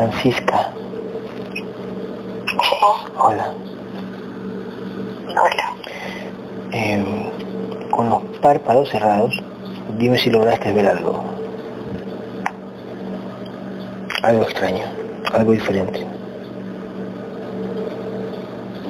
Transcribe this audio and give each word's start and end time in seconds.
Francisca. 0.00 0.72
Hola. 3.18 3.52
Hola. 5.28 5.74
Eh, 6.72 7.04
con 7.90 8.08
los 8.08 8.22
párpados 8.40 8.88
cerrados, 8.88 9.38
dime 9.98 10.16
si 10.16 10.30
lograste 10.30 10.72
ver 10.72 10.86
algo. 10.86 11.22
Algo 14.22 14.44
extraño, 14.44 14.84
algo 15.34 15.52
diferente. 15.52 16.06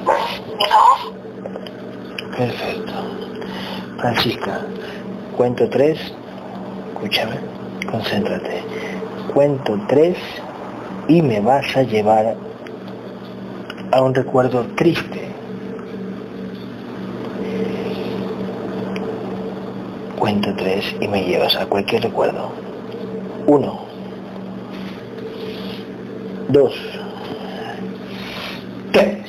No. 0.05 0.17
Perfecto. 2.37 2.93
Francisca, 3.97 4.61
cuento 5.35 5.69
tres. 5.69 5.99
Escúchame, 6.93 7.35
concéntrate. 7.91 8.63
Cuento 9.33 9.77
tres 9.89 10.17
y 11.11 11.21
me 11.21 11.41
vas 11.41 11.75
a 11.75 11.83
llevar 11.83 12.37
a 13.91 14.01
un 14.01 14.15
recuerdo 14.15 14.65
triste. 14.77 15.27
Cuento 20.17 20.55
tres 20.55 20.95
y 21.01 21.09
me 21.09 21.25
llevas 21.25 21.57
a 21.57 21.65
cualquier 21.65 22.03
recuerdo. 22.03 22.49
Uno. 23.45 23.81
Dos. 26.47 26.73
Tres. 28.93 29.21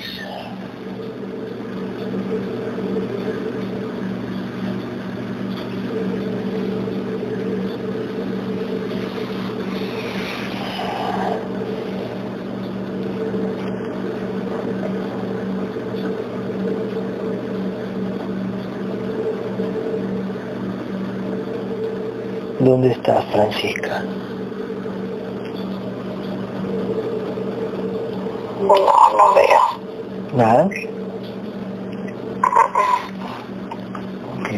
¿Dónde 22.83 22.97
estás, 22.97 23.25
Francisca? 23.27 24.03
No, 28.61 28.75
no 28.75 29.35
veo. 29.37 29.61
¿Nada? 30.35 30.69
Ok. 34.41 34.49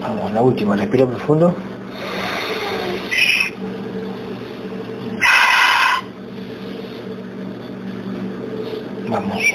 Vamos, 0.00 0.32
la 0.32 0.40
última. 0.40 0.74
Respira 0.74 1.04
profundo. 1.04 1.54
Vamos. 9.10 9.52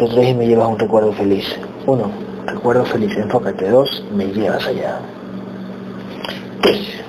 Tres 0.00 0.30
y 0.30 0.34
me 0.34 0.46
llevas 0.46 0.66
un 0.66 0.78
recuerdo 0.78 1.12
feliz. 1.12 1.44
Uno, 1.86 2.10
recuerdo 2.46 2.86
feliz, 2.86 3.14
enfócate. 3.18 3.68
Dos, 3.68 4.02
me 4.16 4.28
llevas 4.28 4.66
allá. 4.66 4.98
Tres. 6.62 7.00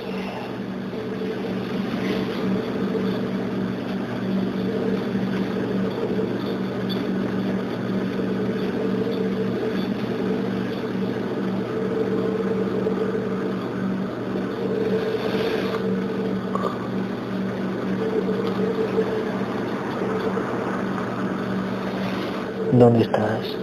¿Dónde 22.72 23.02
estás? 23.02 23.56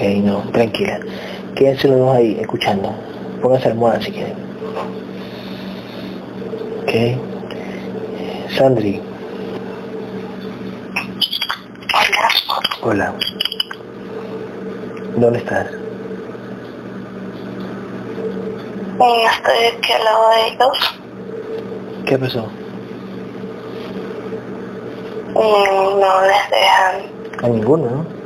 Ok, 0.00 0.06
no, 0.24 0.38
tranquila. 0.52 0.98
Quédense 1.54 1.86
los 1.88 1.98
dos 1.98 2.16
ahí, 2.16 2.38
escuchando. 2.40 2.90
Pónganse 3.42 3.68
almohada 3.68 4.00
si 4.00 4.12
quieren. 4.12 4.34
Ok. 6.82 6.92
Sandri, 8.56 9.00
Hola. 11.92 12.28
hola. 12.82 13.14
¿Dónde 15.16 15.38
estás? 15.38 15.66
Eh, 19.02 19.24
Estoy 19.36 19.64
aquí 19.78 19.92
al 19.92 20.04
lado 20.04 20.30
de 20.30 20.46
ellos. 20.48 20.78
¿Qué 22.06 22.18
pasó? 22.18 22.46
Mm, 25.34 26.00
No 26.00 26.20
les 26.22 26.50
dejan. 26.50 27.44
A 27.44 27.48
ninguno, 27.48 27.84
¿no? 27.90 28.19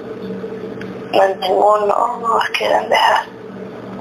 No, 1.15 1.29
ninguno, 1.41 2.19
nos 2.21 2.51
quedan 2.51 2.89
dejar. 2.89 3.27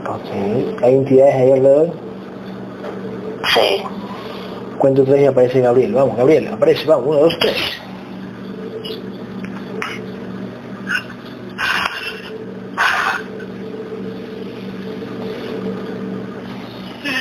Ok. 0.08 0.84
¿Hay 0.84 0.96
entidades 0.96 1.36
ahí 1.36 1.52
alrededor? 1.52 1.88
Sí. 3.54 3.84
Cuento 4.78 5.04
tres 5.06 5.22
y 5.22 5.26
aparece 5.26 5.62
Gabriel. 5.62 5.94
Vamos, 5.94 6.18
Gabriel, 6.18 6.48
aparece, 6.52 6.86
vamos, 6.86 7.08
uno, 7.08 7.20
dos, 7.20 7.38
tres. 7.40 7.58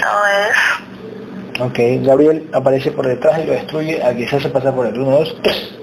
No 0.00 0.26
es. 0.26 1.60
Ok, 1.60 1.78
Gabriel 2.04 2.48
aparece 2.52 2.90
por 2.90 3.06
detrás 3.06 3.40
y 3.42 3.46
lo 3.46 3.52
destruye. 3.52 4.02
Aquí 4.02 4.26
se 4.26 4.36
hace 4.36 4.48
pasar 4.48 4.74
por 4.74 4.86
el 4.86 4.98
1, 4.98 5.10
2, 5.10 5.36
3. 5.42 5.81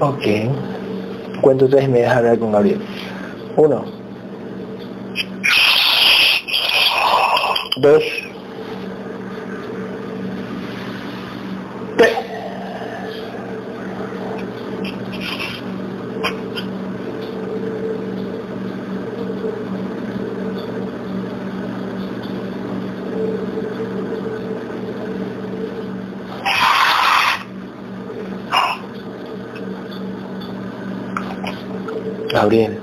Ok. 0.00 0.24
Cuento 1.40 1.68
tres 1.68 1.84
y 1.84 1.88
me 1.88 1.98
deja 2.00 2.18
hablar 2.18 2.38
con 2.38 2.52
Gabriel. 2.52 2.80
Uno. 3.56 3.84
Dos. 7.78 8.02
Tres. 11.96 12.28
Gabriel. 32.30 32.78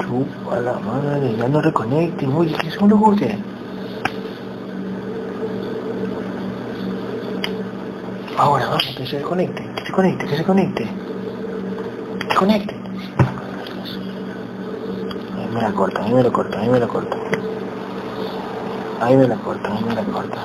Chupa 0.00 0.60
la 0.60 0.78
madre, 0.80 1.36
ya 1.36 1.48
no 1.48 1.62
reconecten, 2.78 2.78
oye, 2.78 2.78
¿qué 2.78 2.78
son 2.78 2.88
los 2.90 3.00
ustedes? 3.02 3.36
Ahora, 8.36 8.66
vamos, 8.66 8.94
que 8.96 9.06
se 9.06 9.16
desconecte, 9.16 9.62
que 9.76 9.84
se 9.86 9.92
conecte, 9.92 10.26
que 10.26 10.36
se 10.36 10.44
conecte. 10.44 10.84
Que 12.20 12.28
se 12.30 12.36
conecte. 12.36 12.74
Ahí 15.36 15.48
me 15.52 15.60
la 15.62 15.72
corta, 15.72 16.02
ahí 16.04 16.12
me 16.12 16.22
la 16.22 16.30
corta, 16.30 16.60
ahí 16.60 16.68
me 16.68 16.78
la 16.78 16.86
corta. 16.86 17.16
Ahí 19.00 19.16
me 19.16 19.26
la 19.28 19.36
corta, 19.36 19.72
ahí 19.74 19.84
me 19.84 19.94
la 19.94 20.02
corta. 20.04 20.38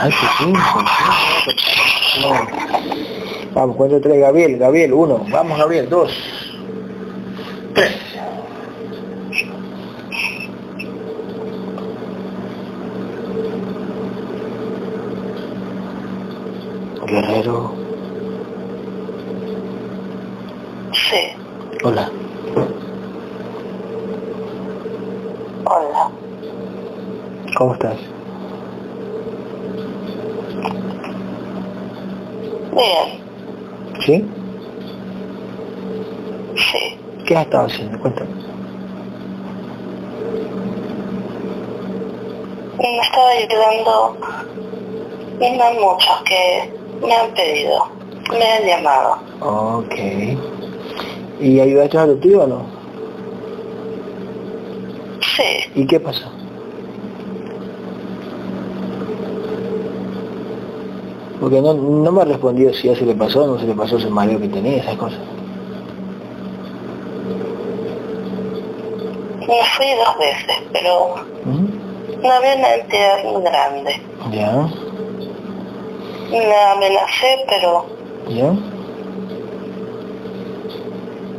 Ay, 0.00 0.10
qué 0.10 0.44
tiempo, 0.44 0.60
no. 2.20 2.30
Vamos, 3.54 3.76
cuento 3.76 4.00
tres, 4.00 4.20
Gabriel, 4.20 4.58
Gabriel, 4.58 4.92
uno. 4.92 5.24
Vamos, 5.30 5.58
Gabriel, 5.58 5.88
dos. 5.88 6.12
Tres. 7.74 7.96
Guerrero, 17.06 17.72
Sí. 20.92 21.16
hola. 21.84 22.10
Hola. 25.64 26.10
¿Cómo 27.56 27.72
estás? 27.74 27.96
Bien. 32.72 33.20
¿Sí? 34.04 34.24
Sí. 36.56 36.98
¿Qué 37.60 37.66
has 37.66 37.72
estado 37.72 37.88
haciendo? 37.88 37.98
Cuéntame. 38.00 38.30
Me 42.78 42.98
estaba 43.00 43.28
ayudando 43.30 44.16
unos 45.40 45.74
muchos 45.74 46.22
que 46.24 46.72
me 47.06 47.14
han 47.14 47.34
pedido, 47.34 47.86
me 48.30 48.44
han 48.44 48.66
llamado. 48.66 49.18
Ok. 49.40 49.94
¿Y 51.40 51.60
ayudaste 51.60 51.98
a 51.98 52.06
tu 52.06 52.16
tío 52.16 52.44
o 52.44 52.46
no? 52.46 52.62
Sí. 55.20 55.70
¿Y 55.74 55.86
qué 55.86 56.00
pasó? 56.00 56.30
Porque 61.40 61.60
no, 61.60 61.74
no 61.74 62.12
me 62.12 62.22
ha 62.22 62.24
respondido 62.24 62.72
si 62.74 62.88
ya 62.88 62.96
se 62.96 63.06
le 63.06 63.14
pasó 63.14 63.44
o 63.44 63.46
no 63.46 63.58
se 63.58 63.66
le 63.66 63.74
pasó 63.74 63.96
ese 63.96 64.10
mareo 64.10 64.40
que 64.40 64.48
tenía, 64.48 64.78
esas 64.78 64.96
cosas. 64.96 65.20
Me 69.50 69.64
fui 69.90 69.98
dos 69.98 70.18
veces, 70.18 70.56
pero 70.72 71.14
¿Mm? 71.44 72.22
no 72.22 72.32
había 72.32 72.54
una 72.56 72.74
entidad 72.74 73.24
muy 73.24 73.42
grande. 73.42 74.00
¿Ya? 74.32 74.68
Me 76.30 76.54
amenacé, 76.54 77.44
pero 77.48 77.86
¿Ya? 78.28 78.52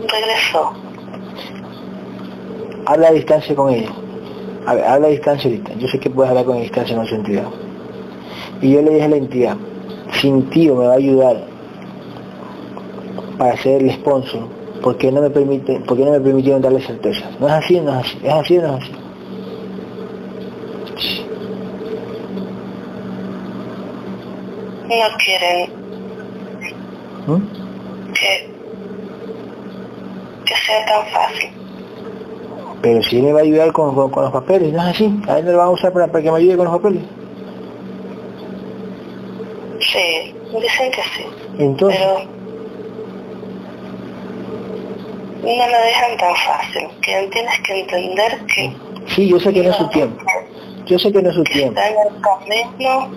regresó. 0.08 0.74
Habla 2.86 3.08
a 3.08 3.12
distancia 3.12 3.56
con 3.56 3.74
ella. 3.74 3.90
A 4.66 4.76
ver, 4.76 4.86
habla 4.86 5.08
a 5.08 5.12
distancia 5.12 5.50
ahorita. 5.50 5.74
Yo 5.76 5.88
sé 5.88 6.00
que 6.00 6.10
puedes 6.10 6.30
hablar 6.30 6.46
con 6.46 6.60
distancia 6.60 6.96
con 6.96 7.06
su 7.08 7.16
entidad. 7.16 7.48
Y 8.62 8.74
yo 8.74 8.82
le 8.82 8.92
dije 8.92 9.06
a 9.06 9.10
la 9.10 9.16
entidad, 9.16 9.58
sin 10.20 10.50
tío 10.50 10.76
me 10.76 10.88
va 10.88 10.94
a 10.94 10.98
ayudar 10.98 11.38
para 13.38 13.58
ser 13.58 13.82
el 13.82 13.92
sponsor, 13.94 14.48
¿por 14.82 14.98
qué 14.98 15.12
no 15.12 15.22
me 15.22 15.30
permite, 15.30 15.80
por 15.82 15.98
qué 15.98 16.06
no 16.06 16.12
me 16.12 16.20
permitieron 16.20 16.62
darle 16.62 16.82
certeza? 16.82 17.30
No 17.40 17.48
es 17.48 17.54
así, 17.54 17.80
no 17.80 17.92
es 18.00 18.06
así, 18.06 18.18
es 18.24 18.34
así, 18.34 18.58
no 18.58 18.78
es 18.78 18.84
así. 18.84 18.92
No 24.88 25.18
quieren 25.24 25.70
¿Mm? 27.28 28.14
que, 28.14 28.50
que 30.46 30.56
sea 30.66 30.86
tan 30.86 31.06
fácil. 31.08 31.50
Pero 32.82 33.02
si 33.04 33.18
él 33.18 33.24
me 33.24 33.34
va 33.34 33.40
a 33.40 33.44
ayudar 33.44 33.72
con, 33.72 33.94
con- 33.96 34.10
con 34.12 34.24
los 34.24 34.32
papeles, 34.34 34.74
no 34.74 34.82
es 34.82 34.96
así. 34.96 35.22
A 35.28 35.40
él 35.40 35.46
me 35.46 35.52
lo 35.52 35.60
van 35.60 35.68
a 35.68 35.72
usar 35.72 35.94
para, 35.94 36.08
para 36.08 36.24
que 36.24 36.32
me 36.32 36.38
ayude 36.38 36.58
con 36.58 36.66
los 36.66 36.78
papeles. 36.78 37.04
Sí, 39.80 40.34
dicen 40.60 40.92
que 40.92 41.02
sí, 41.02 41.26
Entonces, 41.60 42.00
pero 42.00 42.41
no 45.42 45.68
lo 45.68 45.78
dejan 45.86 46.18
tan 46.18 46.36
fácil, 46.36 46.88
que 47.02 47.28
tienes 47.32 47.60
que 47.62 47.80
entender 47.82 48.40
que 48.54 48.74
sí, 49.08 49.28
yo 49.28 49.40
sé 49.40 49.54
que 49.54 49.64
no 49.64 49.70
es 49.72 49.76
su 49.76 49.88
tiempo. 49.90 50.22
Yo 50.86 51.00
sé 51.00 51.12
que 51.12 51.22
no 51.22 51.30
es 51.30 51.36
su 51.36 51.44
tiempo. 51.44 51.80
está 51.80 51.90
en 51.90 51.96
el 52.08 52.22
camino, 52.22 53.10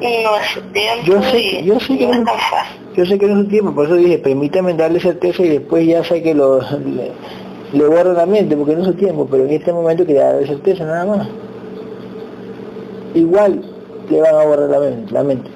no 0.00 0.36
es 0.36 0.46
su 0.54 0.60
tiempo 0.72 1.04
Yo 1.04 1.22
sé- 1.22 1.62
yo 1.64 1.78
sé 1.80 1.98
que 1.98 2.06
no 2.06 2.12
es 2.14 2.24
tan 2.24 2.38
fácil. 2.38 2.80
Yo 2.96 3.06
sé 3.06 3.18
que 3.18 3.26
no 3.26 3.32
es 3.38 3.44
su 3.44 3.48
tiempo, 3.48 3.72
por 3.74 3.86
eso 3.86 3.94
dije, 3.94 4.18
permítame 4.18 4.74
darle 4.74 4.98
certeza 5.00 5.42
y 5.42 5.48
después 5.50 5.86
ya 5.86 6.02
sé 6.02 6.22
que 6.22 6.34
lo, 6.34 6.60
le, 6.60 7.12
le 7.72 7.84
borro 7.86 8.12
la 8.12 8.26
mente, 8.26 8.56
porque 8.56 8.74
no 8.74 8.80
es 8.80 8.86
su 8.86 8.94
tiempo, 8.94 9.26
pero 9.30 9.44
en 9.44 9.50
este 9.50 9.72
momento 9.72 10.04
quería 10.04 10.32
darle 10.32 10.46
certeza 10.46 10.84
nada 10.84 11.04
más. 11.04 11.28
Igual 13.14 13.62
le 14.08 14.20
van 14.20 14.34
a 14.34 14.44
borrar 14.44 14.68
la 14.70 14.80
mente. 14.80 15.12
La 15.12 15.22
mente. 15.22 15.50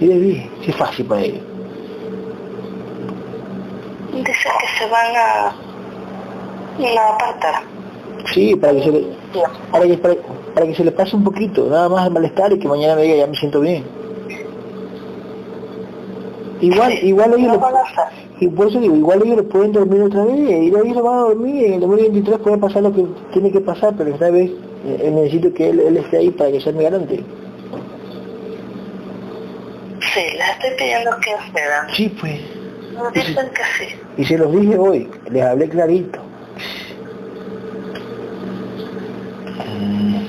Y 0.00 0.06
les 0.06 0.20
dije, 0.20 0.50
sí 0.62 0.70
es 0.70 0.76
fácil 0.76 1.06
para 1.06 1.22
ellos. 1.22 1.40
Dicen 4.14 4.24
que 4.24 4.78
se 4.78 4.86
van 4.90 5.16
a, 5.16 5.46
a 7.00 7.14
apartar. 7.14 7.62
Sí, 8.32 8.54
para 8.56 8.72
que 8.72 8.82
se 8.82 8.92
le, 8.92 9.06
para 9.70 9.86
que, 9.86 9.98
para, 9.98 10.14
para 10.54 10.66
que 10.66 10.74
se 10.74 10.84
le 10.84 10.92
pase 10.92 11.16
un 11.16 11.24
poquito, 11.24 11.66
nada 11.68 11.88
más 11.88 12.06
el 12.06 12.12
malestar 12.12 12.52
y 12.52 12.58
que 12.58 12.68
mañana 12.68 12.96
me 12.96 13.02
diga 13.02 13.16
ya 13.16 13.26
me 13.26 13.36
siento 13.36 13.60
bien. 13.60 13.84
Igual, 16.60 16.92
igual 17.02 17.34
ellos 17.34 17.58
no 17.58 17.70
lo, 17.70 17.76
y 18.40 18.48
por 18.48 18.68
eso 18.68 18.80
digo, 18.80 18.96
igual 18.96 19.22
ellos 19.22 19.36
lo 19.36 19.48
pueden 19.48 19.72
dormir 19.72 20.02
otra 20.02 20.24
vez, 20.24 20.38
y 20.38 20.68
ellos 20.68 20.88
lo 20.88 21.02
van 21.02 21.18
a 21.18 21.22
dormir, 21.22 21.66
en 21.66 21.74
el 21.74 21.80
2023 21.80 22.38
puede 22.38 22.58
pasar 22.58 22.82
lo 22.82 22.92
que 22.94 23.04
tiene 23.32 23.52
que 23.52 23.60
pasar, 23.60 23.94
pero 23.96 24.10
esta 24.10 24.30
vez 24.30 24.50
eh, 24.86 25.10
necesito 25.12 25.52
que 25.52 25.70
él, 25.70 25.80
él 25.80 25.96
esté 25.98 26.18
ahí 26.18 26.30
para 26.30 26.50
que 26.50 26.60
sea 26.60 26.72
mi 26.72 26.84
garante. 26.84 27.16
Sí, 30.14 30.20
les 30.36 30.48
estoy 30.50 30.70
pidiendo 30.78 31.10
que 31.20 31.32
accedan. 31.32 31.94
Sí, 31.94 32.08
pues. 32.20 32.40
Dicen 33.12 33.50
que 33.50 33.62
sí. 33.78 33.94
Y 34.16 34.24
se 34.24 34.38
los 34.38 34.52
dije 34.52 34.78
hoy, 34.78 35.08
les 35.30 35.42
hablé 35.42 35.68
clarito. 35.68 36.20
Mm. 39.66 40.24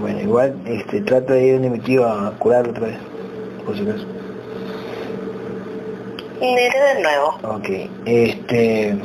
Bueno, 0.00 0.20
igual 0.20 0.54
este, 0.66 1.00
trata 1.02 1.34
de 1.34 1.46
ir 1.46 1.56
a 1.66 1.70
mi 1.70 1.78
tío 1.78 2.06
a 2.06 2.32
curarlo 2.38 2.70
otra 2.72 2.86
vez, 2.86 2.98
por 3.64 3.76
si 3.76 3.82
acaso. 3.82 4.06
De 6.40 7.02
nuevo. 7.02 7.56
Ok, 7.56 7.68
este... 8.04 8.98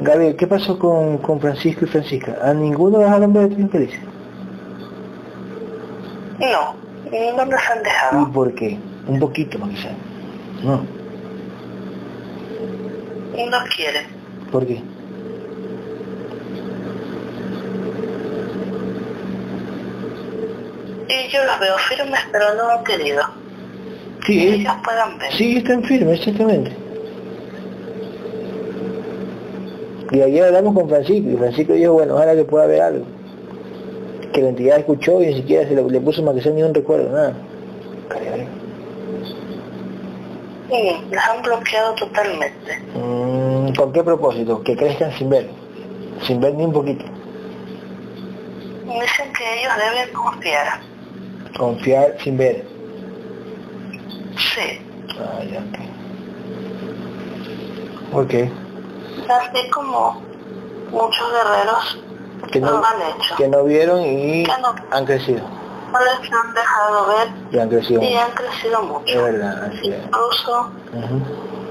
Gabriel, 0.00 0.36
¿qué 0.36 0.46
pasó 0.46 0.78
con, 0.78 1.18
con 1.18 1.40
Francisco 1.40 1.84
y 1.84 1.88
Francisca? 1.88 2.36
¿A 2.42 2.52
ninguno 2.54 2.98
les 2.98 3.08
hablan 3.08 3.32
de 3.32 3.48
tres 3.48 3.70
felices? 3.70 4.00
No, 6.38 6.74
no 7.36 7.44
nos 7.46 7.70
han 7.70 7.80
¿Y 7.80 7.84
dejado. 7.84 8.32
por 8.32 8.54
qué? 8.54 8.78
Un 9.08 9.18
poquito 9.18 9.58
más 9.58 9.70
quizás. 9.70 9.92
No, 10.62 10.82
No 13.36 13.58
quieren. 13.74 14.06
¿por 14.50 14.66
qué? 14.66 14.80
Y 21.08 21.30
yo 21.32 21.44
los 21.44 21.60
veo 21.60 21.76
firmes, 21.78 22.20
pero 22.32 22.54
no 22.54 22.68
han 22.70 22.84
querido. 22.84 23.22
Sí, 24.26 24.38
Que 24.38 24.48
él- 24.48 24.54
ellos 24.62 24.72
puedan 24.84 25.18
ver. 25.18 25.32
sí, 25.32 25.56
están 25.58 25.82
firmes, 25.84 26.18
exactamente. 26.18 26.72
Y 30.12 30.20
ayer 30.20 30.44
hablamos 30.44 30.74
con 30.74 30.88
Francisco 30.88 31.30
y 31.30 31.36
Francisco 31.36 31.72
dijo, 31.74 31.92
bueno, 31.94 32.14
ojalá 32.14 32.34
que 32.34 32.44
pueda 32.44 32.64
haber 32.64 32.80
algo. 32.82 33.04
Que 34.32 34.40
la 34.42 34.48
entidad 34.50 34.78
escuchó 34.78 35.22
y 35.22 35.26
ni 35.26 35.34
siquiera 35.34 35.68
se 35.68 35.74
le, 35.74 35.82
le 35.82 36.00
puso 36.00 36.22
más 36.22 36.34
que 36.34 36.42
sea 36.42 36.52
ni 36.52 36.62
un 36.62 36.74
recuerdo, 36.74 37.10
nada. 37.12 37.34
Sí, 40.68 41.04
las 41.10 41.28
han 41.28 41.42
bloqueado 41.42 41.94
totalmente. 41.94 42.78
Mm, 42.94 43.74
¿Con 43.74 43.92
qué 43.92 44.02
propósito? 44.02 44.62
Que 44.62 44.76
crezcan 44.76 45.12
sin 45.12 45.30
ver, 45.30 45.48
sin 46.26 46.40
ver 46.40 46.54
ni 46.54 46.64
un 46.64 46.72
poquito. 46.72 47.04
Dicen 48.84 49.32
que 49.32 49.60
ellos 49.60 49.72
deben 49.76 50.12
confiar. 50.14 50.80
Confiar 51.58 52.16
sin 52.22 52.36
ver. 52.36 52.64
Sí. 54.36 54.80
Ah, 55.18 55.42
ya, 55.44 55.60
ok. 58.12 58.24
Ok. 58.24 58.34
Así 59.28 59.70
como 59.70 60.20
muchos 60.90 61.32
guerreros 61.32 61.98
Que 62.52 62.60
no, 62.60 62.70
lo 62.72 62.84
han 62.86 63.00
hecho. 63.02 63.34
que 63.36 63.48
no 63.48 63.64
vieron 63.64 64.00
y 64.02 64.44
no. 64.44 64.74
han 64.90 65.04
crecido. 65.04 65.40
No 65.98 66.04
les 66.04 66.32
han 66.32 66.52
dejado 66.54 67.06
ver 67.08 67.28
Y 67.52 67.58
han 67.58 67.68
crecido. 67.70 68.02
y 68.02 68.14
han 68.14 68.30
crecido 68.32 68.80
Es 68.82 68.84
mucho. 68.88 69.22
verdad, 69.24 69.64
así 69.64 69.88
es. 69.90 70.04
Incluso 70.04 70.70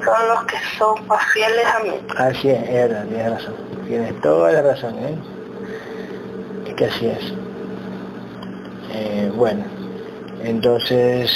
son 0.04 0.28
los 0.30 0.44
que 0.46 0.58
son 0.78 1.08
más 1.08 1.24
fieles 1.34 1.66
a 1.66 1.84
mí. 1.84 1.92
Así 2.18 2.50
es, 2.50 2.64
es 2.64 2.74
verdad, 2.74 3.06
tienes 3.06 3.32
razón. 3.32 3.54
Tienes 3.88 4.22
toda 4.22 4.52
la 4.52 4.62
razón, 4.64 4.96
¿eh? 5.00 5.16
Es 6.68 6.74
que 6.74 6.86
así 6.86 7.08
es. 7.08 7.34
Eh, 8.94 9.32
bueno, 9.36 9.64
entonces 10.44 11.32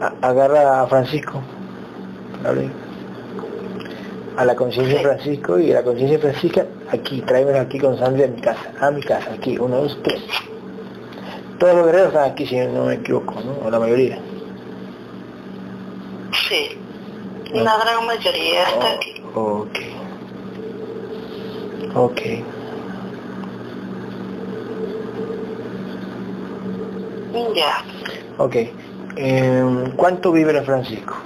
a- 0.00 0.26
agarra 0.26 0.82
a 0.82 0.86
Francisco, 0.86 1.42
¿vale? 2.42 2.70
a 4.36 4.44
la 4.44 4.54
conciencia 4.54 4.98
de. 4.98 5.02
Francisco 5.04 5.58
y 5.58 5.72
a 5.72 5.76
la 5.76 5.82
conciencia 5.82 6.16
de 6.16 6.22
Francisca 6.30 6.64
aquí, 6.92 7.20
tráemelo 7.22 7.58
aquí 7.58 7.78
con 7.80 7.98
Sandra 7.98 8.24
a 8.26 8.28
mi 8.28 8.40
casa, 8.40 8.72
a 8.80 8.90
mi 8.92 9.02
casa, 9.02 9.32
aquí, 9.34 9.58
uno, 9.58 9.78
dos, 9.78 9.98
tres. 10.04 10.22
Todos 11.58 11.74
los 11.74 11.86
guerreros 11.86 12.08
están 12.08 12.30
aquí, 12.30 12.46
si 12.46 12.56
no 12.56 12.84
me 12.84 12.94
equivoco, 12.94 13.40
¿no? 13.40 13.66
O 13.66 13.70
la 13.70 13.80
mayoría. 13.80 14.20
Sí. 16.48 16.68
La 17.52 17.76
gran 17.78 18.06
mayoría 18.06 18.62
está 18.68 18.92
aquí. 18.92 19.22
Ok. 19.34 19.78
Ok. 21.94 22.20
Ya. 27.54 27.84
Ok. 28.38 28.56
Em, 29.16 29.96
¿Cuánto 29.96 30.30
vive 30.30 30.62
Francisco? 30.62 31.16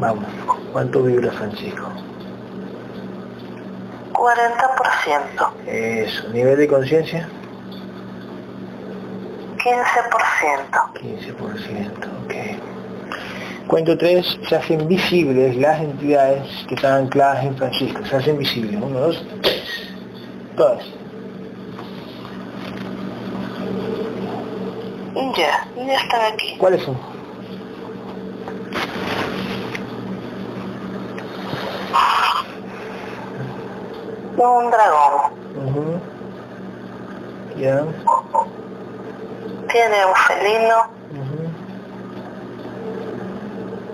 Vamos, 0.00 0.28
¿cuánto 1.48 1.62
vibra 1.62 1.82
Francisco? 1.82 1.88
40%. 4.12 5.50
Eso, 5.66 6.28
nivel 6.30 6.58
de 6.58 6.68
conciencia. 6.68 7.28
15%. 9.58 10.92
15%, 10.94 12.08
ok. 12.24 12.34
Cuento 13.68 13.98
3, 13.98 14.38
se 14.48 14.56
hacen 14.56 14.88
visibles 14.88 15.56
las 15.56 15.80
entidades 15.80 16.48
que 16.68 16.74
están 16.74 17.04
ancladas 17.04 17.44
en 17.44 17.56
Francisco. 17.56 18.04
Se 18.06 18.16
hacen 18.16 18.38
visibles. 18.38 18.80
1, 18.80 18.98
2, 18.98 19.26
3. 19.42 19.62
Todas. 20.56 20.84
Ya, 25.36 25.66
ya 25.76 25.94
están 25.94 26.32
aquí. 26.32 26.56
¿Cuáles 26.58 26.82
son? 26.82 26.96
Un 34.38 34.70
dragón. 34.70 36.00
Ya. 37.56 37.82
Tiene 39.68 40.06
un 40.06 40.14
felino, 40.14 40.76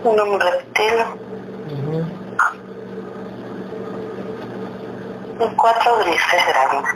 Ujú. 0.05 0.23
un 0.23 0.41
reptil 0.41 0.95
Ujú. 1.73 2.05
y 5.41 5.57
cuatro 5.57 5.97
grises 6.05 6.43
grandes. 6.49 6.95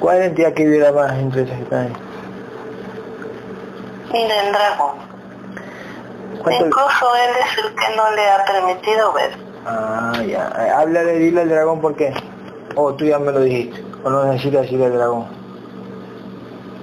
¿Cuál 0.00 0.16
es 0.16 0.20
la 0.20 0.26
entidad 0.26 0.52
que 0.54 0.64
vibra 0.66 0.92
más 0.92 1.12
entre 1.12 1.42
esas 1.42 1.56
que 1.56 1.62
están 1.62 1.78
ahí? 1.86 1.92
Y 4.12 4.28
del 4.28 4.52
dragón. 4.52 4.96
¿Cuánto- 6.42 6.66
Incluso 6.66 7.14
él 7.14 7.30
es 7.40 7.58
el 7.64 7.74
que 7.76 7.96
no 7.96 8.10
le 8.10 8.30
ha 8.30 8.44
permitido 8.44 9.12
ver. 9.12 9.30
Ah, 9.64 10.12
ya. 10.26 10.52
Eh, 10.58 10.70
Háblale, 10.70 11.18
dile 11.18 11.42
al 11.42 11.48
dragón 11.48 11.80
por 11.80 11.94
qué. 11.96 12.12
O 12.74 12.94
tú 12.94 13.04
ya 13.04 13.18
me 13.18 13.32
lo 13.32 13.40
dijiste. 13.40 13.82
O 14.04 14.10
no 14.10 14.24
necesitas 14.24 14.62
decirle 14.62 14.86
al 14.86 14.94
dragón. 14.94 15.26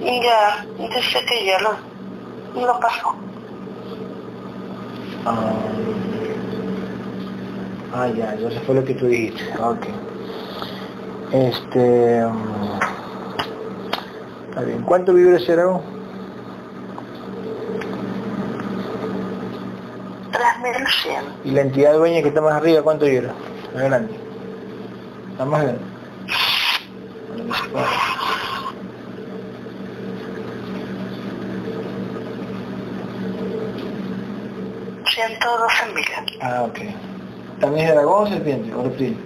Ya, 0.00 0.64
dice 0.78 1.18
que 1.28 1.44
ya 1.44 1.58
lo, 1.60 1.72
lo 2.66 2.80
pasó. 2.80 3.14
Ah, 5.26 5.52
ah, 7.94 8.08
ya, 8.08 8.34
eso 8.34 8.60
fue 8.64 8.76
lo 8.76 8.84
que 8.84 8.94
tú 8.94 9.06
dijiste. 9.06 9.42
Ok. 9.60 9.86
Este... 11.32 12.24
mm, 12.24 12.80
Está 14.48 14.62
bien. 14.62 14.82
¿Cuánto 14.82 15.12
vibra 15.12 15.36
ese 15.36 15.52
dragón? 15.52 15.82
3100. 20.60 21.24
Y 21.44 21.50
la 21.52 21.60
entidad 21.62 21.94
dueña 21.94 22.22
que 22.22 22.28
está 22.28 22.40
más 22.40 22.54
arriba, 22.54 22.82
¿cuánto 22.82 23.06
vibra? 23.06 23.32
Más 23.74 23.84
grande. 23.84 24.14
Está 25.32 25.44
más 25.44 25.62
grande. 25.62 25.80
Mil. 35.94 36.06
Ah, 36.40 36.62
ok. 36.62 36.78
¿También 37.60 37.88
es 37.88 37.94
dragón 37.94 38.24
o 38.24 38.28
serpiente? 38.28 38.74
¿O 38.74 38.82
reptil? 38.82 39.16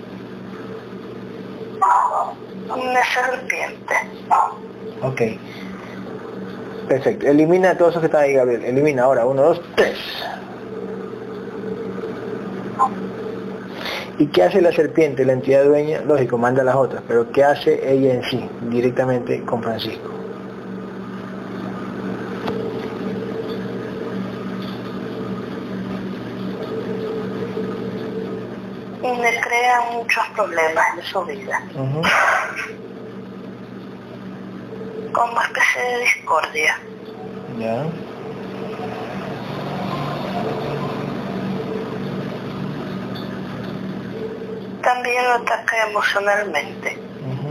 Una 2.68 3.00
serpiente. 3.04 3.94
Ok. 5.02 5.20
Perfecto. 6.88 7.26
Elimina 7.26 7.70
a 7.70 7.78
todos 7.78 7.92
esos 7.92 8.00
que 8.00 8.06
están 8.06 8.22
ahí, 8.22 8.34
Gabriel. 8.34 8.64
Elimina 8.64 9.04
ahora. 9.04 9.24
Uno, 9.26 9.42
dos, 9.42 9.60
tres. 9.76 9.96
¿Y 14.16 14.26
qué 14.28 14.44
hace 14.44 14.60
la 14.60 14.70
serpiente, 14.70 15.24
la 15.24 15.32
entidad 15.32 15.64
dueña? 15.64 16.00
Lógico, 16.02 16.38
manda 16.38 16.62
a 16.62 16.64
las 16.64 16.76
otras, 16.76 17.02
pero 17.08 17.30
¿qué 17.32 17.42
hace 17.42 17.92
ella 17.92 18.14
en 18.14 18.22
sí, 18.24 18.48
directamente 18.70 19.42
con 19.42 19.60
Francisco? 19.60 20.10
Y 29.02 29.16
le 29.20 29.40
crea 29.40 29.80
muchos 29.92 30.24
problemas 30.34 30.84
en 30.96 31.04
su 31.04 31.24
vida. 31.24 31.60
Ujú. 31.74 32.02
Como 35.12 35.42
especie 35.42 35.82
de 35.82 35.98
discordia. 36.00 36.78
Ya. 37.58 37.84
También 44.84 45.24
lo 45.24 45.32
ataca 45.34 45.88
emocionalmente. 45.88 46.98
Ujú. 47.24 47.50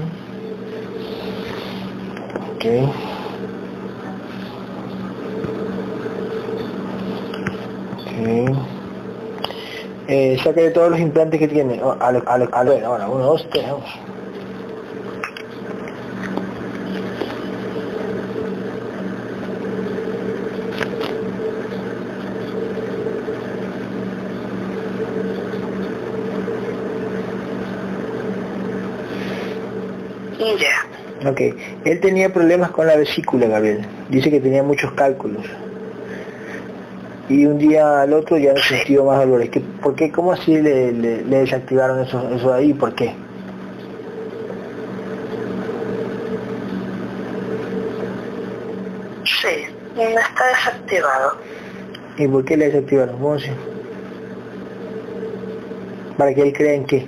Ok. 2.55 2.65
Ok. 7.97 8.57
Eh, 10.07 10.37
saca 10.43 10.61
de 10.61 10.69
todos 10.71 10.91
los 10.91 10.99
implantes 10.99 11.39
que 11.39 11.47
tiene. 11.47 11.81
Oh, 11.81 11.95
a 11.99 12.11
lo- 12.11 12.23
a 12.29 12.37
lo- 12.37 12.53
a 12.53 12.59
ahora, 12.85 13.09
uno, 13.09 13.23
dos, 13.25 13.47
tres. 13.49 13.65
Y 30.39 30.57
ya. 30.57 30.87
Ok. 31.25 31.41
Él 31.85 31.99
tenía 32.01 32.31
problemas 32.33 32.71
con 32.71 32.87
la 32.87 32.95
vesícula, 32.97 33.47
Gabriel. 33.47 33.81
Dice 34.09 34.29
que 34.29 34.39
tenía 34.39 34.63
muchos 34.63 34.91
cálculos. 34.93 35.45
Y 37.29 37.45
un 37.45 37.57
día 37.57 38.01
al 38.01 38.13
otro 38.13 38.37
ya 38.37 38.53
no 38.53 38.59
sintió 38.59 39.05
más 39.05 39.19
dolores. 39.19 39.49
¿Qué, 39.49 39.61
¿Por 39.61 39.95
qué? 39.95 40.11
¿Cómo 40.11 40.33
así 40.33 40.61
le, 40.61 40.91
le- 40.91 41.23
le 41.23 41.37
desactivaron 41.39 42.01
eso, 42.01 42.29
eso 42.35 42.51
de 42.51 42.57
ahí? 42.59 42.73
¿Por 42.73 42.93
qué? 42.95 43.13
Sí, 49.23 49.65
está 49.95 50.47
desactivado. 50.47 51.37
¿Y 52.17 52.27
por 52.27 52.45
qué 52.45 52.57
le 52.57 52.65
desactivaron? 52.69 53.15
¿Para 56.17 56.33
que 56.33 56.41
él 56.41 56.53
crea 56.53 56.73
en 56.73 56.85
qué? 56.85 57.07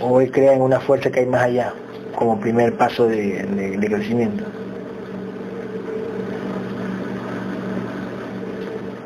¿O 0.00 0.20
él 0.20 0.30
crea 0.30 0.54
en 0.54 0.62
una 0.62 0.80
fuerza 0.80 1.10
que 1.10 1.20
hay 1.20 1.26
más 1.26 1.42
allá? 1.42 1.74
Como 2.16 2.38
primer 2.40 2.74
paso 2.76 3.06
de, 3.06 3.42
de- 3.44 3.76
de 3.78 3.86
crecimiento. 3.88 4.44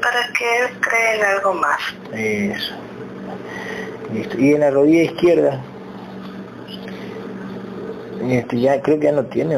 Para 0.01 0.27
que 0.39 0.45
él 0.65 0.81
cree 0.81 1.17
en 1.19 1.25
algo 1.25 1.55
más. 1.55 1.79
Eso. 2.13 2.75
Listo. 4.13 4.39
Y 4.39 4.53
en 4.55 4.61
la 4.61 4.71
rodilla 4.71 5.03
izquierda. 5.03 5.61
Este, 8.23 8.61
ya 8.61 8.81
creo 8.81 8.99
que 8.99 9.07
ya 9.07 9.13
no 9.13 9.25
tiene. 9.27 9.57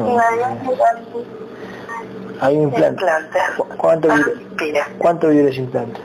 Hay 2.39 2.55
un 2.55 2.63
implante. 2.63 3.01
Implante. 3.03 3.39
¿Cu- 3.57 3.65
¿Cuánto 3.77 4.07
vibra, 4.09 4.31
Aspira. 4.51 4.87
cuánto 4.97 5.29
vibra 5.29 5.49
ese 5.49 5.59
implante? 5.61 5.99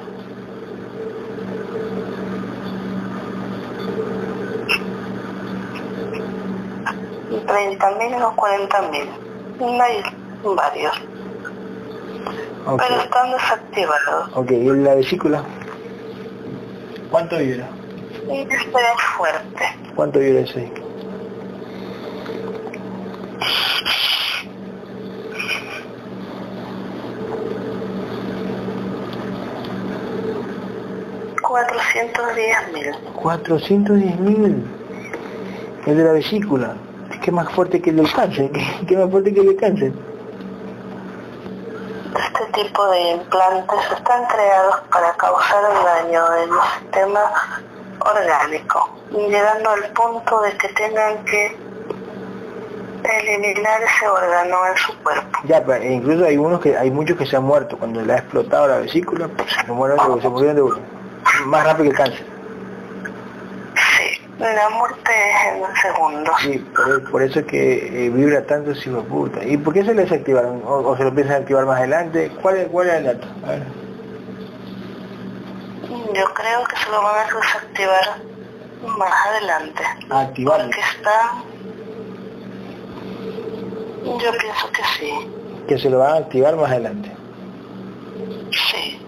¿30 7.52 7.98
mil 7.98 8.22
o 8.22 8.34
40 8.34 8.82
mil? 8.90 9.08
Hay 9.80 10.02
varios. 10.42 11.02
Pero 12.64 13.00
están 13.02 13.30
desactivados. 13.32 14.30
Ok, 14.34 14.50
¿y 14.52 14.68
en 14.68 14.84
la 14.84 14.94
vesícula? 14.94 15.42
¿Cuánto 17.10 17.36
vibra? 17.36 17.68
Y 18.30 18.40
este 18.40 18.54
es 18.56 19.02
fuerte. 19.18 19.64
¿Cuánto 19.94 20.18
vibra 20.18 20.40
ese? 20.40 20.60
ahí? 20.60 20.72
Cuatrocientos 31.42 32.34
diez 32.34 32.72
mil. 32.72 33.12
410 33.14 34.20
mil. 34.20 34.64
El 35.84 35.96
de 35.98 36.04
la 36.04 36.12
vesícula. 36.12 36.76
Que 37.22 37.30
más 37.30 37.48
fuerte 37.52 37.80
que 37.80 37.90
el 37.90 38.12
cáncer. 38.12 38.50
Que, 38.50 38.86
que 38.86 38.96
más 38.96 39.10
fuerte 39.10 39.32
que 39.32 39.40
el 39.40 39.56
cáncer. 39.56 39.92
Este 42.14 42.62
tipo 42.62 42.86
de 42.88 43.12
implantes 43.12 43.78
están 43.96 44.26
creados 44.26 44.80
para 44.90 45.12
causar 45.14 45.64
el 45.70 45.84
daño 45.84 46.30
del 46.30 46.50
sistema 46.78 47.20
orgánico, 48.00 48.90
llegando 49.10 49.70
al 49.70 49.84
punto 49.92 50.40
de 50.42 50.56
que 50.58 50.68
tengan 50.68 51.24
que 51.24 51.56
eliminar 53.04 53.82
ese 53.82 54.08
órgano 54.08 54.66
en 54.66 54.76
su 54.76 54.98
cuerpo. 55.02 55.38
Ya, 55.44 55.64
pero 55.64 55.84
incluso 55.84 56.24
hay 56.24 56.36
unos 56.36 56.60
que 56.60 56.76
hay 56.76 56.90
muchos 56.90 57.16
que 57.16 57.26
se 57.26 57.36
han 57.36 57.44
muerto 57.44 57.78
cuando 57.78 58.02
le 58.02 58.12
ha 58.12 58.18
explotado 58.18 58.68
la 58.68 58.78
vesícula, 58.78 59.28
pues, 59.28 59.48
se 59.52 59.72
mueren 59.72 59.96
de, 59.96 60.22
se 60.22 60.28
murieron 60.28 60.56
de 60.56 60.62
uno. 60.62 60.78
Más 61.46 61.64
rápido 61.64 61.84
que 61.84 61.90
el 61.90 61.96
cáncer. 61.96 62.31
La 64.42 64.70
muerte 64.70 65.10
es 65.12 65.54
en 65.54 65.62
un 65.62 65.76
segundo. 65.76 66.32
Sí, 66.40 66.58
por, 66.74 67.10
por 67.12 67.22
eso 67.22 67.38
es 67.40 67.46
que 67.46 68.06
eh, 68.06 68.10
vibra 68.10 68.44
tanto 68.44 68.72
de 68.72 69.02
puta. 69.02 69.44
¿Y 69.44 69.56
por 69.56 69.72
qué 69.72 69.84
se 69.84 69.94
lo 69.94 70.02
desactivaron? 70.02 70.62
¿O, 70.64 70.78
o 70.78 70.96
se 70.96 71.04
lo 71.04 71.14
piensan 71.14 71.42
activar 71.42 71.64
más 71.64 71.78
adelante? 71.78 72.30
¿Cuál 72.42 72.56
es, 72.56 72.68
cuál 72.68 72.88
es 72.88 72.94
el 72.94 73.04
dato? 73.04 73.28
A 73.46 73.50
ver. 73.50 73.62
Yo 76.14 76.24
creo 76.34 76.64
que 76.64 76.76
se 76.76 76.90
lo 76.90 77.02
van 77.02 77.14
a 77.20 77.34
desactivar 77.36 78.18
más 78.98 79.26
adelante. 79.26 79.82
A 80.10 80.20
activarlo. 80.22 80.64
Porque 80.64 80.80
está... 80.80 81.44
Yo 84.04 84.32
pienso 84.38 84.72
que 84.72 84.82
sí. 84.98 85.30
Que 85.68 85.78
se 85.78 85.88
lo 85.88 86.00
van 86.00 86.14
a 86.14 86.16
activar 86.16 86.56
más 86.56 86.70
adelante. 86.70 87.12
Sí. 88.50 89.01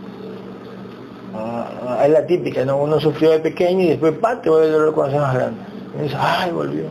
Ah, 1.35 1.69
ah, 1.89 2.05
es 2.05 2.11
la 2.13 2.27
típica, 2.27 2.65
¿no? 2.65 2.77
Uno 2.77 3.01
sufrió 3.01 3.31
de 3.31 3.41
pequeño 3.41 3.83
y 3.83 3.89
después, 3.89 4.13
pa, 4.19 4.41
te 4.41 4.49
vuelve 4.49 4.67
el 4.67 4.73
dolor 4.73 4.95
cuando 4.95 5.13
seas 5.13 5.23
más 5.25 5.35
grande. 5.35 5.61
Y 5.99 6.03
dices, 6.03 6.19
ay, 6.21 6.51
volvió. 6.53 6.85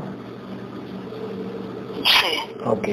Sí. 2.03 2.59
Ok. 2.65 2.87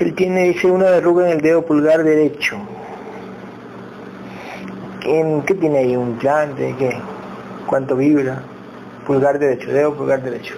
Él 0.00 0.14
tiene, 0.14 0.44
dice, 0.44 0.66
una 0.68 0.86
verruga 0.86 1.26
en 1.26 1.36
el 1.36 1.40
dedo 1.40 1.64
pulgar 1.64 2.04
derecho. 2.04 2.56
¿En 5.04 5.42
¿Qué 5.42 5.54
tiene 5.54 5.78
ahí? 5.78 5.96
¿Un 5.96 6.10
implante? 6.10 6.74
¿Qué? 6.78 6.96
¿Cuánto 7.66 7.96
vibra? 7.96 8.42
Pulgar 9.06 9.38
derecho, 9.38 9.70
dedo 9.70 9.94
pulgar 9.94 10.22
derecho. 10.22 10.54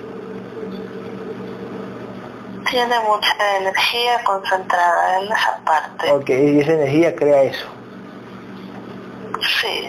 Tiene 2.77 3.01
mucha 3.01 3.57
energía 3.57 4.23
concentrada 4.23 5.19
en 5.19 5.33
esa 5.33 5.59
parte. 5.65 6.13
Ok, 6.13 6.29
y 6.29 6.61
esa 6.61 6.75
energía 6.75 7.17
crea 7.17 7.45
eso. 7.45 7.67
Sí. 9.41 9.89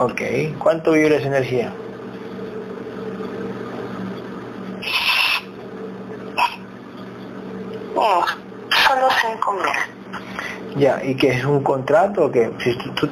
Ok, 0.00 0.58
¿cuánto 0.58 0.90
vibra 0.90 1.14
esa 1.14 1.28
energía? 1.28 1.72
Mm, 7.94 8.24
solo 8.88 9.08
5 9.20 9.52
mil. 9.52 10.76
Ya, 10.76 11.00
¿y 11.04 11.14
qué 11.14 11.28
es 11.28 11.44
un 11.44 11.62
contrato 11.62 12.24
o 12.24 12.32
qué? 12.32 12.50
Si 12.58 12.76
tú, 12.78 12.94
tú, 12.94 13.08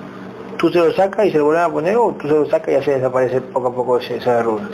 tú 0.56 0.68
se 0.70 0.78
lo 0.80 0.92
sacas 0.94 1.26
y 1.26 1.30
se 1.30 1.38
lo 1.38 1.44
vuelven 1.44 1.62
a 1.62 1.68
poner 1.68 1.96
o 1.96 2.12
tú 2.20 2.26
se 2.26 2.34
lo 2.34 2.46
sacas 2.50 2.70
y 2.70 2.72
ya 2.72 2.82
se 2.82 2.94
desaparece 2.96 3.40
poco 3.40 3.68
a 3.68 3.72
poco 3.72 3.98
esa 3.98 4.34
verruga. 4.34 4.68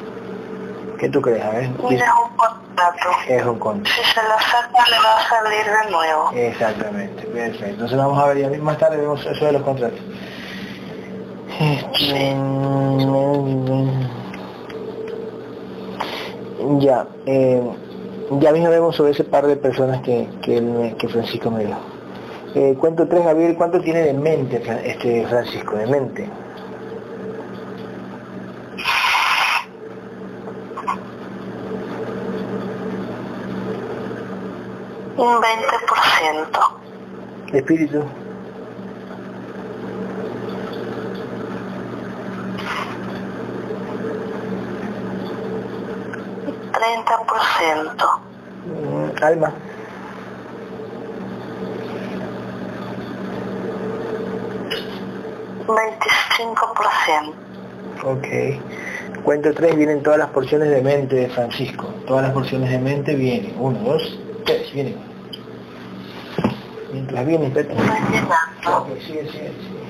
¿Qué 1.02 1.08
tú 1.08 1.20
crees? 1.20 1.42
A 1.44 1.50
ver, 1.50 1.64
Es 1.64 1.72
un 1.72 2.36
contrato. 2.36 3.08
es 3.26 3.44
un 3.44 3.58
contrato. 3.58 3.90
Si 3.90 4.08
se 4.14 4.22
lo 4.22 4.38
saca 4.38 4.88
le 4.88 4.98
va 5.00 5.18
a 5.18 5.28
salir 5.28 5.66
de 5.66 5.90
nuevo. 5.90 6.30
Exactamente, 6.32 7.22
perfecto. 7.24 7.66
Entonces 7.70 7.98
vamos 7.98 8.16
a 8.22 8.26
ver, 8.28 8.38
ya 8.38 8.62
más 8.62 8.78
tarde 8.78 8.98
vemos 8.98 9.26
eso 9.26 9.44
de 9.46 9.50
los 9.52 9.62
contratos. 9.62 9.98
Este, 11.58 12.36
Ya, 16.78 17.04
eh, 17.26 17.60
ya 18.38 18.52
mismo 18.52 18.70
vemos 18.70 18.94
sobre 18.94 19.10
ese 19.10 19.24
par 19.24 19.44
de 19.48 19.56
personas 19.56 20.02
que, 20.02 20.28
que, 20.40 20.94
que 21.00 21.08
Francisco 21.08 21.50
me 21.50 21.64
dio. 21.64 21.76
Eh, 22.54 22.76
cuento 22.78 23.08
tres, 23.08 23.24
Gabriel, 23.24 23.56
¿cuánto 23.56 23.80
tiene 23.80 24.02
de 24.02 24.14
mente 24.14 24.62
este 24.84 25.26
Francisco? 25.26 25.74
De 25.74 25.86
mente. 25.88 26.28
Un 35.22 35.40
20%. 35.40 36.58
De 37.52 37.58
espíritu. 37.58 38.04
Treinta 46.72 47.18
por 47.18 47.38
ciento. 47.56 48.20
Mm, 48.66 49.24
alma. 49.24 49.54
Veinticinco 55.68 56.74
por 56.74 56.86
ciento. 57.04 57.36
Ok. 58.10 59.22
Cuento 59.22 59.54
tres, 59.54 59.76
vienen 59.76 60.02
todas 60.02 60.18
las 60.18 60.30
porciones 60.30 60.68
de 60.68 60.82
mente 60.82 61.14
de 61.14 61.28
Francisco. 61.28 61.86
Todas 62.08 62.24
las 62.24 62.32
porciones 62.32 62.70
de 62.70 62.78
mente 62.80 63.14
vienen. 63.14 63.54
Uno, 63.60 63.78
dos, 63.78 64.18
tres, 64.44 64.72
vienen. 64.72 65.11
Mientras 66.92 67.26
vienen, 67.26 67.46
espérate. 67.48 67.72
Estoy 67.74 68.00
llenando. 68.10 68.34
Ok, 68.78 68.88
sigue, 69.00 69.22
sigue, 69.30 69.30
sigue. 69.30 69.82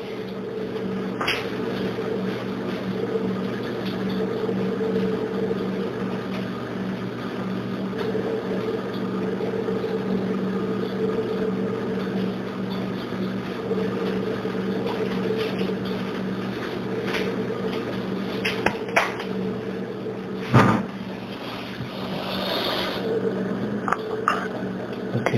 Ok. 25.14 25.32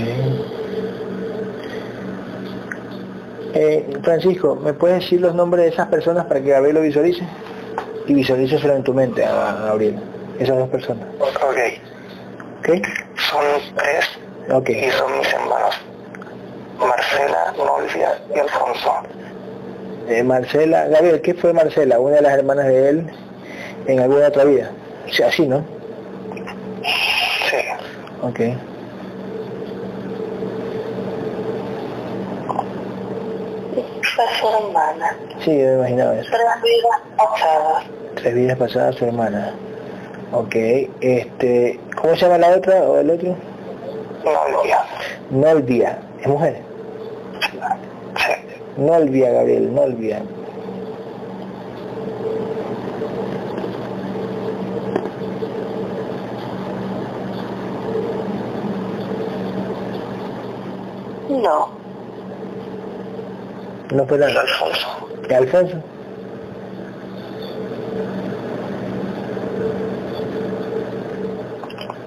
Eh, 3.57 3.87
Francisco, 4.21 4.55
¿me 4.55 4.73
puedes 4.73 5.01
decir 5.01 5.21
los 5.21 5.35
nombres 5.35 5.65
de 5.65 5.71
esas 5.73 5.89
personas 5.89 6.27
para 6.27 6.41
que 6.41 6.51
Gabriel 6.51 6.77
lo 6.77 6.83
visualice? 6.83 7.25
Y 8.07 8.15
visualíceselo 8.15 8.77
en 8.77 8.85
tu 8.85 8.95
mente 8.95 9.25
a, 9.25 9.57
Gabriel, 9.67 9.97
esas 10.39 10.57
dos 10.57 10.69
personas. 10.69 11.05
Ok. 11.19 11.59
¿Ok? 12.61 12.87
Son 13.17 13.45
tres 13.75 14.09
Ok. 14.51 14.71
y 14.71 14.91
son 14.93 15.19
mis 15.19 15.33
hermanos. 15.33 15.81
Marcela, 16.79 17.55
Nolvia 17.57 18.19
y 18.35 18.39
Alfonso. 18.39 18.93
Eh, 20.09 20.23
Marcela, 20.23 20.87
Gabriel, 20.87 21.21
¿qué 21.21 21.35
fue 21.35 21.53
Marcela? 21.53 21.99
Una 21.99 22.17
de 22.17 22.23
las 22.23 22.39
hermanas 22.39 22.67
de 22.67 22.89
él 22.91 23.11
en 23.87 23.99
alguna 23.99 24.29
otra 24.29 24.45
vida. 24.45 24.71
O 25.09 25.13
sea, 25.13 25.27
así, 25.27 25.45
¿no? 25.49 25.65
Sí. 27.51 27.57
Ok. 28.23 28.41
Fue 34.25 34.39
su 34.39 34.49
hermana. 34.49 35.17
Sí, 35.45 35.59
yo 35.59 35.67
me 35.67 35.75
imaginaba 35.75 36.15
eso. 36.15 36.31
Tres 36.31 36.63
vidas 36.63 37.01
pasadas. 37.17 37.85
Tres 38.15 38.35
vidas 38.35 38.59
pasadas 38.59 38.95
su 38.97 39.05
hermana. 39.05 39.55
Ok, 40.33 40.55
este, 41.01 41.79
¿cómo 42.01 42.15
se 42.15 42.23
llama 42.23 42.39
la 42.39 42.57
otra 42.57 42.83
o 42.85 42.99
el 42.99 43.11
otro? 43.11 43.37
Nolvia. 44.25 44.85
Nolvia, 45.31 45.99
¿es 46.21 46.27
mujer? 46.27 46.63
Sí. 48.17 48.33
Nolvia, 48.79 49.31
Gabriel, 49.31 49.75
Nolvia. 49.75 50.23
No. 61.29 61.84
No 63.95 64.05
fue 64.07 64.19
la... 64.19 64.27
Alfonso. 64.27 65.09
¿Y 65.31 65.33
Alfonso? 65.35 65.77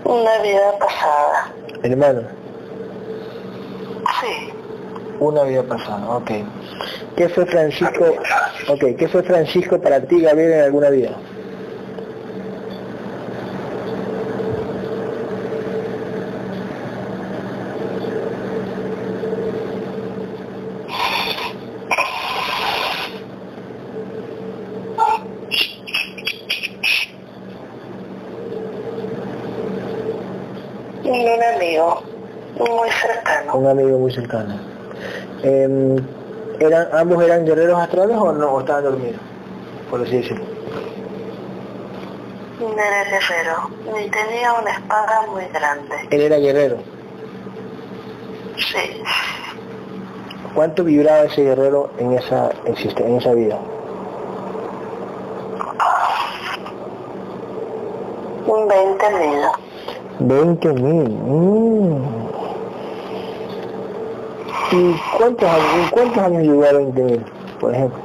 Una 0.04 0.41
vida 0.41 0.78
pasada. 0.80 1.54
Hermano, 1.84 2.21
Sí. 4.19 4.52
una 5.19 5.43
vida 5.43 5.63
pasada, 5.63 6.10
ok. 6.17 6.32
¿Qué 7.15 7.30
fue 7.30 7.45
Francisco? 7.45 8.06
Ok, 8.67 8.84
¿qué 8.97 9.08
fue 9.08 9.23
Francisco 9.23 9.80
para 9.80 10.02
ti, 10.02 10.21
Gabriel, 10.21 10.54
en 10.54 10.62
alguna 10.62 10.89
vida? 10.89 11.12
Y 31.04 31.10
un 31.10 31.43
amigo 31.56 32.04
muy 32.58 32.89
cercano. 32.89 33.56
Un 33.56 33.67
Em, 35.43 35.97
¿eran, 36.60 36.88
¿Ambos 36.93 37.23
eran 37.23 37.45
guerreros 37.45 37.80
astrales 37.80 38.17
o 38.17 38.32
no? 38.32 38.54
¿O 38.54 38.60
estaban 38.60 38.84
dormidos? 38.84 39.19
Por 39.89 40.02
así 40.02 40.17
decirlo. 40.17 40.45
Era 42.60 43.04
guerrero 43.04 43.69
y 44.00 44.10
tenía 44.10 44.54
una 44.54 44.71
espada 44.71 45.26
muy 45.32 45.43
grande. 45.54 45.95
Él 46.10 46.21
era 46.21 46.38
guerrero. 46.38 46.78
Sí. 48.56 49.02
¿Cuánto 50.56 50.84
vibraba 50.84 51.23
ese 51.26 51.43
guerrero 51.43 51.91
en 52.00 52.13
esa, 52.13 52.50
en 52.65 53.17
esa 53.17 53.34
vida? 53.34 53.60
Un 58.47 58.67
20 58.67 59.10
mil. 59.19 59.39
20 60.19 60.73
mil. 60.73 61.10
Mm. 61.10 62.27
¿Y 64.71 64.93
cuántos, 65.17 65.49
años- 65.49 65.91
cuántos 65.91 66.17
años 66.23 66.65
a 66.67 66.73
20 66.73 67.03
mil, 67.03 67.25
por 67.60 67.73
ejemplo? 67.73 67.99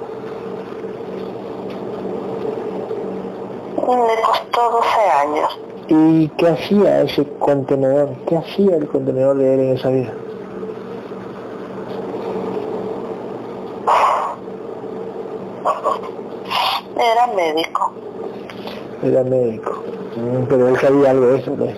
Le 3.76 4.22
costó 4.22 4.70
12 4.70 5.00
años. 5.22 5.58
¿Y 5.88 6.28
qué 6.28 6.48
hacía 6.48 7.02
ese 7.02 7.26
contenedor? 7.40 8.10
¿Qué 8.28 8.36
hacía 8.36 8.76
el 8.76 8.86
contenedor 8.86 9.36
de 9.36 9.54
él 9.54 9.60
en 9.60 9.76
esa 9.76 9.88
vida? 9.88 10.12
Era 16.96 17.26
médico. 17.34 17.92
Era 19.02 19.24
médico. 19.24 19.82
Mm, 20.16 20.44
pero 20.48 20.68
él 20.68 20.78
sabía 20.78 21.10
algo 21.10 21.26
de 21.26 21.38
eso, 21.38 21.54
pues. 21.54 21.74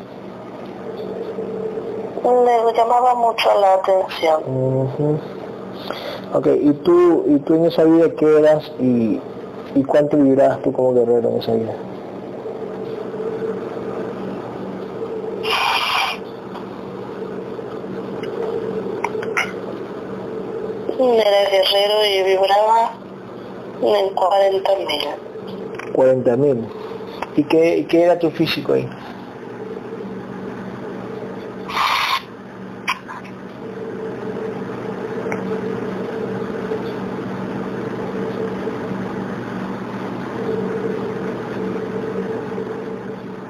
Llamaba 2.75 3.15
mucho 3.15 3.49
la 3.61 3.75
atención. 3.75 4.43
Ujú. 4.47 5.19
Ok, 6.35 6.47
¿y 6.61 6.73
tú, 6.73 7.25
¿y 7.27 7.39
tú 7.41 7.55
en 7.55 7.67
esa 7.67 7.85
vida 7.85 8.09
qué 8.19 8.39
eras 8.39 8.71
y, 8.81 9.21
y 9.75 9.85
cuánto 9.85 10.17
vibrabas 10.17 10.61
tú 10.63 10.73
como 10.73 10.93
guerrero 10.95 11.29
en 11.31 11.37
esa 11.39 11.53
vida? 11.53 11.75
Era 20.99 21.51
guerrero 21.51 22.07
y 22.07 22.23
vibraba 22.23 22.91
en 23.83 24.15
40 24.15 24.71
mil. 24.77 25.93
40 25.93 26.37
mil. 26.37 26.69
¿Y 27.37 27.45
qué, 27.45 27.87
qué 27.89 28.03
era 28.05 28.19
tu 28.19 28.31
físico 28.31 28.73
ahí? 28.73 28.89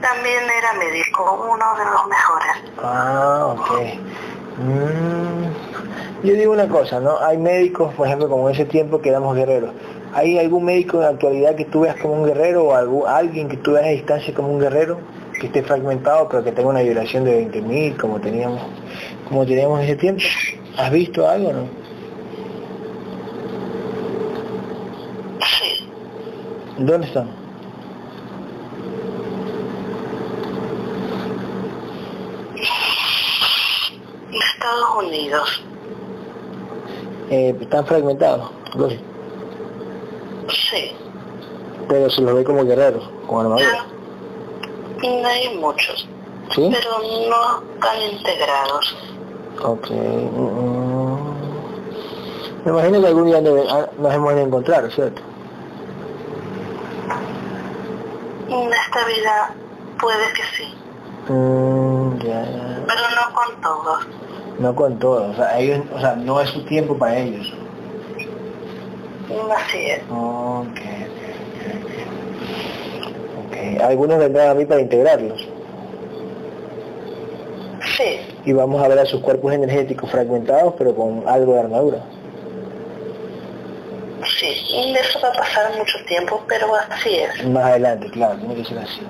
También 0.00 0.44
era 0.44 0.72
médico, 0.74 1.48
uno 1.50 1.64
de 1.78 1.84
los 1.84 2.06
mejores. 2.06 2.56
Ah, 2.82 3.54
ok. 3.56 3.70
Mm, 4.58 5.46
Yo 6.24 6.32
digo 6.32 6.54
una 6.54 6.66
cosa, 6.66 7.00
¿no? 7.00 7.18
Hay 7.20 7.36
médicos, 7.36 7.92
por 7.92 8.06
ejemplo, 8.06 8.30
como 8.30 8.48
en 8.48 8.54
ese 8.54 8.64
tiempo 8.64 8.98
que 8.98 9.10
éramos 9.10 9.36
guerreros. 9.36 9.72
¿Hay 10.14 10.38
algún 10.38 10.64
médico 10.64 10.96
en 10.96 11.02
la 11.02 11.08
actualidad 11.10 11.54
que 11.54 11.66
tú 11.66 11.80
veas 11.80 11.96
como 12.00 12.14
un 12.14 12.24
guerrero 12.24 12.64
o 12.64 12.74
algún, 12.74 13.06
alguien 13.06 13.46
que 13.46 13.58
tú 13.58 13.72
veas 13.72 13.84
a 13.84 13.90
distancia 13.90 14.32
como 14.32 14.48
un 14.48 14.58
guerrero 14.58 14.98
que 15.38 15.48
esté 15.48 15.62
fragmentado 15.62 16.26
pero 16.30 16.42
que 16.42 16.52
tenga 16.52 16.70
una 16.70 16.80
vibración 16.80 17.24
de 17.24 17.46
20.000 17.50 17.98
como 17.98 18.20
teníamos 18.20 18.62
como 19.28 19.44
teníamos 19.44 19.80
en 19.80 19.84
ese 19.84 19.96
tiempo? 19.96 20.22
¿Has 20.78 20.90
visto 20.90 21.28
algo 21.28 21.52
no? 21.52 21.68
Sí. 25.40 25.88
¿Dónde 26.78 27.06
están? 27.06 27.28
Estados 34.32 35.04
Unidos. 35.04 35.64
Eh, 37.30 37.56
están 37.60 37.86
fragmentados, 37.86 38.50
Sí. 40.48 40.92
pero 41.88 42.10
se 42.10 42.20
los 42.22 42.34
ve 42.34 42.44
como 42.44 42.64
guerreros, 42.64 43.08
con 43.26 43.46
armadura. 43.46 43.86
No 45.02 45.26
hay 45.28 45.56
muchos, 45.58 46.06
¿Sí? 46.54 46.70
pero 46.72 46.90
no 47.28 47.62
tan 47.80 48.02
integrados. 48.02 48.96
Ok. 49.62 49.90
mm, 49.90 51.34
Me 52.64 52.70
imagino 52.72 53.00
que 53.00 53.06
algún 53.06 53.26
día 53.26 53.42
ah, 53.70 53.86
nos 53.98 54.14
hemos 54.14 54.34
de 54.34 54.42
encontrar, 54.42 54.90
¿cierto? 54.90 55.20
En 58.48 58.72
esta 58.72 59.04
vida 59.06 59.54
puede 60.00 60.32
que 60.32 60.42
sí, 60.56 60.74
Mm, 61.28 62.18
ya, 62.18 62.44
ya. 62.44 62.84
pero 62.86 63.00
no 63.16 63.34
con 63.34 63.60
todos. 63.62 64.06
No 64.58 64.74
con 64.74 64.98
todos, 64.98 65.30
o 65.32 65.36
sea, 65.36 65.58
ellos, 65.58 65.80
o 65.94 66.00
sea, 66.00 66.14
no 66.16 66.40
es 66.40 66.48
su 66.50 66.64
tiempo 66.64 66.96
para 66.96 67.18
ellos. 67.18 67.52
Así 69.56 69.78
es. 69.86 70.00
Ok, 70.10 70.78
ok, 73.46 73.76
ok. 73.76 73.82
Algunos 73.82 74.18
vendrán 74.18 74.48
a 74.50 74.54
mí 74.54 74.64
para 74.64 74.80
integrarlos 74.80 75.48
Sí, 77.96 78.18
y 78.44 78.52
vamos 78.52 78.82
a 78.82 78.88
ver 78.88 78.98
a 78.98 79.06
sus 79.06 79.20
cuerpos 79.20 79.52
energéticos 79.52 80.10
fragmentados 80.10 80.74
pero 80.76 80.94
con 80.94 81.22
algo 81.26 81.54
de 81.54 81.60
armadura. 81.60 81.98
sí. 84.38 84.46
Y 84.70 84.94
eso 84.96 85.20
va 85.20 85.28
a 85.28 85.32
pasar 85.32 85.76
mucho 85.78 85.98
tiempo, 86.06 86.42
pero 86.48 86.66
así 86.90 87.16
es. 87.16 87.46
Más 87.48 87.64
adelante, 87.64 88.10
claro, 88.10 88.36
tiene 88.38 88.54
que 88.56 88.64
ser 88.64 88.78
así. 88.78 89.00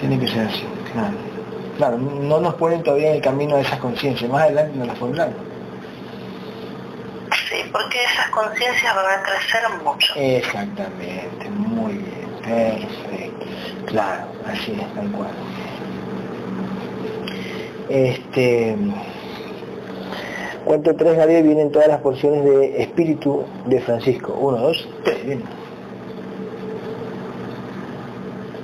Tiene 0.00 0.18
que 0.20 0.28
ser 0.28 0.46
así, 0.46 0.64
claro. 0.92 1.33
Claro, 1.76 1.98
no 1.98 2.40
nos 2.40 2.54
ponen 2.54 2.82
todavía 2.82 3.10
en 3.10 3.16
el 3.16 3.22
camino 3.22 3.56
de 3.56 3.62
esa 3.62 3.78
conciencia, 3.78 4.28
más 4.28 4.42
adelante 4.42 4.78
nos 4.78 4.86
la 4.86 4.94
pondrán. 4.94 5.34
Sí, 7.48 7.56
porque 7.72 8.04
esas 8.04 8.30
conciencias 8.30 8.94
van 8.94 9.06
a 9.06 9.22
crecer 9.22 9.62
mucho. 9.84 10.14
Exactamente, 10.16 11.50
muy 11.50 11.94
bien, 11.94 12.28
perfecto. 12.42 13.46
Claro, 13.86 14.26
así 14.46 14.72
es, 14.72 14.94
tal 14.94 15.10
cual. 15.10 15.30
Este, 17.88 18.76
cuento 20.64 20.94
tres, 20.94 21.16
Gabriel, 21.16 21.42
vienen 21.42 21.72
todas 21.72 21.88
las 21.88 22.00
porciones 22.00 22.44
de 22.44 22.82
espíritu 22.82 23.44
de 23.66 23.80
Francisco. 23.80 24.32
Uno, 24.32 24.58
dos, 24.58 24.88
tres, 25.02 25.24
vienen. 25.24 25.46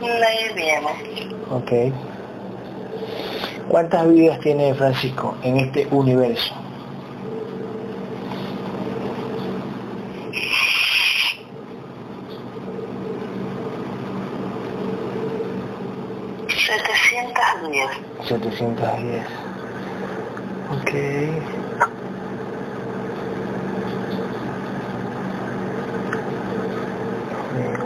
Ahí 0.02 0.54
viene. 0.54 1.36
Ok. 1.50 1.92
¿Cuántas 3.70 4.08
vidas 4.08 4.40
tiene 4.40 4.74
Francisco 4.74 5.36
en 5.44 5.58
este 5.58 5.86
universo? 5.92 6.52
Setecientas 16.48 17.70
diez. 17.70 17.90
710. 18.28 19.26
Ok. 20.72 20.90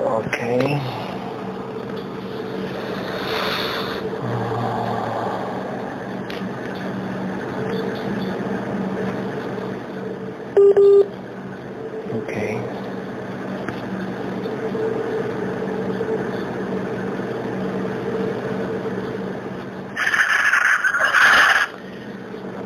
Ok. 0.04 0.38
Ok. 12.14 12.32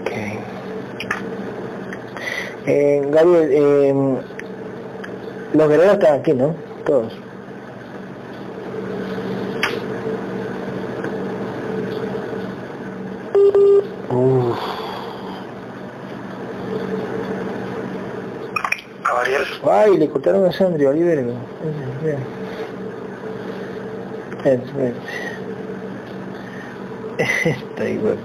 Ok. 0.01 0.11
Eh, 2.67 3.03
Gabriel, 3.11 3.49
eh, 3.53 3.95
están 5.99 6.21
aquí, 6.21 6.33
¿no? 6.33 6.55
Todos. 6.87 7.13
Uf. 14.11 14.59
Gabriel. 19.05 19.43
Ay, 19.69 19.97
le 19.99 20.09
cortaron 20.09 20.47
a 20.47 20.53
Sandri, 20.53 20.87
Oliver. 20.87 21.25
Ven. 24.45 24.95
Está 27.19 27.89
igual. 27.89 28.17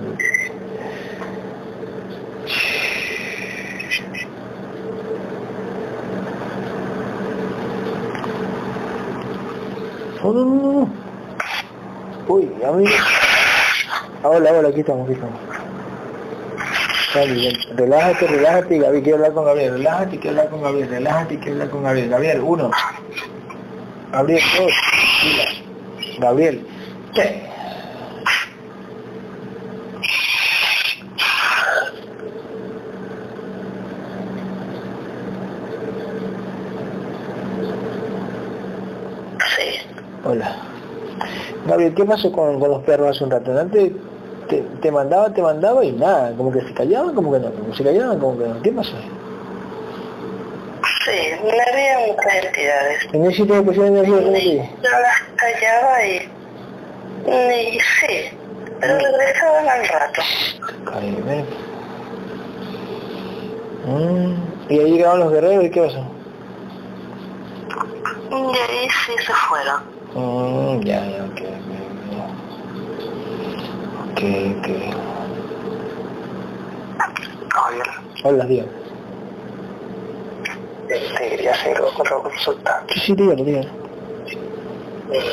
No, 10.24 10.32
no, 10.32 10.46
no, 10.46 10.72
no. 10.72 10.90
Uy, 12.28 12.50
amigo. 12.66 12.90
Ah, 14.24 14.30
hola, 14.30 14.54
hola, 14.54 14.70
aquí 14.70 14.80
estamos, 14.80 15.04
aquí 15.04 15.14
estamos. 15.14 15.40
Relájate, 17.76 18.28
relájate, 18.28 18.80
Gaby, 18.80 19.02
quiero 19.02 19.18
hablar 19.18 19.34
con 19.34 19.46
Gabriel. 19.46 19.74
Relájate, 19.74 20.20
quiero 20.20 20.30
hablar 20.38 20.50
con 20.50 20.62
Gabriel. 20.64 20.90
Relájate, 20.90 21.38
quiero 21.40 21.52
hablar 21.52 21.70
con 21.70 21.84
Gabriel. 21.84 22.10
Gabriel, 22.10 22.42
uno. 22.42 22.72
Gabriel, 24.12 24.42
dos. 24.58 24.72
Gabriel, 26.20 26.66
tres. 27.14 27.34
Sí. 39.58 39.80
Hola. 40.24 40.56
¿Qué 41.92 42.06
pasó 42.06 42.32
con, 42.32 42.60
con 42.60 42.70
los 42.70 42.84
perros 42.84 43.10
hace 43.16 43.24
un 43.24 43.32
rato? 43.32 43.58
Antes 43.58 43.92
te, 44.48 44.62
te 44.82 44.92
mandaba, 44.92 45.30
te 45.34 45.42
mandaba 45.42 45.84
y 45.84 45.92
nada, 45.92 46.34
como 46.36 46.52
que 46.52 46.62
se 46.62 46.74
callaban, 46.74 47.14
como 47.16 47.32
que 47.34 47.40
no, 47.40 47.52
como 47.52 47.74
se 47.74 47.84
callaban, 47.84 48.20
como 48.20 48.38
que 48.38 48.48
no. 48.48 48.62
¿Qué 48.62 48.72
pasó? 48.72 48.94
Sí, 51.06 51.12
me 51.44 51.52
había 51.52 52.08
muchas 52.08 52.46
entidades. 52.46 53.08
En 53.12 53.26
ese 53.26 53.36
sitio 53.38 53.56
de 53.56 53.62
energía, 53.62 54.16
¿cómo 54.16 54.32
te 54.32 54.56
Yo 54.56 54.90
las 54.90 55.22
callaba 55.36 56.06
y... 56.06 57.74
y 57.76 57.80
sí, 57.80 58.38
pero 58.80 58.96
regresaban 59.00 59.70
al 59.70 59.88
rato. 59.88 60.22
Ven. 61.26 61.46
Mm, 63.86 64.36
Y 64.70 64.80
ahí 64.80 64.92
llegaron 64.92 65.20
los 65.20 65.32
guerreros 65.34 65.66
y 65.66 65.70
qué 65.72 65.82
pasó? 65.82 66.06
Y 68.32 68.36
ahí 68.36 68.88
sí 69.06 69.12
se 69.26 69.34
fueron. 69.34 69.82
Mm, 70.16 70.82
ya, 70.86 71.06
ya, 71.06 71.24
ok, 71.26 71.42
Javier, 77.54 77.88
Hola, 78.24 78.46
dígame. 78.46 78.70
te 80.88 81.30
quería 81.30 81.52
hacer 81.52 81.82
otra 81.82 82.16
consulta. 82.18 82.84
Sí, 82.94 83.00
sí. 83.00 83.16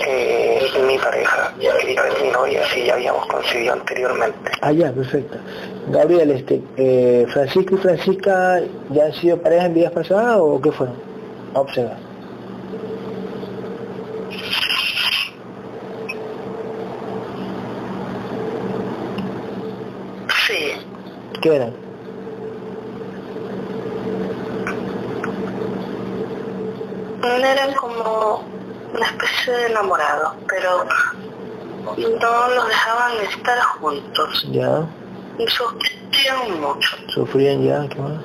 Eh, 0.06 0.60
mi 0.86 0.98
pareja 0.98 1.54
ver 1.58 2.22
mi 2.22 2.30
novia 2.30 2.66
si 2.66 2.84
ya 2.84 2.94
habíamos 2.94 3.26
conseguido 3.26 3.74
anteriormente. 3.74 4.50
Ah, 4.60 4.72
ya, 4.72 4.92
perfecto. 4.92 5.38
Gabriel, 5.88 6.32
este, 6.32 6.60
eh, 6.76 7.26
¿Francisco 7.32 7.76
y 7.76 7.78
Francisca 7.78 8.60
ya 8.90 9.04
han 9.04 9.12
sido 9.14 9.40
pareja 9.40 9.66
en 9.66 9.74
vidas 9.74 9.92
pasadas 9.92 10.38
o 10.40 10.60
qué 10.60 10.72
fueron? 10.72 10.96
A 11.54 11.60
observar. 11.60 12.10
Sí, 20.46 20.72
¿Qué 21.40 21.56
eran? 21.56 21.72
eran 27.44 27.74
como 27.74 28.44
una 28.94 29.06
especie 29.06 29.52
de 29.52 29.66
enamorados, 29.66 30.34
pero 30.48 30.84
no 31.86 32.48
los 32.54 32.68
dejaban 32.68 33.12
estar 33.28 33.58
juntos. 33.80 34.46
Ya, 34.50 34.86
Y 35.38 35.46
sufrían 35.48 36.60
mucho, 36.60 36.96
sufrían 37.08 37.62
ya, 37.62 37.88
¿qué 37.88 37.98
más? 38.00 38.24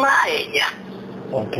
más 0.00 0.26
ella. 0.28 0.66
Ok, 1.32 1.56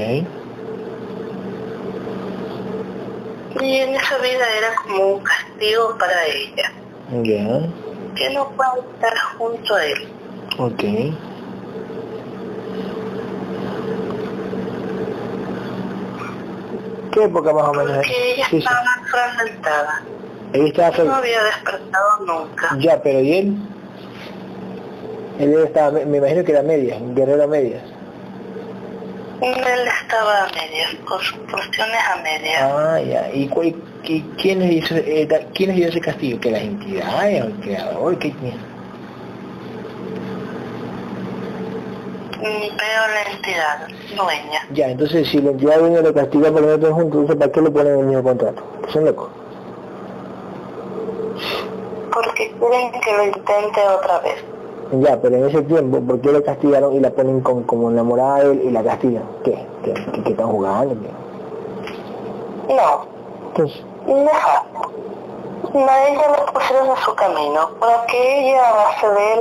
Y 3.61 3.77
en 3.79 3.95
esa 3.95 4.19
vida 4.19 4.45
era 4.59 4.75
como 4.77 5.07
un 5.14 5.21
castigo 5.23 5.97
para 5.99 6.25
ella, 6.27 6.73
ya, 7.23 7.86
que 8.16 8.31
no 8.31 8.48
puede 8.50 8.81
estar 8.94 9.14
junto 9.38 9.74
a 9.74 9.85
él. 9.85 10.09
ok. 10.59 10.83
¿Qué 17.12 17.24
época 17.24 17.52
más 17.52 17.68
o 17.68 17.72
menos? 17.72 17.96
Porque 17.96 18.33
ella 18.35 18.44
Sí, 18.44 18.50
sí. 18.50 18.57
estaba 18.59 18.85
fragmentada, 19.11 20.02
Ella 20.52 20.66
estaba 20.66 21.05
no 21.05 21.14
había 21.16 21.42
despertado 21.44 22.18
nunca. 22.26 22.76
Ya, 22.79 23.02
pero 23.02 23.20
¿y 23.20 23.33
él? 23.33 23.57
Él 25.38 25.55
estaba, 25.64 25.90
me 26.05 26.18
imagino 26.18 26.44
que 26.44 26.52
era 26.52 26.62
media, 26.62 26.96
un 26.96 27.14
guerrero 27.14 27.44
a 27.44 27.46
medias. 27.46 27.83
Él 29.40 29.55
estaba 30.02 30.44
a 30.44 30.48
medias, 30.48 30.94
con 31.07 31.20
sus 31.20 31.38
cuestiones 31.50 31.98
a 32.11 32.16
medias. 32.22 32.62
Ah, 32.62 33.00
ya. 33.00 33.31
¿Y, 33.33 33.48
hizo, 34.14 34.95
eh, 34.97 35.27
da- 35.29 35.40
quiénes 35.55 35.79
hizo 35.79 35.88
ese 35.88 36.01
castigo? 36.01 36.40
¿Que 36.40 36.51
las 36.51 36.62
entidades 36.62 37.42
o 37.42 37.47
el 37.47 37.55
creador? 37.61 38.19
¿Qué, 38.19 38.33
quién? 38.33 38.55
Ni 42.42 42.69
peor 42.71 43.09
la 43.11 43.33
entidad, 43.33 43.88
dueña. 44.16 44.61
Ya, 44.73 44.90
entonces 44.90 45.27
si 45.29 45.40
la 45.40 45.51
entidad 45.51 45.79
dueña 45.81 46.01
lo 46.03 46.12
castiga 46.14 46.51
por 46.53 46.62
no 46.62 46.75
estar 46.75 46.90
juntos, 46.92 47.21
entonces 47.23 47.37
¿para 47.37 47.53
qué 47.53 47.61
le 47.62 47.71
ponen 47.71 47.99
el 48.01 48.07
mismo 48.07 48.23
contrato? 48.23 48.62
Que 48.85 48.92
son 48.92 49.05
locos. 49.07 49.29
Porque 52.12 52.53
quieren 52.59 52.92
que 53.01 53.12
lo 53.16 53.25
intente 53.25 53.81
otra 53.99 54.21
vez. 54.21 54.45
Ya, 55.03 55.21
pero 55.21 55.37
en 55.37 55.47
ese 55.47 55.62
tiempo, 55.62 56.01
¿por 56.01 56.21
qué 56.21 56.33
le 56.33 56.42
castigaron 56.42 56.95
y 56.95 57.01
la 57.01 57.11
ponen 57.11 57.40
con, 57.40 57.62
como 57.64 57.90
enamorada 57.90 58.45
de 58.45 58.53
él 58.53 58.62
y 58.66 58.71
la 58.71 58.83
castigan? 58.85 59.25
¿Qué? 59.45 59.59
¿Qué, 59.85 59.95
qué- 60.12 60.23
qué 60.23 60.31
están 60.31 60.47
jugando? 60.49 60.95
¿Qué? 61.01 62.75
No, 62.75 63.07
Entonces, 63.49 63.83
deja. 64.14 64.62
A 65.75 66.09
ella 66.09 66.29
la 66.31 66.47
pusieron 66.53 66.88
en 66.90 66.97
su 66.97 67.14
camino 67.14 67.71
para 67.81 68.07
que 68.07 68.51
ella, 68.51 68.69
a 68.69 68.73
base 68.75 69.09
de 69.09 69.33
él, 69.35 69.40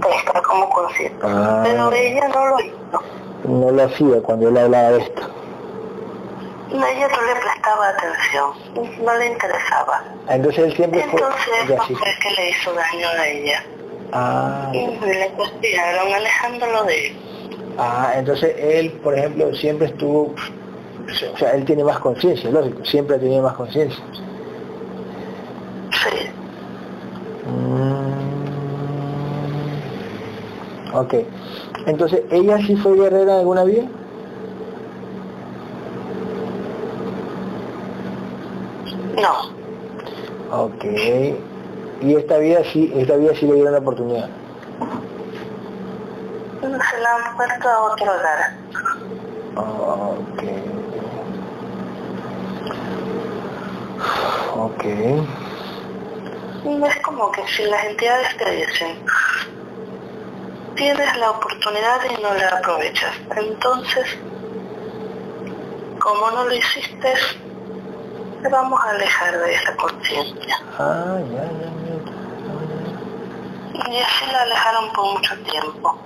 crezca 0.00 0.42
como 0.42 0.68
conciencia. 0.70 1.18
Ah. 1.24 1.60
Pero 1.64 1.92
ella 1.92 2.28
no 2.28 2.46
lo 2.46 2.60
hizo. 2.60 2.76
no 3.44 3.70
lo 3.70 3.82
hacía 3.84 4.22
cuando 4.22 4.48
él 4.48 4.58
hablaba 4.58 4.90
de 4.90 5.02
esto. 5.02 5.22
Ella 6.70 7.08
no 7.08 7.22
le 7.22 7.40
prestaba 7.40 7.88
atención, 7.88 8.50
no 9.04 9.14
le 9.14 9.26
interesaba. 9.28 10.04
Ah, 10.28 10.34
Entonces 10.34 10.64
él 10.64 10.76
siempre 10.76 11.00
fue... 11.10 11.20
Entonces 11.20 11.78
sí. 11.86 11.94
que 12.22 12.30
le 12.32 12.50
hizo 12.50 12.72
daño 12.72 13.08
a 13.08 13.26
ella. 13.26 13.64
Ah, 14.12 14.70
Y 14.72 14.86
le 15.04 15.32
castigaron 15.36 16.12
alejándolo 16.12 16.84
de 16.84 17.06
él. 17.06 17.16
Ah, 17.78 18.12
entonces 18.16 18.54
él, 18.58 18.92
por 19.02 19.14
ejemplo, 19.16 19.54
siempre 19.54 19.86
estuvo, 19.88 20.34
o 21.32 21.36
sea, 21.36 21.52
él 21.52 21.64
tiene 21.64 21.84
más 21.84 21.98
conciencia, 22.00 22.50
lógico, 22.50 22.84
siempre 22.84 23.16
ha 23.16 23.18
tenido 23.18 23.42
más 23.42 23.54
conciencia. 23.54 24.02
Sí, 25.92 26.30
Mm, 27.48 28.06
Ok, 30.96 31.14
entonces, 31.86 32.22
¿ella 32.30 32.58
sí 32.58 32.74
fue 32.76 32.96
guerrera 32.96 33.38
alguna 33.38 33.64
vez? 33.64 33.84
no, 39.16 39.56
Ok, 40.52 40.84
y 42.02 42.14
esta 42.14 42.38
vida 42.38 42.60
sí, 42.72 42.92
esta 42.96 43.16
vida 43.16 43.32
sí 43.34 43.46
le 43.46 43.54
dieron 43.54 43.72
la 43.72 43.78
oportunidad. 43.78 44.28
se 46.60 47.00
la 47.00 47.14
han 47.14 47.36
puesto 47.36 47.68
a 47.68 47.92
otro 47.92 48.06
lugar. 48.06 48.56
Ok. 49.56 50.42
Ok. 54.56 54.84
Es 56.84 56.96
como 57.02 57.30
que 57.30 57.46
si 57.48 57.64
las 57.64 57.84
entidades 57.84 58.36
te 58.36 58.50
dicen, 58.50 59.04
tienes 60.74 61.16
la 61.16 61.30
oportunidad 61.30 62.00
y 62.10 62.22
no 62.22 62.34
la 62.34 62.48
aprovechas. 62.48 63.12
Entonces, 63.36 64.18
como 66.00 66.30
no 66.30 66.44
lo 66.44 66.54
hiciste, 66.54 67.14
te 68.42 68.48
vamos 68.48 68.80
a 68.84 68.90
alejar 68.90 69.38
de 69.38 69.54
esa 69.54 69.76
conciencia. 69.76 70.58
Ah, 70.78 71.18
ya, 71.32 71.44
ya, 71.44 71.70
ya. 71.86 71.96
Y 73.92 73.98
así 73.98 74.26
la 74.32 74.42
alejaron 74.42 74.92
por 74.92 75.12
mucho 75.14 75.34
tiempo. 75.44 75.98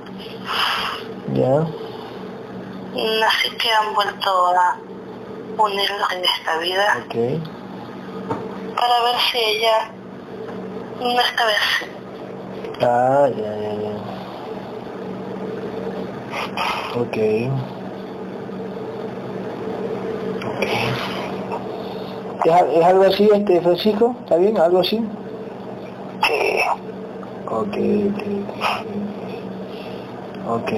Ya. 1.33 1.67
Así 3.27 3.51
que 3.57 3.71
han 3.73 3.95
vuelto 3.95 4.49
a 4.49 4.77
unirlos 5.57 6.13
en 6.13 6.25
esta 6.25 6.59
vida 6.59 7.05
Ok. 7.07 7.15
Para 8.77 9.03
ver 9.05 9.17
si 9.31 9.39
ella, 9.39 9.91
no 11.01 11.21
esta 11.21 11.47
vez, 11.47 11.57
Ah, 12.83 13.29
ya, 13.37 13.57
ya, 13.57 13.75
ya. 13.75 13.95
Ok. 16.99 17.17
Ok. 20.47 20.63
¿Es, 22.45 22.77
¿Es 22.79 22.85
algo 22.85 23.03
así, 23.05 23.29
este 23.33 23.61
Francisco? 23.61 24.17
¿Está 24.25 24.37
bien? 24.37 24.59
¿Algo 24.59 24.81
así? 24.81 25.05
Sí, 26.27 26.61
Ok, 27.47 27.77
ok, 27.77 28.23
ok. 30.49 30.63
Ok. 30.63 30.71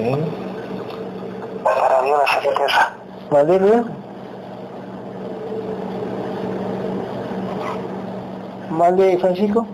para 1.63 2.03
mí 2.03 2.11
una 2.11 2.27
certeza. 2.27 2.93
¿Vale? 3.31 3.59
¿Mande, 8.73 9.19
Francisco? 9.19 9.67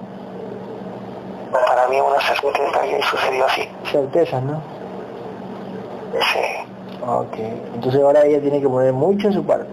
Para 1.52 1.88
mí 1.88 1.96
una 2.00 2.20
certeza 2.20 2.82
que 2.82 3.02
sucedió 3.02 3.46
así. 3.46 3.68
Certezas, 3.90 4.42
¿no? 4.42 4.60
Sí. 6.12 7.06
Ok. 7.06 7.38
Entonces 7.74 8.02
ahora 8.02 8.24
ella 8.26 8.40
tiene 8.40 8.60
que 8.60 8.68
poner 8.68 8.92
mucho 8.92 9.28
en 9.28 9.34
su 9.34 9.44
parte, 9.44 9.68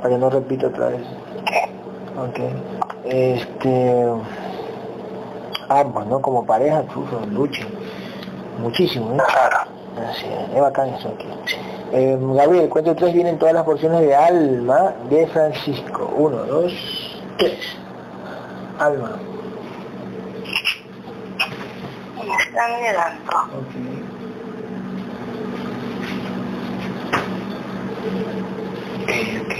para 0.00 0.14
que 0.14 0.18
no 0.18 0.30
repita 0.30 0.68
otra 0.68 0.88
vez. 0.88 1.00
sí. 1.00 1.58
Ok. 2.18 2.40
Este... 3.04 4.06
Ambos, 5.68 6.06
¿no? 6.06 6.20
Como 6.20 6.44
pareja, 6.46 6.84
chuzo, 6.92 7.20
luchen. 7.30 7.66
Muchísimo, 8.60 9.12
¿eh? 9.14 9.18
Claro. 9.26 9.58
Así 10.08 10.26
es, 10.26 10.54
es 10.54 10.60
bacán 10.60 10.90
eso 10.90 11.08
aquí. 11.08 11.26
Eh, 11.92 12.16
Gabriel, 12.20 12.68
cuento 12.68 12.94
tres 12.94 13.12
vienen 13.12 13.38
todas 13.38 13.54
las 13.54 13.64
porciones 13.64 14.00
de 14.02 14.14
alma 14.14 14.94
de 15.10 15.26
Francisco. 15.26 16.10
Uno, 16.16 16.44
dos, 16.44 16.72
tres. 17.38 17.81
Alma. 18.82 19.16
Están. 22.40 22.72
Ok, 23.52 23.74
ok. 29.40 29.54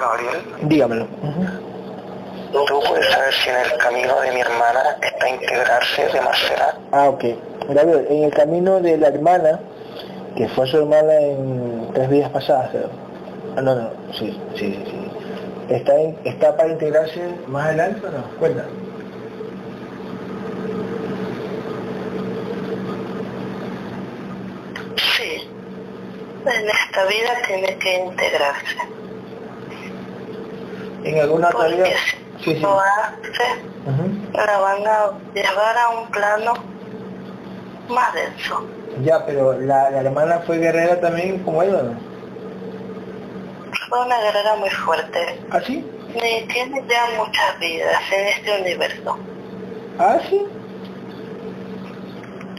Gabriel, 0.00 0.42
Dígamelo. 0.62 1.04
Ujú. 1.22 1.68
¿tú 2.66 2.80
puedes 2.86 3.06
saber 3.10 3.32
si 3.34 3.50
en 3.50 3.56
el 3.56 3.78
camino 3.78 4.20
de 4.20 4.32
mi 4.32 4.40
hermana 4.40 4.80
está 5.02 5.27
integrarse 5.40 6.06
de 6.08 6.20
Marcela? 6.20 6.78
Ah, 6.92 7.08
ok. 7.08 7.24
Gabriel, 7.68 8.06
en 8.10 8.24
el 8.24 8.32
camino 8.34 8.80
de 8.80 8.96
la 8.96 9.08
hermana, 9.08 9.60
que 10.36 10.48
fue 10.48 10.66
su 10.66 10.78
hermana 10.78 11.14
en 11.14 11.90
tres 11.94 12.10
días 12.10 12.30
pasadas. 12.30 12.70
Ah, 13.56 13.60
no, 13.62 13.74
no, 13.74 13.90
sí, 14.12 14.38
sí, 14.54 14.72
sí. 14.74 14.84
sí. 14.86 15.74
¿Está, 15.74 16.00
en- 16.00 16.16
¿Está 16.24 16.56
para 16.56 16.70
integrarse 16.70 17.20
más 17.46 17.66
adelante 17.66 18.06
o 18.06 18.10
no? 18.10 18.24
Cuenta. 18.38 18.64
Sí. 24.96 25.48
En 26.46 26.68
esta 26.68 27.04
vida 27.06 27.30
tiene 27.46 27.76
que 27.78 27.94
integrarse. 28.04 28.76
¿En 31.04 31.20
alguna 31.20 31.48
otra 31.48 31.68
vida? 31.68 31.86
Sí, 32.44 32.54
sí. 32.54 32.62
la 34.32 34.58
van 34.58 34.86
a 34.86 35.10
llevar 35.34 35.76
a 35.76 35.88
un 36.00 36.10
plano 36.10 36.54
más 37.88 38.14
denso. 38.14 38.64
Ya, 39.02 39.24
pero 39.24 39.58
la, 39.60 39.90
la 39.90 40.00
hermana 40.00 40.40
fue 40.40 40.58
guerrera 40.58 41.00
también 41.00 41.38
como 41.40 41.62
ella, 41.62 41.82
¿no? 41.82 41.94
Fue 43.88 44.04
una 44.04 44.20
guerrera 44.20 44.56
muy 44.56 44.70
fuerte. 44.70 45.40
¿Ah, 45.50 45.60
sí? 45.64 45.84
Y 46.14 46.46
tiene 46.46 46.84
ya 46.88 47.06
muchas 47.16 47.58
vidas 47.58 48.02
en 48.12 48.26
este 48.28 48.60
universo. 48.60 49.18
¿Ah, 49.98 50.18
sí? 50.28 50.42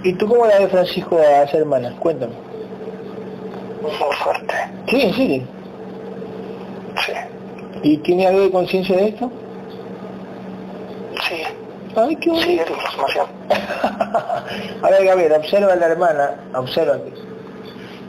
¿Y 0.03 0.13
tú 0.13 0.27
cómo 0.27 0.45
la 0.45 0.59
ves, 0.59 0.71
Francisco, 0.71 1.17
a 1.17 1.43
esa 1.43 1.57
hermana? 1.57 1.93
Cuéntame. 1.99 2.33
Muy 3.81 4.15
fuerte. 4.15 4.53
Sí, 4.87 5.13
serio. 5.13 5.43
Sí. 7.05 7.13
¿Y 7.83 7.97
tiene 7.97 8.27
algo 8.27 8.41
de 8.41 8.51
conciencia 8.51 8.95
de 8.95 9.09
esto? 9.09 9.31
Sí. 11.89 11.95
Ay, 11.95 12.15
qué 12.17 12.23
Sí, 12.23 12.29
bonito. 12.29 12.63
es 12.63 12.69
información. 12.69 13.27
a 14.83 14.89
ver, 14.89 15.05
Gabriel, 15.05 15.33
observa 15.33 15.73
a 15.73 15.75
la 15.75 15.85
hermana, 15.87 16.31
observa 16.55 16.97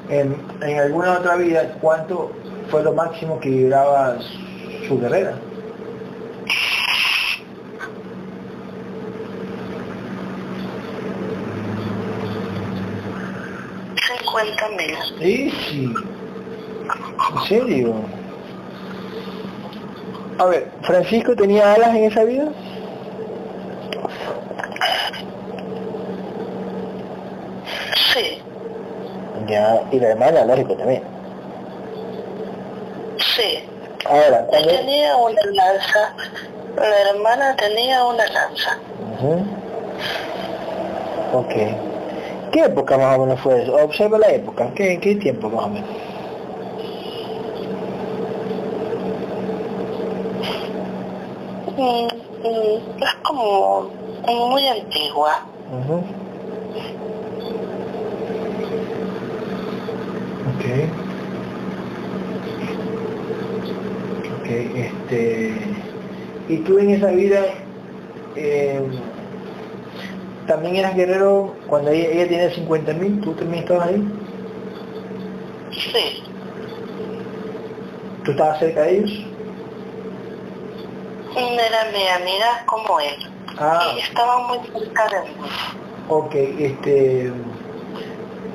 en, 0.09 0.37
en 0.63 0.79
alguna 0.81 1.13
otra 1.19 1.37
vida, 1.37 1.63
¿cuánto 1.81 2.31
fue 2.71 2.83
lo 2.83 2.93
máximo 2.93 3.39
que 3.41 3.49
vibraba 3.49 4.17
su 4.89 4.99
guerrera? 5.01 5.35
Sí, 15.19 15.51
sí. 15.69 15.93
¿En 17.35 17.49
serio? 17.49 17.95
A 20.39 20.47
ver, 20.47 20.69
¿Francisco 20.83 21.35
tenía 21.37 21.75
alas 21.75 21.91
en 21.91 22.05
esa 22.05 22.25
vida? 22.25 22.49
Sí, 28.13 28.39
Ya, 29.49 29.83
y 29.91 29.99
la 30.01 30.09
hermana, 30.09 30.45
lógico, 30.45 30.75
también. 30.75 31.03
sí. 33.19 33.59
Ahora, 34.07 34.47
cuando... 34.47 34.69
Tenía 34.69 35.17
una 35.17 35.41
lanza. 35.53 36.15
La 36.77 37.11
hermana 37.11 37.57
tenía 37.57 38.05
una 38.05 38.27
lanza. 38.27 38.79
Ujú. 39.15 39.45
Ok. 41.33 41.55
¿Qué 42.53 42.61
época 42.65 42.99
más 42.99 43.17
o 43.19 43.23
menos 43.27 43.41
fue 43.41 43.63
eso? 43.63 43.75
Observa 43.77 44.19
la 44.19 44.31
época. 44.33 44.71
¿Qué, 44.75 44.99
qué 45.01 45.15
tiempo 45.17 45.49
más 45.49 45.67
o 45.67 45.69
menos? 45.69 45.89
Mm, 51.77 52.09
mm, 52.43 53.03
Es 53.03 53.15
como 53.23 53.91
muy 54.27 54.67
antigua. 54.67 55.45
Ujú. 55.71 55.97
Ok. 60.51 60.65
Ok, 64.41 64.47
este... 64.49 65.55
¿Y 66.49 66.57
tú 66.59 66.79
en 66.79 66.91
esa 66.91 67.13
vida 67.13 67.45
eh, 68.35 68.81
también 70.47 70.77
eras 70.77 70.97
guerrero 70.97 71.55
cuando 71.69 71.91
ella, 71.93 72.09
ella 72.09 72.29
tenía 72.29 72.51
50.000? 72.51 73.21
¿Tú 73.23 73.33
también 73.35 73.63
estabas 73.63 73.89
ahí? 73.89 74.05
Sí, 75.73 76.25
¿Tú 78.25 78.33
estabas 78.33 78.59
cerca 78.59 78.83
de 78.83 78.99
ellos? 78.99 79.31
era 81.37 81.85
mi 81.93 82.07
amiga 82.09 82.65
como 82.67 83.01
él. 83.01 83.30
Ah, 83.63 83.93
estaba 83.99 84.49
muy 84.49 84.59
cerca 84.73 85.07
de 85.09 85.21
mí. 85.29 85.37
ok, 86.09 86.35
este... 86.35 87.33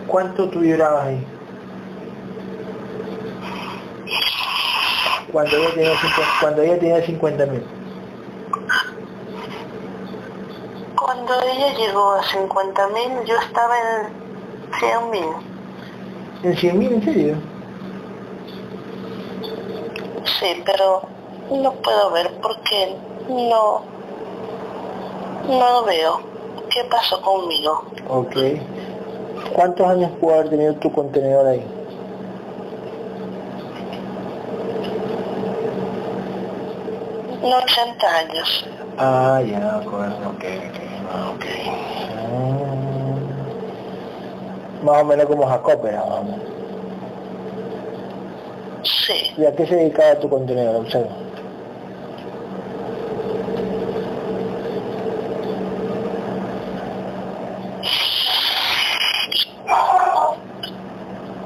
¿Cuánto 0.08 0.50
tú 0.50 0.64
llorabas 0.64 1.06
ahí? 1.06 1.28
Cuando 5.32 5.58
ella 5.58 5.74
tenía, 5.76 5.92
cuando 6.40 6.62
ella 6.64 6.80
tenía 6.80 7.06
50 7.06 7.46
mil. 7.46 7.64
Cuando 10.96 11.34
ella 11.42 11.74
llegó 11.76 12.14
a 12.14 12.24
50 12.24 12.88
mil, 12.88 13.26
yo 13.26 13.36
estaba 13.36 13.76
en 13.78 14.80
100 14.80 15.10
mil. 15.12 15.26
¿En 16.44 16.58
100 16.58 16.80
mil, 16.80 16.94
en 16.94 17.04
serio? 17.04 17.36
Sí, 20.40 20.64
pero 20.66 21.04
no 21.52 21.74
puedo 21.74 22.12
ver 22.12 22.32
porque 22.42 22.96
no, 23.30 23.95
no 25.48 25.72
lo 25.72 25.84
veo. 25.86 26.20
¿Qué 26.70 26.84
pasó 26.86 27.22
conmigo? 27.22 27.84
Ok. 28.10 28.36
¿Cuántos 29.54 29.88
años 29.88 30.12
pudo 30.20 30.34
haber 30.34 30.50
tenido 30.50 30.74
tu 30.76 30.92
contenedor 30.92 31.48
ahí? 31.48 31.66
No 37.42 37.58
80 37.58 38.08
años. 38.08 38.66
Ah, 38.98 39.42
ya, 39.46 39.76
acuerdo, 39.78 40.16
ok, 40.30 40.44
ok, 40.44 40.80
ah, 41.14 41.32
ok. 41.36 41.46
Mm. 44.82 44.86
Más 44.86 45.02
o 45.02 45.06
menos 45.06 45.26
como 45.26 45.46
Jacob 45.46 45.86
era, 45.86 46.04
menos. 46.22 46.56
Sí, 48.84 49.34
¿Y 49.38 49.46
a 49.46 49.56
qué 49.56 49.66
se 49.66 49.76
dedicaba 49.76 50.16
tu 50.16 50.30
contenedor? 50.30 50.76
Observa. 50.78 51.26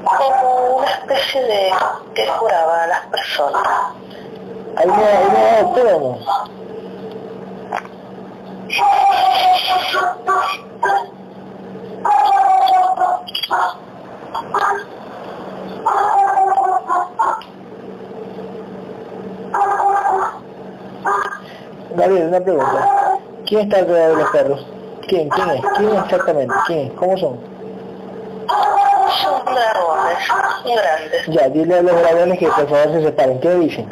como 0.02 0.76
una 0.76 0.90
especie 0.90 1.42
de 1.42 1.70
que 2.14 2.26
curaba 2.38 2.84
a 2.84 2.86
las 2.86 3.06
personas. 3.06 3.68
¿Ahí 4.80 4.86
no, 4.86 4.94
ahí 4.94 5.28
no 5.30 5.38
era 5.38 5.62
doctor 5.62 5.86
o 5.92 6.00
no? 6.00 6.18
Gabriel, 21.94 22.28
una 22.28 22.40
pregunta. 22.40 23.18
¿Quién 23.46 23.60
está 23.60 23.78
alrededor 23.80 24.16
de 24.16 24.22
los 24.22 24.30
perros? 24.30 24.66
¿Quién? 25.06 25.28
¿Quién 25.28 25.50
es? 25.50 25.60
¿Quién 25.76 25.90
es 25.90 26.04
exactamente? 26.04 26.54
¿Quién 26.66 26.78
es? 26.86 26.92
¿Cómo 26.92 27.18
son? 27.18 27.38
Son 29.22 29.44
dragones 29.44 30.18
grandes. 30.64 31.26
Ya, 31.26 31.48
dile 31.50 31.78
a 31.80 31.82
los 31.82 32.00
dragones 32.00 32.38
que 32.38 32.46
por 32.46 32.66
favor 32.66 32.92
se 32.92 33.02
separen. 33.02 33.40
¿Qué 33.40 33.54
dicen? 33.56 33.90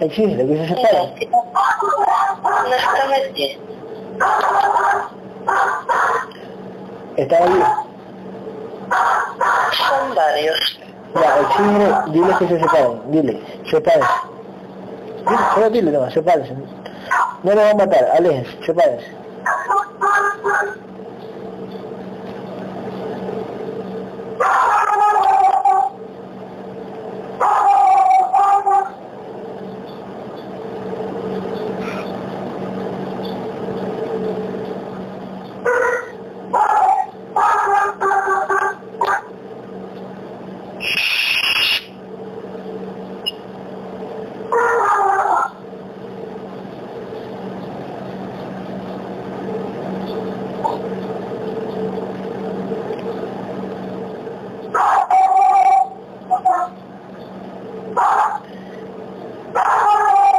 Exige, 0.00 0.36
que 0.36 0.44
se. 0.46 1.28
No 1.30 2.74
están 2.74 3.12
aquí. 3.14 3.58
¿Están 7.16 7.42
allí? 7.42 7.62
Son 9.72 10.14
varios. 10.14 10.78
Ya, 11.14 11.38
exige, 11.40 12.10
dile 12.12 12.36
que 12.38 12.48
se 12.48 12.60
separen. 12.60 13.10
Dile, 13.10 13.42
sepárense. 13.70 14.08
Dile, 15.28 15.38
solo 15.54 15.70
dile 15.70 15.90
nomás, 15.92 16.12
sepárense. 16.12 16.52
No 17.42 17.54
los 17.54 17.56
van 17.56 17.68
a 17.80 17.84
matar, 17.86 18.04
aléjense, 18.16 18.50
sepárense. 18.66 19.06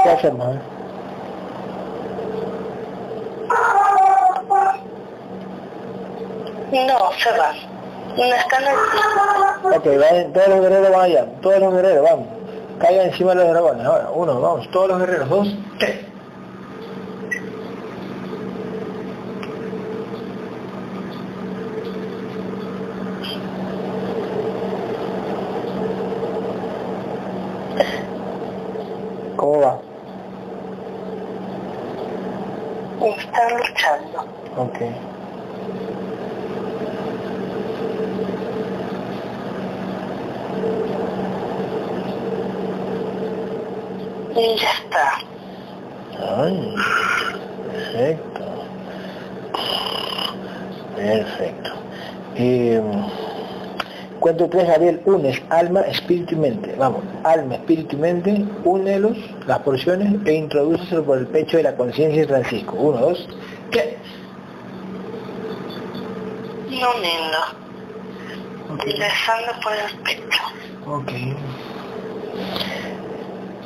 ¿Qué 0.03 0.09
hacemos? 0.09 0.55
eh? 0.55 0.59
No, 6.71 7.11
se 7.17 7.31
van. 7.37 7.55
No 8.17 8.23
están 8.23 8.63
aquí. 8.63 9.75
Ok, 9.75 9.85
vayan, 9.99 10.26
todos 10.37 10.49
los 10.49 10.61
guerreros 10.61 10.91
van 10.91 11.01
allá, 11.01 11.25
todos 11.41 11.59
los 11.59 11.73
guerreros, 11.73 12.03
vamos. 12.03 12.27
Caigan 12.77 13.07
encima 13.07 13.31
de 13.31 13.35
los 13.37 13.49
dragones, 13.49 13.85
ahora, 13.87 14.11
uno, 14.13 14.39
vamos, 14.39 14.69
todos 14.69 14.89
los 14.89 14.99
guerreros, 14.99 15.29
dos, 15.29 15.47
tres. 15.79 16.05
¿Cómo 29.37 29.59
va? 29.61 29.79
Están 33.01 33.57
luchando. 33.57 34.25
Ok. 34.55 35.17
Y 44.37 44.55
ya 44.55 44.71
está. 44.71 45.17
Ay, 46.19 46.75
perfecto. 47.71 48.41
Perfecto. 50.95 51.71
Eh, 52.35 52.81
cuento 54.19 54.47
tres, 54.47 54.67
Gabriel, 54.67 55.01
unes 55.05 55.41
alma, 55.49 55.81
espíritu 55.81 56.35
y 56.35 56.37
mente. 56.37 56.75
Vamos, 56.77 57.01
alma, 57.23 57.55
espíritu 57.55 57.95
y 57.95 57.99
mente, 57.99 58.45
únelos, 58.63 59.17
las 59.47 59.59
porciones, 59.59 60.13
e 60.25 60.33
introdúceselo 60.33 61.03
por 61.03 61.17
el 61.17 61.27
pecho 61.27 61.57
de 61.57 61.63
la 61.63 61.75
conciencia 61.75 62.21
de 62.21 62.27
Francisco. 62.27 62.75
Uno, 62.75 62.99
dos, 62.99 63.27
¿qué? 63.71 63.97
No 66.69 66.93
lindo. 66.99 67.39
Ingresando 68.85 69.51
por 69.63 69.73
el 69.73 69.97
pecho. 70.03 70.43
Ok. 70.85 71.11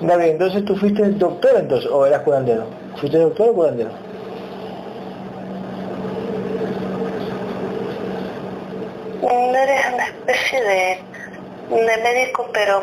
Gabriel, 0.01 0.31
entonces 0.31 0.65
tú 0.65 0.75
fuiste 0.75 1.03
doctor 1.11 1.51
entonces, 1.57 1.89
o 1.91 2.05
eras 2.05 2.21
curandero. 2.21 2.65
¿Fuiste 2.97 3.17
doctor 3.17 3.49
o 3.49 3.53
curandero? 3.53 3.91
Eres 9.23 9.93
una 9.93 10.05
especie 10.05 10.61
de, 10.63 10.99
de 11.69 11.97
médico, 12.03 12.49
pero 12.51 12.81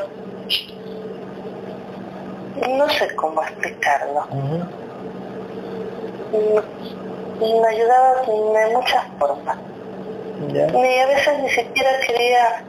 no 2.68 2.88
sé 2.88 3.14
cómo 3.16 3.42
explicarlo. 3.42 4.26
Me, 6.30 7.50
me 7.60 7.68
ayudaba 7.68 8.22
de 8.22 8.74
muchas 8.74 9.04
formas. 9.18 9.56
Ya. 10.52 10.66
Ni 10.68 10.98
a 11.00 11.06
veces 11.06 11.38
ni 11.42 11.48
siquiera 11.50 11.90
quería 12.06 12.62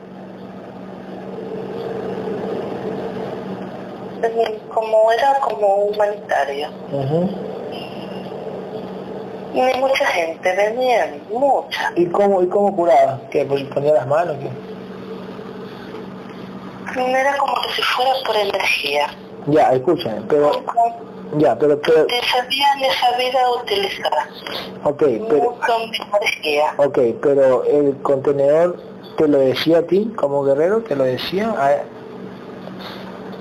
como 4.74 5.12
era 5.12 5.40
como 5.40 5.68
humanitario. 5.86 6.70
Ujú. 6.92 7.30
Ni 9.54 9.74
mucha 9.80 10.06
gente, 10.06 10.56
venían 10.56 11.22
mucha. 11.32 11.92
¿Y 11.96 12.06
cómo, 12.08 12.42
y 12.44 12.48
cómo 12.48 12.76
curaba? 12.76 13.20
Pues 13.32 13.64
ponía 13.74 13.94
las 13.94 14.08
manos, 14.08 14.38
¿qué? 14.40 14.50
Era 17.02 17.38
como 17.38 17.54
que 17.62 17.70
si 17.76 17.82
fuera 17.82 18.12
por 18.26 18.36
energía. 18.36 19.08
Ya, 19.48 19.72
escúchame, 19.74 20.22
pero, 20.28 20.52
ya, 21.38 21.58
pero, 21.58 21.80
pero, 21.82 22.06
Que 22.08 22.20
sabía 22.28 22.68
ni 22.76 22.90
sabía 22.92 23.50
utilizar. 23.62 24.12
ok, 24.84 25.04
pero, 25.30 25.56
energía. 26.14 26.74
ok, 26.78 27.00
pero 27.22 27.64
el 27.66 27.96
contenedor 28.02 28.78
te 29.18 29.28
lo 29.28 29.38
decía 29.40 29.80
a 29.80 29.82
ti 29.84 30.12
como 30.16 30.44
guerrero, 30.44 30.82
te 30.82 30.96
lo 30.96 31.04
decía, 31.06 31.50
a- 31.58 31.84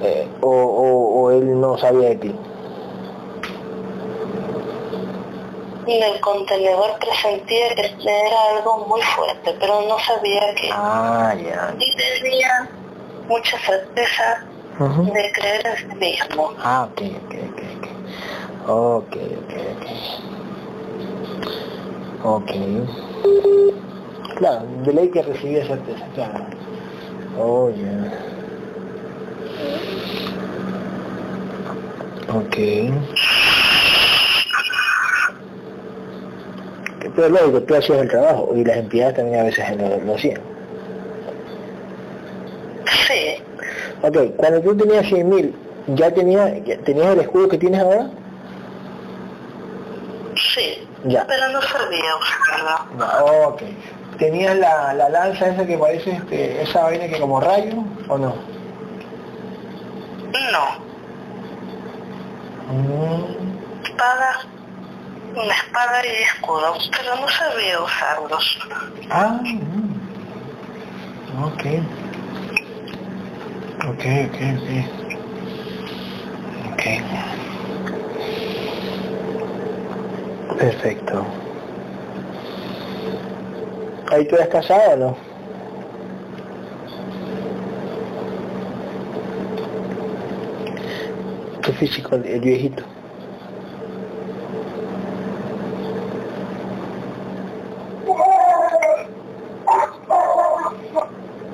eh, 0.03 0.29
o, 0.41 0.49
o, 0.49 1.21
o 1.23 1.31
él 1.31 1.61
no 1.61 1.77
sabía 1.79 2.11
de 2.11 2.17
ti. 2.17 2.35
En 5.87 6.03
el 6.03 6.21
contenedor 6.21 6.99
presentía 7.01 7.75
que 7.75 7.91
era 8.05 8.57
algo 8.57 8.87
muy 8.87 9.01
fuerte, 9.01 9.57
pero 9.59 9.81
no 9.89 9.99
sabía 10.01 10.55
que. 10.55 10.69
Ah, 10.73 11.35
ya. 11.35 11.75
Y 11.79 11.97
tenía 12.23 12.69
mucha 13.27 13.59
certeza 13.59 14.45
de 14.79 15.33
creer 15.33 15.67
en 15.67 15.77
sí 15.77 15.97
mismo. 15.99 16.53
Ah, 16.63 16.89
ok, 16.91 17.01
ok, 17.25 17.35
ok, 17.53 17.63
ok. 17.79 17.87
Ok, 18.69 19.17
ok, 19.17 19.53
ok. 19.77 19.87
Ok. 22.25 22.51
Claro, 24.37 24.67
de 24.85 24.93
ley 24.93 25.09
que 25.11 25.23
recibía 25.23 25.67
certeza, 25.67 26.05
claro. 26.15 26.45
Oh, 27.39 27.71
ya. 27.71 28.38
Ok. 32.35 32.57
Pero 37.17 37.29
luego 37.31 37.63
tú 37.63 37.75
hacías 37.75 37.99
el 38.03 38.09
trabajo 38.09 38.53
y 38.55 38.65
las 38.65 38.77
entidades 38.77 39.17
también 39.17 39.41
a 39.41 39.45
veces 39.45 39.77
lo, 39.77 39.99
lo 40.05 40.15
hacían. 40.15 40.41
Sí, 43.07 43.43
Ok, 44.03 44.17
cuando 44.37 44.61
tú 44.61 44.77
tenías 44.77 45.05
100.000, 45.07 45.53
¿ya 45.97 46.11
tenía, 46.13 46.57
ya 46.59 46.79
tenías 46.79 47.07
el 47.15 47.21
escudo 47.21 47.49
que 47.49 47.59
tienes 47.59 47.81
ahora? 47.81 48.11
sí, 50.37 50.87
Ya. 51.07 51.27
pero 51.27 51.49
no 51.49 51.61
sabía 51.63 52.11
usarlo. 52.21 52.97
No, 52.97 53.49
ok. 53.49 53.63
¿Tenías 54.19 54.57
la, 54.57 54.95
la 54.95 55.09
lanza 55.09 55.49
esa 55.49 55.67
que 55.67 55.77
parece 55.79 56.13
este, 56.13 56.63
esa 56.63 56.83
vaina 56.85 57.09
que 57.09 57.19
como 57.19 57.41
rayo 57.41 57.83
o 58.09 58.19
no? 58.19 58.35
No, 60.33 60.89
Mm, 62.69 63.57
espada, 63.83 64.31
una 65.35 65.55
espada 65.55 66.05
y 66.05 66.23
escudo, 66.23 66.75
pero 66.95 67.17
no 67.17 67.29
sabía 67.29 67.81
usarlos. 67.81 68.59
Ah, 69.09 69.41
mm. 69.43 70.01
ok. 71.47 71.65
Ok, 73.89 74.05
ok, 74.29 74.39
ok. 74.59 74.69
Ok. 76.73 76.85
Perfecto. 80.59 81.27
¿Ahí 84.11 84.27
tú 84.27 84.35
eres 84.37 84.49
casado 84.49 84.91
o 84.93 84.97
no? 84.97 85.28
¿Tu 91.69 91.75
físico, 91.75 92.15
el, 92.15 92.41
viejito. 92.41 92.83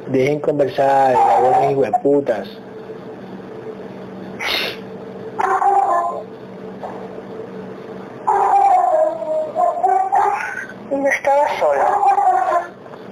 Dejen 0.07 0.39
conversar, 0.39 1.15
dragones 1.15 1.73
y 1.73 1.75
hueputas. 1.75 2.49
No 10.93 11.09
estaba 11.09 11.59
sola. 11.59 11.89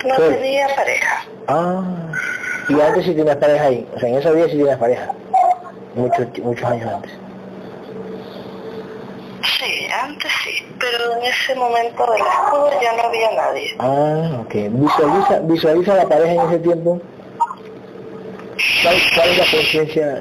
No 0.05 0.17
tenía 0.29 0.69
pareja. 0.77 1.25
Ah, 1.49 1.83
y 2.69 2.81
antes 2.81 3.05
sí 3.05 3.13
tenías 3.13 3.39
pareja 3.39 3.65
ahí, 3.65 3.89
o 3.93 3.99
sea, 3.99 4.09
en 4.09 4.15
esa 4.19 4.31
vida 4.31 4.45
sí 4.45 4.57
tenías 4.57 4.79
pareja. 4.79 5.13
Muchos, 5.95 6.27
muchos 6.39 6.65
años 6.65 6.91
antes. 6.95 7.13
Sí, 9.59 9.87
antes 9.93 10.33
sí, 10.45 10.65
pero 10.81 11.17
en 11.19 11.25
ese 11.25 11.55
momento 11.55 12.11
del 12.11 12.21
escudo 12.21 12.71
ya 12.81 12.97
no 12.97 13.03
había 13.09 13.31
nadie. 13.33 13.77
Ah, 13.79 14.41
ok. 14.41 14.55
Visualiza, 14.71 15.41
visualiza 15.41 15.95
la 15.95 16.09
pareja 16.09 16.33
en 16.33 16.49
ese 16.49 16.59
tiempo. 16.61 17.01
¿Cuál, 18.83 18.97
cuál 19.15 19.29
es 19.29 19.39
la 19.39 19.45
conciencia, 19.51 20.21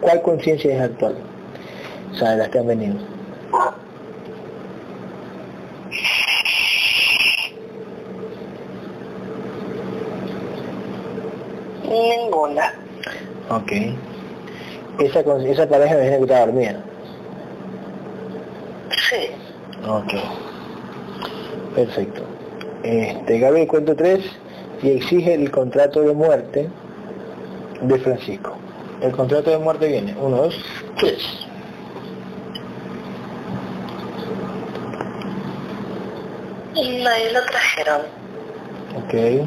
cuál 0.00 0.22
conciencia 0.22 0.74
es 0.74 0.80
actual? 0.82 1.16
O 2.12 2.14
sea, 2.16 2.30
de 2.30 2.36
las 2.36 2.48
que 2.48 2.58
han 2.58 2.66
venido. 2.66 2.94
Ninguna. 11.88 12.74
Ok. 13.50 13.72
Esa, 14.98 15.20
esa 15.20 15.68
pareja 15.68 15.94
me 15.94 16.00
dice 16.02 16.16
que 16.16 16.22
estaba 16.22 16.46
dormida. 16.46 16.80
Sí. 18.90 19.28
Ok. 19.86 20.14
Perfecto. 21.74 22.22
Este, 22.82 23.38
Gabriel, 23.38 23.68
cuento 23.68 23.94
tres 23.94 24.24
y 24.82 24.90
exige 24.90 25.34
el 25.34 25.50
contrato 25.50 26.00
de 26.00 26.14
muerte 26.14 26.68
de 27.82 27.98
Francisco. 27.98 28.56
El 29.02 29.12
contrato 29.12 29.50
de 29.50 29.58
muerte 29.58 29.88
viene. 29.88 30.14
Uno, 30.18 30.36
dos, 30.36 30.54
tres. 30.98 31.22
Y 36.74 37.06
ahí 37.06 37.32
lo 37.32 37.42
trajeron. 37.44 38.00
Ok. 38.96 39.46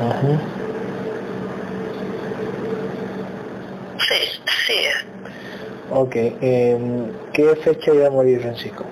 Ajá. 0.00 0.38
Sí, 4.08 4.40
sí. 4.66 4.74
Ok. 5.90 6.14
em, 6.40 7.10
¿Qué 7.32 7.56
fecha 7.56 7.92
iba 7.92 8.06
a 8.06 8.10
morir 8.10 8.40
Francisco? 8.40 8.84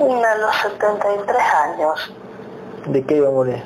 A 0.00 0.34
los 0.36 0.54
73 0.56 1.36
años. 1.38 2.12
¿De 2.86 3.04
qué 3.04 3.16
iba 3.16 3.28
a 3.28 3.32
morir? 3.32 3.62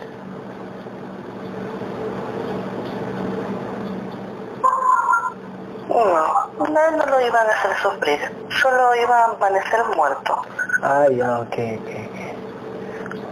No, 5.97 6.49
no, 6.59 6.91
no 6.91 7.07
lo 7.07 7.21
iban 7.27 7.47
a 7.47 7.53
hacer 7.53 7.75
sufrir. 7.83 8.21
Solo 8.61 8.95
iba 8.97 9.19
a 9.19 9.25
amanecer 9.33 9.81
muerto. 9.97 10.43
Ah, 10.83 11.07
ya, 11.11 11.39
ok, 11.41 11.57
ok, 11.79 11.91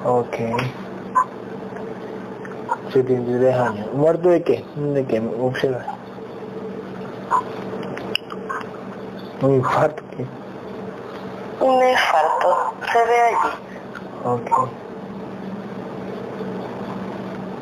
ok. 0.06 0.34
Ok. 0.34 0.36
73 2.90 3.54
años. 3.54 3.92
¿Muerto 3.92 4.30
de 4.30 4.42
qué? 4.42 4.64
¿De 4.76 5.04
qué? 5.04 5.20
Observa. 5.40 5.84
Un 9.42 9.54
infarto. 9.56 10.02
¿qué? 10.16 10.24
Un 11.62 11.86
infarto. 11.86 12.72
Se 12.90 13.04
ve 13.04 13.20
allí. 13.20 13.52
Ok. 14.24 14.68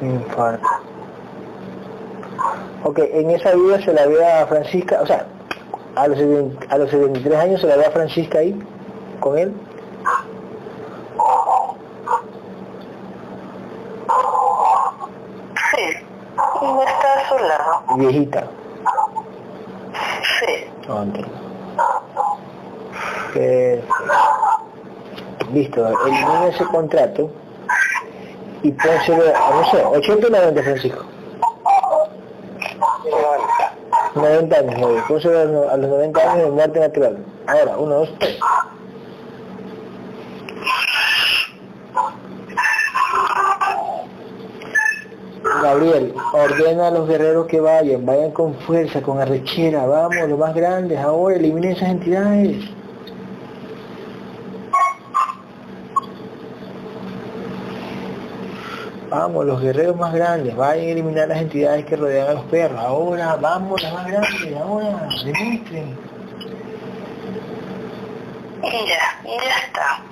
Infarto. 0.01 0.92
Ok, 2.85 2.99
en 2.99 3.31
esa 3.31 3.55
vida 3.55 3.81
se 3.83 3.93
la 3.93 4.07
ve 4.07 4.25
a 4.25 4.47
Francisca, 4.47 5.01
o 5.03 5.07
sea, 5.07 5.27
a 5.95 6.09
los, 6.09 6.19
70 6.19 6.75
a 6.75 6.79
los 6.79 6.91
73 6.91 7.39
años 7.39 7.61
se 7.61 7.67
la 7.67 7.77
ve 7.77 7.87
a 7.87 7.91
Francisca 7.91 8.39
ahí, 8.39 8.59
con 9.21 9.39
él. 9.39 9.53
Sí. 15.71 15.83
Está 16.87 17.15
a 17.15 17.29
su 17.29 17.39
lado. 17.39 17.83
Viejita. 17.97 18.45
Sí. 20.41 20.65
Ok. 20.89 21.43
Perfecto. 23.33 23.95
Listo, 25.53 25.87
elimina 25.87 26.47
ese 26.47 26.65
contrato 26.65 27.31
y 28.63 28.73
pónselo, 28.73 29.25
no 29.51 29.71
sé, 29.71 29.85
80 29.85 30.27
o 30.27 30.31
90, 30.31 30.63
Francisco. 30.63 31.05
90 34.15 34.57
años, 34.57 34.75
a 34.75 34.79
los- 35.45 35.71
a 35.73 35.77
los 35.77 35.91
90 35.91 36.33
años 36.33 36.45
de 36.47 36.51
muerte 36.51 36.81
natural. 36.81 37.19
Ahora, 37.47 37.77
uno, 37.79 37.95
dos, 37.95 38.15
tres. 38.19 38.39
Gabriel, 45.63 46.15
ordena 46.33 46.89
a 46.89 46.91
los 46.91 47.09
guerreros 47.09 47.47
que 47.47 47.61
vayan, 47.61 48.07
vayan 48.07 48.31
con 48.31 48.55
fuerza, 48.55 49.03
con 49.03 49.21
arrechera, 49.21 49.87
vamos, 49.87 50.29
los 50.29 50.39
más 50.39 50.55
grandes, 50.55 50.99
ahora 50.99 51.37
eliminen 51.37 51.73
esas 51.73 51.91
entidades. 51.91 52.57
Vamos, 59.13 59.45
los 59.45 59.61
guerreros 59.61 59.95
más 59.97 60.15
grandes, 60.15 60.57
vayan 60.57 60.87
a 60.87 60.91
eliminar 60.91 61.29
las 61.29 61.43
entidades 61.43 61.85
que 61.85 61.97
rodean 61.97 62.29
a 62.31 62.33
los 62.33 62.45
perros. 62.45 62.79
Ahora, 62.81 63.37
vamos, 63.37 63.83
las 63.83 63.93
más 63.93 64.07
grandes, 64.07 64.57
ahora, 64.57 65.07
demuestren. 65.23 65.97
Ya, 68.63 69.21
ya 69.23 69.67
está. 69.67 70.03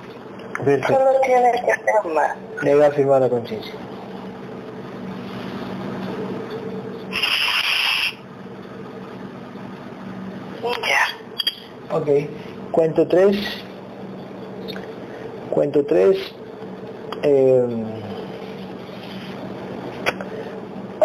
Perfecto, 0.63 0.93
Solo 0.93 1.21
tiene 1.25 1.53
que 1.53 2.09
más. 2.11 2.37
le 2.63 2.75
voy 2.75 2.85
a 2.85 2.91
firmar 2.91 3.23
la 3.23 3.31
conciencia. 3.31 3.73
Ya. 10.63 11.97
Ok, 11.97 12.09
cuento 12.71 13.07
tres. 13.09 13.37
Cuento 15.51 15.85
tres. 15.85 16.17
eh, 17.23 17.67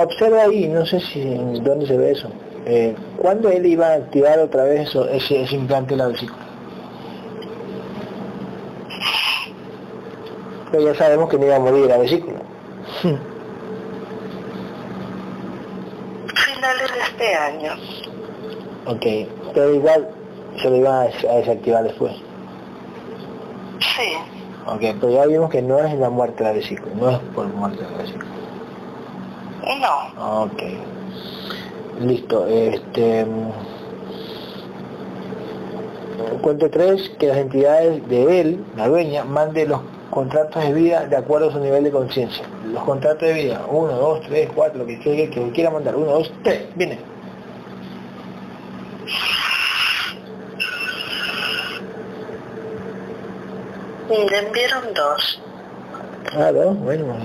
observa 0.05 0.43
ahí, 0.43 0.67
no 0.67 0.85
sé 0.85 0.99
si 0.99 1.23
dónde 1.61 1.85
se 1.87 1.97
ve 1.97 2.11
eso. 2.11 2.29
Eh, 2.65 2.95
¿Cuándo 3.17 3.49
él 3.49 3.65
iba 3.65 3.87
a 3.87 3.93
activar 3.95 4.39
otra 4.39 4.63
vez 4.63 4.87
eso, 4.89 5.07
ese, 5.09 5.43
ese 5.43 5.55
implante 5.55 5.93
en 5.93 5.99
la 5.99 6.07
vesícula? 6.07 6.39
Pero 10.71 10.83
ya 10.91 10.95
sabemos 10.95 11.29
que 11.29 11.37
no 11.37 11.45
iba 11.45 11.55
a 11.55 11.59
morir 11.59 11.85
la 11.87 11.97
vesícula. 11.97 12.39
Finales 16.35 16.91
de 16.93 17.01
este 17.01 17.35
año. 17.35 17.71
ok, 18.87 19.05
pero 19.53 19.73
igual 19.73 20.07
se 20.61 20.69
lo 20.69 20.75
iban 20.77 20.93
a 20.93 21.01
des- 21.03 21.25
a 21.25 21.35
desactivar 21.35 21.83
después. 21.83 22.13
Sí. 23.79 24.11
Ok, 24.67 24.81
pero 24.99 25.09
ya 25.11 25.25
vimos 25.27 25.49
que 25.51 25.61
no 25.61 25.79
es 25.79 25.93
la 25.97 26.09
muerte 26.09 26.43
de 26.43 26.49
la 26.49 26.55
vesícula, 26.55 26.91
no 26.95 27.09
es 27.11 27.19
por 27.35 27.45
muerte 27.47 27.83
de 27.83 27.91
la 27.91 27.97
vesícula. 27.97 28.25
No. 29.66 30.43
Ok. 30.43 30.63
Listo. 32.01 32.47
Este. 32.47 33.26
Cuento 36.41 36.70
tres, 36.70 37.09
que 37.18 37.28
las 37.28 37.38
entidades 37.38 38.07
de 38.07 38.41
él, 38.41 38.63
la 38.78 38.88
dueña, 38.88 39.24
mande 39.24 39.66
los 39.66 39.82
contratos 40.11 40.63
de 40.63 40.74
vida 40.74 41.07
de 41.07 41.16
acuerdo 41.18 41.49
a 41.49 41.51
su 41.51 41.59
nivel 41.59 41.84
de 41.84 41.91
conciencia. 41.91 42.45
Los 42.72 42.84
contratos 42.84 43.28
de 43.28 43.34
vida, 43.34 43.66
uno, 43.68 43.93
dos, 43.93 44.22
tres, 44.22 44.49
cuatro, 44.53 44.80
lo 44.80 44.86
que 44.86 44.99
quiera, 44.99 45.30
que 45.32 45.51
quiera 45.51 45.72
mandar, 45.72 45.95
uno, 45.95 46.11
dos, 46.11 46.32
tres, 46.43 46.66
viene. 46.76 46.99
Le 54.09 54.38
enviaron 54.38 54.93
dos. 54.93 55.41
Ah, 56.38 56.51
dos, 56.51 56.78
bueno. 56.80 57.16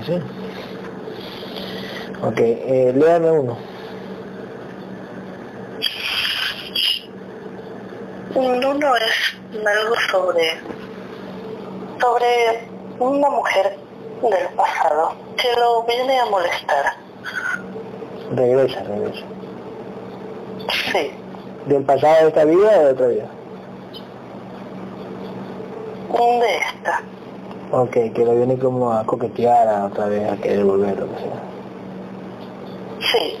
Ok, 2.23 2.39
eh, 2.39 2.93
léame 2.95 3.31
uno. 3.31 3.57
Uno 8.35 8.95
es 8.95 9.39
algo 9.65 9.95
sobre, 10.11 10.59
sobre 11.99 12.67
una 12.99 13.29
mujer 13.29 13.75
del 14.21 14.55
pasado 14.55 15.13
que 15.35 15.47
lo 15.59 15.83
viene 15.83 16.19
a 16.19 16.25
molestar. 16.27 16.93
Regresa, 18.35 18.83
regresa. 18.83 19.25
Sí. 20.91 21.11
¿Del 21.65 21.83
pasado 21.83 22.15
de 22.21 22.27
esta 22.27 22.45
vida 22.45 22.79
o 22.79 22.83
de 22.83 22.91
otra 22.91 23.07
vida? 23.07 23.25
De 26.19 26.57
esta. 26.57 27.01
Ok, 27.71 27.91
que 28.13 28.25
lo 28.25 28.35
viene 28.35 28.57
como 28.59 28.93
a 28.93 29.03
coquetear 29.05 29.67
a 29.67 29.85
otra 29.85 30.05
vez, 30.05 30.31
a 30.31 30.37
querer 30.37 30.63
volver, 30.63 30.99
lo 30.99 31.09
que 31.09 31.17
sea. 31.17 31.50
Sí, 33.01 33.37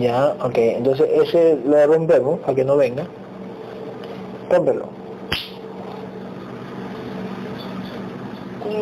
Ya, 0.00 0.34
ok, 0.40 0.56
entonces 0.56 1.08
ese 1.12 1.58
lo 1.64 1.86
rompemos 1.86 2.40
para 2.40 2.54
que 2.54 2.64
no 2.64 2.76
venga. 2.76 3.06
Rómpelo. 4.50 4.88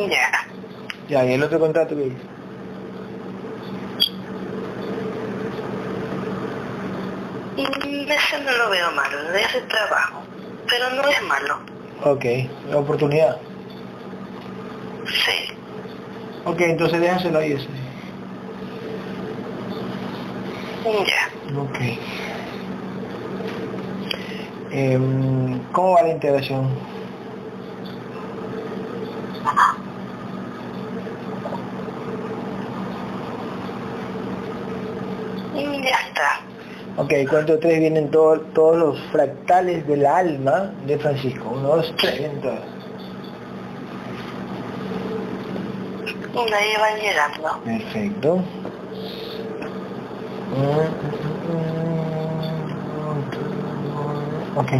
ya. 0.09 0.31
Ya, 1.09 1.25
y 1.27 1.33
el 1.35 1.43
otro 1.43 1.61
contrato 1.61 1.95
que. 1.95 2.12
Mm, 7.57 8.11
Ese 8.11 8.41
no 8.45 8.53
lo 8.57 8.70
veo 8.70 8.91
malo, 8.93 9.22
de 9.33 9.43
ese 9.43 9.61
trabajo. 9.62 10.22
Pero 10.68 10.91
no 10.91 11.09
es 11.09 11.22
malo. 11.22 11.59
Ok, 12.05 12.25
oportunidad. 12.75 13.37
Sí. 15.07 15.55
Ok, 16.45 16.61
entonces 16.61 17.01
déjaselo 17.01 17.39
ahí 17.39 17.53
ese. 17.53 17.68
Ya. 20.85 21.59
Ok. 21.61 21.78
Em, 24.70 25.59
¿Cómo 25.72 25.93
va 25.93 26.03
la 26.03 26.11
integración? 26.11 26.68
Ya 35.55 35.99
está. 36.09 36.41
Ok, 36.97 37.12
cuento 37.28 37.59
tres 37.59 37.78
vienen 37.80 38.11
todo- 38.11 38.41
todos 38.55 38.76
los 38.76 39.01
fractales 39.12 39.87
del 39.87 40.07
alma 40.07 40.72
de 40.87 40.99
Francisco. 40.99 41.51
Uno, 41.55 41.76
dos, 41.76 41.95
tres, 41.99 42.18
vienen 42.18 42.41
todos. 42.41 42.61
De 46.51 46.55
ahí 46.57 46.72
van 46.78 47.01
llegando. 47.01 47.61
Perfecto. 47.64 48.43
Ok. 54.57 54.70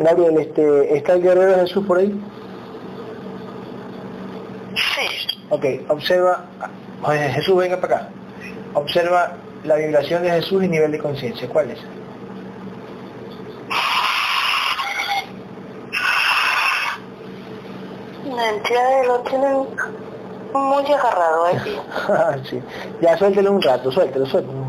Gabriel, 0.00 0.38
este, 0.38 0.96
¿está 0.96 1.14
el 1.14 1.22
guerrero 1.22 1.54
Jesús 1.56 1.86
por 1.86 1.98
ahí? 1.98 2.14
Sí. 4.74 5.38
Ok, 5.50 5.64
observa, 5.88 6.44
oye, 7.02 7.30
Jesús, 7.30 7.56
venga 7.56 7.80
para 7.80 7.96
acá. 7.96 8.08
Observa 8.74 9.32
la 9.64 9.76
vibración 9.76 10.22
de 10.22 10.30
Jesús 10.30 10.62
y 10.62 10.68
nivel 10.68 10.92
de 10.92 10.98
conciencia. 10.98 11.48
¿Cuál 11.48 11.70
es? 11.70 11.78
La 18.36 18.50
entidad 18.50 19.06
lo 19.06 19.18
tienen 19.20 19.66
muy 20.52 20.84
agarrado 20.92 21.44
allí. 21.44 21.76
sí. 22.48 22.62
Ya 23.00 23.16
suéltelo 23.16 23.52
un 23.52 23.62
rato, 23.62 23.90
suéltelo, 23.90 24.26
suéltelo. 24.26 24.66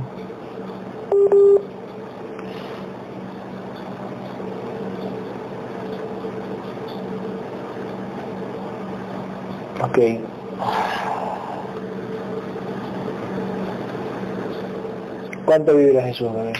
Ok. 9.82 10.00
¿Cuánto 15.46 15.76
vibra 15.76 16.04
Jesús, 16.04 16.32
bebé? 16.34 16.54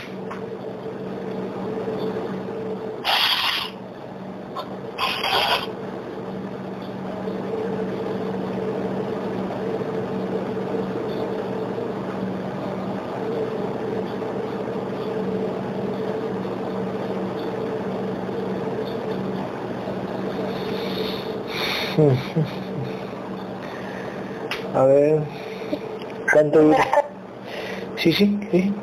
A 24.74 24.84
ver, 24.84 25.22
¿cuánto 26.32 26.60
vibra? 26.60 26.86
Sí, 27.96 28.12
sí, 28.12 28.38
sí. 28.50 28.74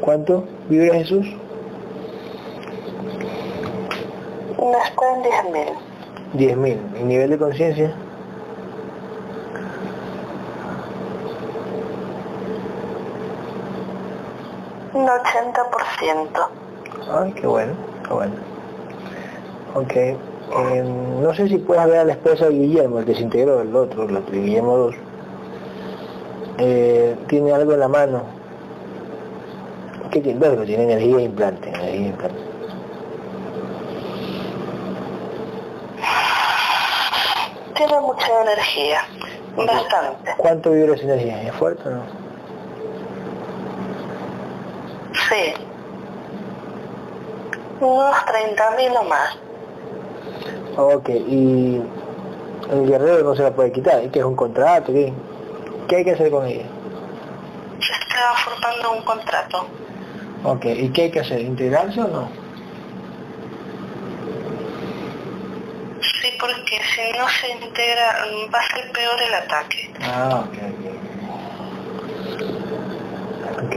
¿Cuánto 0.00 0.44
vibra 0.68 0.94
Jesús? 0.94 1.26
No 4.58 4.78
está 4.78 5.14
en 5.14 5.22
10.000. 5.22 5.74
10.000. 6.56 6.78
¿Y 7.00 7.04
nivel 7.04 7.30
de 7.30 7.38
conciencia? 7.38 7.94
Un 14.94 15.06
80%. 15.06 16.48
Ay, 17.12 17.32
qué 17.34 17.46
bueno, 17.46 17.74
qué 18.06 18.14
bueno. 18.14 18.55
Ok. 19.76 19.92
eh, 19.94 20.18
no 21.20 21.34
sé 21.34 21.48
si 21.48 21.58
puedes 21.58 21.84
ver 21.86 21.98
a 21.98 22.04
la 22.04 22.12
esposa 22.12 22.46
de 22.46 22.52
Guillermo, 22.52 22.98
el 23.00 23.04
que 23.04 23.14
se 23.14 23.20
integró, 23.22 23.60
el 23.60 23.76
otro, 23.76 24.04
el 24.04 24.16
otro, 24.16 24.32
Guillermo 24.34 24.76
2. 24.76 24.94
Eh, 26.58 27.14
tiene 27.28 27.52
algo 27.52 27.74
en 27.74 27.80
la 27.80 27.88
mano. 27.88 28.22
¿Qué 30.10 30.22
tiene? 30.22 30.38
Bueno, 30.38 30.62
tiene 30.62 30.84
energía 30.84 31.16
de 31.16 31.22
implante, 31.24 31.68
energía 31.68 31.90
de 31.90 31.96
implante. 31.96 32.40
Tiene 37.74 38.00
mucha 38.00 38.42
energía. 38.42 39.00
Bastante. 39.56 40.34
¿Cuánto 40.38 40.70
vibra 40.70 40.94
esa 40.94 41.04
energía? 41.04 41.42
¿Es 41.42 41.52
fuerte 41.54 41.86
o 41.88 41.92
no? 41.92 42.02
Sí. 45.28 45.54
Unos 47.80 48.16
30.000 48.16 48.96
o 48.98 49.04
más. 49.04 49.38
Ok, 50.76 51.08
y 51.08 51.80
el 52.70 52.86
guerrero 52.86 53.24
no 53.24 53.34
se 53.34 53.42
la 53.42 53.50
puede 53.54 53.72
quitar, 53.72 54.04
¿y 54.04 54.08
que 54.08 54.18
es 54.18 54.24
un 54.24 54.36
contrato? 54.36 54.92
¿Qué, 54.92 55.12
¿Qué 55.88 55.96
hay 55.96 56.04
que 56.04 56.12
hacer 56.12 56.30
con 56.30 56.46
ella? 56.46 56.66
Se 57.80 57.92
está 57.92 58.34
formando 58.44 58.92
un 58.92 59.02
contrato. 59.02 59.66
Ok, 60.44 60.66
¿y 60.66 60.90
qué 60.90 61.02
hay 61.02 61.10
que 61.10 61.20
hacer? 61.20 61.40
¿Integrarse 61.40 62.02
o 62.02 62.08
no? 62.08 62.28
Sí, 66.20 66.28
porque 66.38 66.78
si 66.94 67.18
no 67.18 67.26
se 67.28 67.48
integra 67.64 68.26
va 68.52 68.58
a 68.58 68.74
ser 68.74 68.92
peor 68.92 69.22
el 69.22 69.34
ataque. 69.34 69.90
Ah, 70.02 70.44
ok, 70.46 70.58
ok. 73.64 73.76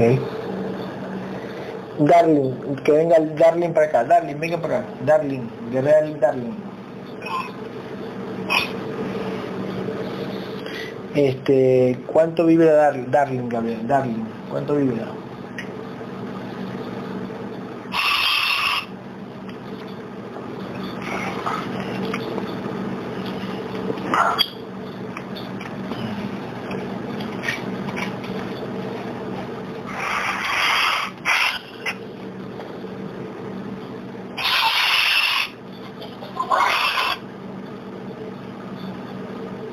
Darling, 1.99 2.75
que 2.83 2.91
venga 2.91 3.17
el 3.17 3.35
Darling 3.35 3.73
para 3.73 3.85
acá. 3.87 4.03
Darling, 4.03 4.35
venga 4.39 4.57
para 4.57 4.79
acá. 4.79 4.87
Darling, 5.05 5.47
guerrero 5.71 6.17
Darling. 6.19 6.68
Este, 11.19 11.97
¿cuánto 12.07 12.45
vibra 12.45 12.71
Dar- 12.71 13.11
Darling, 13.11 13.49
Gabriel? 13.49 13.85
Darling, 13.85 14.23
¿cuánto 14.49 14.75
vibra? 14.75 15.07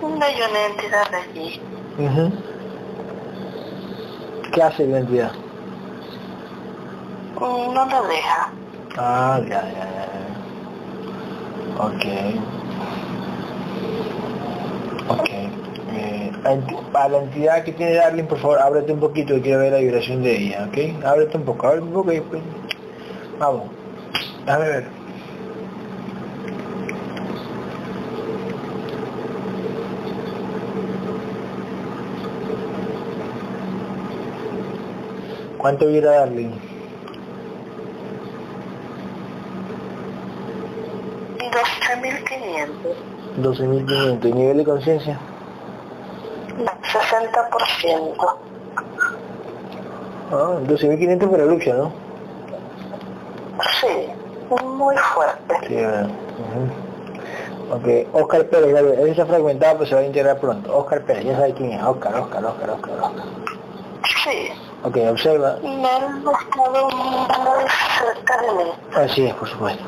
No 0.00 0.24
hay 0.24 0.34
una 0.36 0.66
entidad 0.66 1.06
allí. 1.14 1.60
Ujú. 1.98 2.32
¿Qué 4.52 4.55
hace 4.66 4.86
la 4.86 4.98
entidad? 4.98 5.32
No 7.40 7.84
lo 7.84 8.08
deja. 8.08 8.50
Ah, 8.96 9.38
ya, 9.42 9.62
ya, 9.62 9.84
ya. 9.94 10.06
Ok. 11.78 12.04
Ok. 15.08 15.28
Eh, 15.92 16.32
a 16.94 17.08
la 17.08 17.18
entidad 17.18 17.64
que 17.64 17.72
tiene 17.72 17.94
Darling, 17.94 18.24
por 18.24 18.38
favor, 18.38 18.58
ábrete 18.58 18.92
un 18.92 19.00
poquito 19.00 19.34
que 19.34 19.42
quiero 19.42 19.58
ver 19.60 19.72
la 19.72 19.78
vibración 19.78 20.22
de 20.22 20.36
ella, 20.36 20.68
¿ok? 20.68 21.04
Ábrete 21.04 21.36
un 21.36 21.44
poco, 21.44 21.66
ábrete 21.66 21.86
un 21.86 21.92
poco 21.92 22.12
y 22.12 22.16
después... 22.16 22.42
Vamos, 23.38 23.64
déjame 24.46 24.68
ver. 24.68 25.05
¿Cuánto 35.66 35.86
vibra 35.86 36.12
Darling? 36.12 36.50
12.500. 41.40 42.68
12.500. 43.42 44.28
¿Y 44.28 44.32
nivel 44.32 44.58
de 44.58 44.64
conciencia? 44.64 45.18
60%. 46.54 48.36
Ah, 50.30 50.54
12.500 50.68 51.30
para 51.32 51.44
lucha, 51.46 51.74
¿no? 51.74 51.92
Sí, 53.80 54.06
muy 54.64 54.96
fuerte. 54.96 55.54
Sí, 55.66 55.74
bueno. 55.74 56.10
Ok, 57.72 57.86
Oscar 58.12 58.46
Pérez, 58.46 58.72
ya 58.72 58.78
él 59.02 59.08
está 59.08 59.26
fragmentado, 59.26 59.78
pero 59.78 59.86
se 59.86 59.96
va 59.96 60.02
a 60.02 60.04
integrar 60.04 60.38
pronto. 60.38 60.78
Oscar 60.78 61.02
Pérez, 61.02 61.24
ya 61.24 61.34
sabe 61.34 61.54
quién 61.54 61.72
es. 61.72 61.82
Oscar, 61.82 62.14
Oscar, 62.14 62.44
Oscar, 62.44 62.70
Oscar, 62.70 63.00
Oscar. 63.00 63.24
Sí, 64.22 64.52
Ok, 64.86 64.98
observa. 65.10 65.58
me 65.62 65.88
han 65.88 66.22
muy 66.22 66.32
cerca 67.98 68.40
de 68.40 68.54
mí. 68.54 68.70
Así 68.94 69.26
es, 69.26 69.34
por 69.34 69.48
supuesto. 69.48 69.82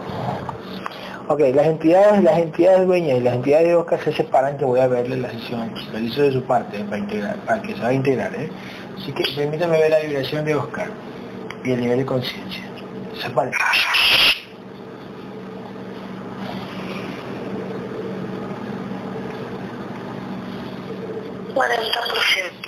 Ok, 1.29 1.39
las 1.55 1.67
entidades, 1.67 2.25
las 2.25 2.37
entidades 2.37 2.85
dueñas 2.85 3.19
y 3.19 3.21
las 3.21 3.35
entidades 3.37 3.69
de 3.69 3.77
Oscar 3.77 4.01
se 4.03 4.13
separan, 4.13 4.59
que 4.59 4.65
voy 4.65 4.81
a 4.81 4.89
verle 4.89 5.19
la 5.19 5.31
sesión, 5.31 5.73
lo 5.93 5.99
hizo 6.01 6.23
de 6.23 6.33
su 6.33 6.43
parte 6.43 6.83
para 6.83 6.99
integrar, 6.99 7.37
para 7.47 7.63
que 7.63 7.77
se 7.77 7.81
va 7.81 7.89
a 7.89 7.93
integrar, 7.93 8.35
¿eh? 8.35 8.51
Así 8.97 9.13
que 9.13 9.23
permítame 9.37 9.79
ver 9.79 9.91
la 9.91 10.01
vibración 10.01 10.45
de 10.45 10.57
Oscar 10.57 10.89
y 11.63 11.71
el 11.71 11.81
nivel 11.81 11.99
de 11.99 12.07
conciencia. 12.07 12.65
Separe. 13.23 13.53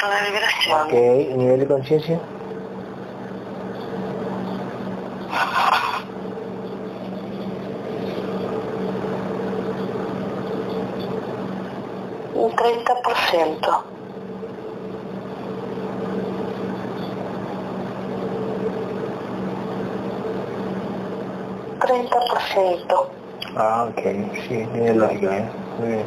40% 0.01 0.25
de 0.25 0.31
vibración. 0.31 0.81
Ok, 0.83 0.93
el 0.93 1.39
nivel 1.39 1.61
de 1.61 1.67
conciencia. 1.67 2.21
Un 12.35 12.53
30%. 12.57 13.83
Treinta 21.81 22.21
por 22.29 22.41
ciento. 22.53 23.11
Ah, 23.57 23.89
ok, 23.91 24.01
sí, 24.49 24.67
tiene 24.73 24.95
lógica, 24.95 25.39
¿eh? 25.39 25.51
Muy 25.79 25.89
bien. 25.89 26.07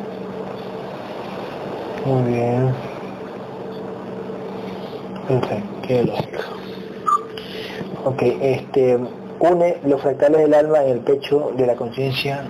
Muy 2.05 2.31
bien. 2.31 2.92
Perfecto, 5.28 5.88
tiene 5.88 6.03
lógica. 6.03 6.39
Ok, 8.05 8.21
este, 8.41 8.97
une 9.39 9.78
los 9.86 10.01
fractales 10.01 10.41
del 10.41 10.53
alma 10.53 10.84
en 10.84 10.89
el 10.91 10.99
pecho 10.99 11.51
de 11.55 11.65
la 11.65 11.76
conciencia 11.76 12.43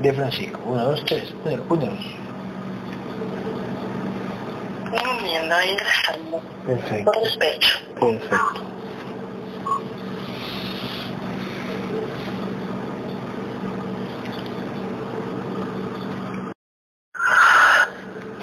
de 0.00 0.12
Francisco. 0.12 0.58
Uno, 0.66 0.84
dos, 0.84 1.04
tres. 1.04 1.34
Únelo, 1.44 1.64
únelos. 1.68 1.98
Uniendo, 5.20 5.56
ingresando. 5.62 6.40
Perfecto, 6.66 7.12
Por 7.12 7.22
el 7.26 7.38
pecho. 7.38 7.78
perfecto. 8.00 8.62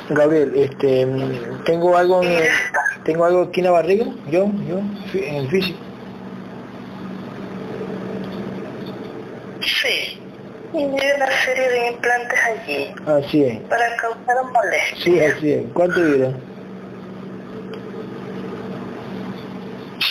Gabriel, 0.10 0.52
este, 0.56 1.06
mm, 1.06 1.64
tengo 1.64 1.98
algo, 1.98 2.22
en, 2.24 2.44
tengo 3.06 3.24
algo 3.26 3.44
aquí 3.44 3.60
en 3.62 3.66
la 3.66 3.72
barriga, 3.72 4.06
yo, 4.30 4.48
yo, 4.68 4.80
en 5.14 5.36
el 5.36 5.48
físico. 5.50 5.78
Sí. 9.62 10.20
Y 10.74 10.78
hay 10.78 11.12
una 11.16 11.32
serie 11.46 11.70
de 11.70 11.88
implantes 11.92 12.40
allí 12.44 12.94
Así 13.08 13.44
es, 13.46 13.60
para 13.70 13.96
causar 13.96 14.36
molestia. 14.52 15.04
sí, 15.04 15.20
así 15.22 15.52
es. 15.54 15.64
¿Cuánto 15.74 16.02
dura? 16.02 16.32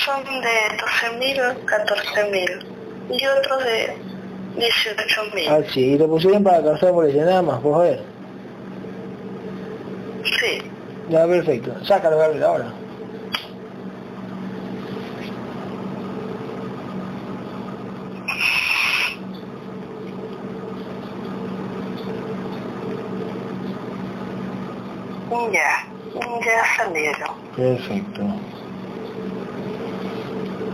Son 0.05 0.25
de 0.25 1.37
12.000, 1.37 1.65
14.000 1.67 2.67
y 3.11 3.27
otro 3.27 3.59
de 3.59 3.95
18.000. 4.57 5.49
Ah, 5.51 5.61
sí, 5.73 5.81
y 5.81 5.99
lo 5.99 6.07
pusieron 6.09 6.43
para 6.45 6.63
causar 6.63 6.93
molestia, 6.93 7.25
nada 7.25 7.43
más, 7.43 7.61
pues 7.61 7.75
a 7.75 7.79
ver. 7.81 8.01
Sí. 10.25 10.63
Ya, 11.11 11.27
perfecto. 11.27 11.75
Sácalo, 11.85 12.17
Gabriel, 12.19 12.45
ahora. 12.45 12.73
Ya. 25.53 25.87
Ya 26.15 26.77
salieron. 26.77 27.31
Perfecto. 27.57 28.23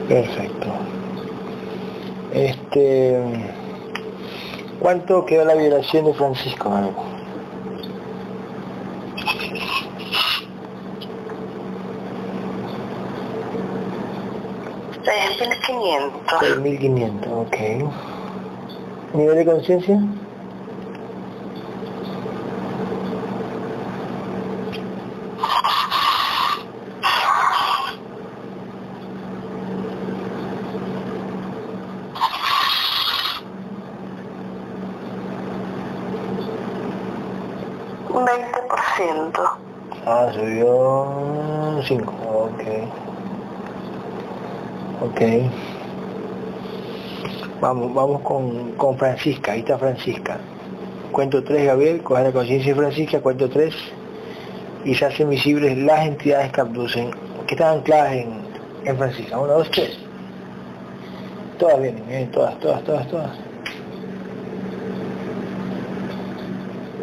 Perfecto. 0.08 0.68
Este... 2.32 3.20
¿Cuánto 4.80 5.26
quedó 5.26 5.44
la 5.44 5.54
vibración 5.54 6.06
de 6.06 6.14
Francisco, 6.14 6.70
Gabriel? 6.70 6.94
De 15.04 15.12
1.500. 15.12 16.38
6.500, 16.40 17.26
ok. 17.46 17.56
¿Nivel 19.14 19.36
de 19.36 19.44
conciencia? 19.44 19.96
Un 38.12 38.26
20%. 38.26 39.50
Ah, 40.06 40.28
subió 40.32 41.82
5, 41.86 42.12
ok. 42.52 42.62
Ok. 45.00 45.20
Vamos, 47.60 47.94
vamos 47.94 48.20
con, 48.22 48.72
con 48.72 48.98
Francisca, 48.98 49.52
ahí 49.52 49.60
está 49.60 49.78
Francisca. 49.78 50.38
Cuento 51.12 51.42
3, 51.42 51.66
Gabriel, 51.66 52.02
coge 52.02 52.22
la 52.22 52.32
conciencia 52.32 52.74
de 52.74 52.80
Francisca, 52.80 53.20
cuento 53.20 53.48
3, 53.48 53.74
y 54.84 54.94
se 54.94 55.06
hacen 55.06 55.30
visibles 55.30 55.76
las 55.78 56.06
entidades 56.06 56.52
que 56.52 56.60
abducen, 56.60 57.10
que 57.46 57.54
están 57.54 57.78
ancladas 57.78 58.12
en, 58.12 58.32
en 58.84 58.96
Francisca. 58.96 59.38
1, 59.38 59.52
2, 59.52 59.70
3. 59.70 59.98
Todas 61.58 61.80
vienen, 61.80 62.06
vienen 62.06 62.30
todas, 62.30 62.58
todas, 62.60 62.84
todas, 62.84 63.08
todas. 63.08 63.38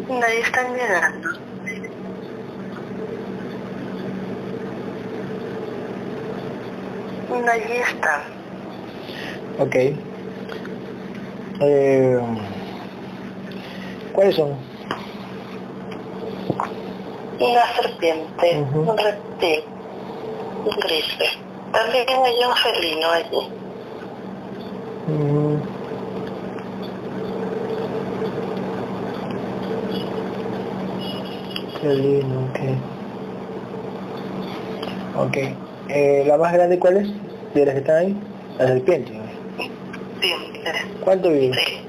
Nadie 0.08 0.40
están 0.40 0.72
llegando. 0.74 1.47
Allí 7.46 7.76
están. 7.76 8.20
Ok. 9.60 9.74
Eh, 11.60 12.18
¿Cuáles 14.12 14.34
son? 14.34 14.56
Una 17.40 17.66
serpiente, 17.80 18.64
un 18.74 18.98
reptil, 18.98 19.60
un 20.64 20.80
gripe. 20.80 21.28
También 21.72 22.06
hay 22.08 22.44
un 22.44 22.56
felino 22.56 23.10
allí. 23.10 23.48
Mm. 25.06 25.56
Qué 31.80 31.88
lindo, 31.88 32.40
ok. 32.40 32.58
Ok. 35.26 35.36
Eh, 35.88 36.24
¿La 36.26 36.36
más 36.36 36.52
grande 36.52 36.78
cuál 36.78 36.98
es? 36.98 37.27
¿De 37.54 37.64
las 37.64 37.74
que 37.74 37.80
están 37.80 37.96
ahí? 37.96 38.16
La 38.58 38.66
serpiente. 38.68 39.12
Siempre. 40.20 40.72
¿Cuánto 41.04 41.30
vive? 41.30 41.54
Sí. 41.54 41.88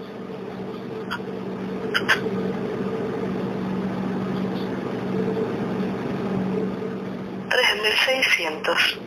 1600. 7.97 8.99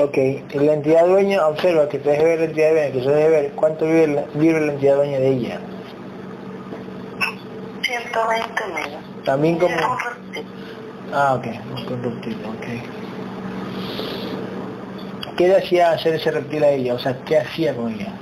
Ok, 0.00 0.16
la 0.54 0.72
entidad 0.74 1.06
dueña, 1.06 1.46
observa 1.46 1.88
que 1.88 1.98
te 1.98 2.10
deje 2.10 2.24
ver 2.24 2.38
la 2.38 2.44
entidad 2.46 2.70
dueña, 2.70 2.92
que 2.92 3.02
se 3.02 3.10
debe 3.10 3.28
ver 3.28 3.52
cuánto 3.52 3.84
vive 3.84 4.06
la, 4.06 4.24
vive 4.34 4.60
la 4.60 4.72
entidad 4.72 4.96
dueña 4.96 5.18
de 5.18 5.28
ella. 5.28 5.60
120 7.82 8.66
mil. 8.66 9.24
También 9.24 9.58
como... 9.58 9.74
Ah, 11.12 11.34
ok, 11.34 11.46
un 11.90 12.02
reptil, 12.02 12.36
ok. 12.46 13.01
¿Qué 15.42 15.48
le 15.48 15.56
hacía 15.56 15.90
hacer 15.90 16.14
ese 16.14 16.30
reptil 16.30 16.62
a 16.62 16.68
ella? 16.68 16.94
O 16.94 17.00
sea, 17.00 17.16
¿qué 17.24 17.36
hacía 17.36 17.74
con 17.74 17.92
ella? 17.92 18.12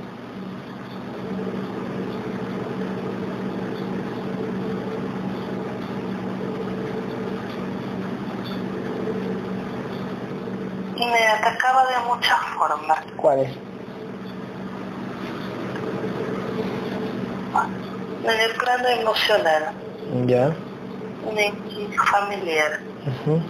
Me 10.96 11.26
atacaba 11.26 11.84
de 11.86 11.98
muchas 12.14 12.38
formas. 12.56 12.98
¿Cuál 13.16 13.40
es? 13.40 13.50
En 18.24 18.40
el 18.40 18.52
plano 18.56 18.88
emocional, 18.88 19.72
Ya. 20.26 20.52
en 21.30 21.38
el 21.38 21.94
familiar. 22.10 22.80
Un 23.26 23.42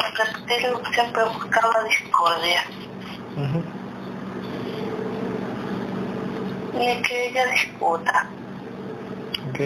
reptil 0.00 0.66
siempre 0.94 1.24
buscaba 1.24 1.74
discordia. 1.84 2.62
ujú. 3.36 3.62
Ni 6.78 7.02
que 7.02 7.28
ella 7.28 7.44
disputa. 7.46 8.26
Ok. 9.50 9.60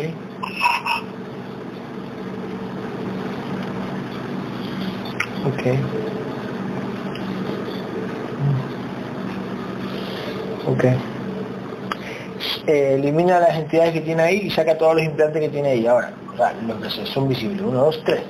Ok. 5.47 5.63
Ok. 10.67 10.85
Eh, 12.67 12.95
elimina 12.99 13.39
las 13.39 13.57
entidades 13.57 13.93
que 13.93 14.01
tiene 14.01 14.23
ahí 14.23 14.37
y 14.39 14.51
saca 14.51 14.77
todos 14.77 14.97
los 14.97 15.05
implantes 15.05 15.41
que 15.41 15.49
tiene 15.49 15.69
ahí. 15.71 15.87
Ahora, 15.87 16.11
o 16.33 16.37
sea, 16.37 16.53
los 16.67 16.77
que 16.79 17.07
son 17.07 17.29
visibles. 17.29 17.63
Uno, 17.63 17.85
dos, 17.85 18.03
tres. 18.05 18.23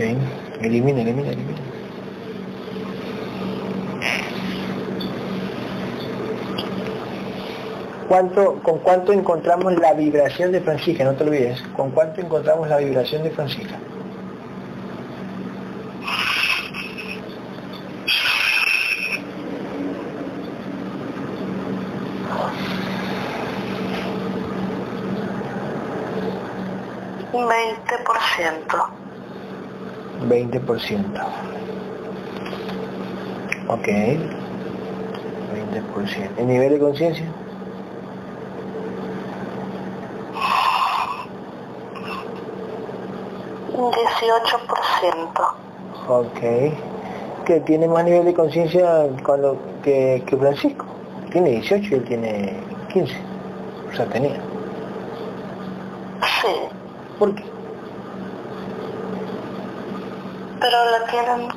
Ok. 0.00 0.06
Elimina, 0.62 1.02
elimina, 1.02 1.28
elimina. 1.28 1.58
¿Cuánto, 8.08 8.54
¿Con 8.62 8.78
cuánto 8.78 9.12
encontramos 9.12 9.78
la 9.78 9.92
vibración 9.92 10.52
de 10.52 10.62
Francisca? 10.62 11.04
No 11.04 11.12
te 11.12 11.24
olvides. 11.24 11.60
¿Con 11.76 11.90
cuánto 11.90 12.22
encontramos 12.22 12.68
la 12.70 12.78
vibración 12.78 13.24
de 13.24 13.30
Francisca? 13.30 13.78
Un 27.34 28.99
20%. 30.30 30.30
20%. 30.30 31.26
Ok. 33.68 33.88
20%. 33.88 36.30
¿El 36.38 36.46
nivel 36.46 36.70
de 36.70 36.78
conciencia? 36.78 37.26
Un 43.74 43.92
18%. 43.92 45.52
Ok. 46.08 46.40
Que 47.44 47.60
tiene 47.60 47.86
más 47.88 48.04
nivel 48.04 48.24
de 48.24 48.32
conciencia 48.34 49.08
cuando 49.24 49.56
que, 49.82 50.22
que 50.26 50.36
Francisco. 50.36 50.86
Tiene 51.32 51.50
18 51.50 51.88
y 51.88 51.94
él 51.94 52.04
tiene 52.04 52.54
15. 52.92 53.12
O 53.90 53.96
sea, 53.96 54.06
tenía. 54.06 54.36
Sí, 56.40 56.54
¿Por 57.18 57.34
qué? 57.34 57.49
Pero 60.60 60.90
la 60.90 61.06
tienen 61.06 61.48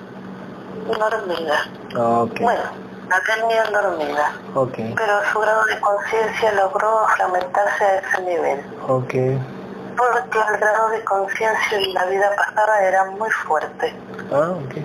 dormida. 0.87 1.67
Ok. 1.95 2.39
Bueno, 2.39 2.63
la 3.09 3.21
tenían 3.21 3.73
dormida. 3.73 4.31
Ok. 4.55 4.75
Pero 4.95 5.13
su 5.31 5.39
grado 5.39 5.65
de 5.65 5.79
conciencia 5.79 6.53
logró 6.53 7.05
fragmentarse 7.15 7.83
a 7.83 7.97
ese 7.97 8.21
nivel. 8.21 8.59
Ok. 8.87 9.13
Porque 9.95 10.39
el 10.39 10.57
grado 10.59 10.89
de 10.89 11.03
conciencia 11.03 11.77
en 11.77 11.93
la 11.93 12.05
vida 12.05 12.31
pasada 12.35 12.83
era 12.83 13.05
muy 13.11 13.29
fuerte. 13.29 13.93
Ah, 14.31 14.51
ok. 14.51 14.77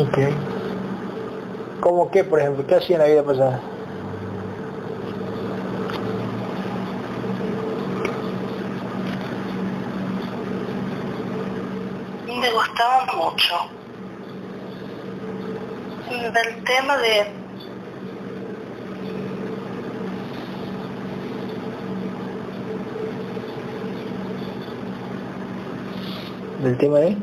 Ok. 0.00 0.18
¿Cómo 1.80 2.10
qué, 2.10 2.24
por 2.24 2.40
ejemplo? 2.40 2.66
¿Qué 2.66 2.76
hacía 2.76 2.96
en 2.96 3.02
la 3.02 3.08
vida 3.08 3.22
pasada? 3.22 3.60
Me 12.50 12.56
gustaba 12.56 13.06
mucho. 13.14 13.54
Del 16.10 16.64
tema 16.64 16.96
de 16.96 17.32
¿Del 26.64 26.76
tema 26.76 26.98
de? 26.98 27.16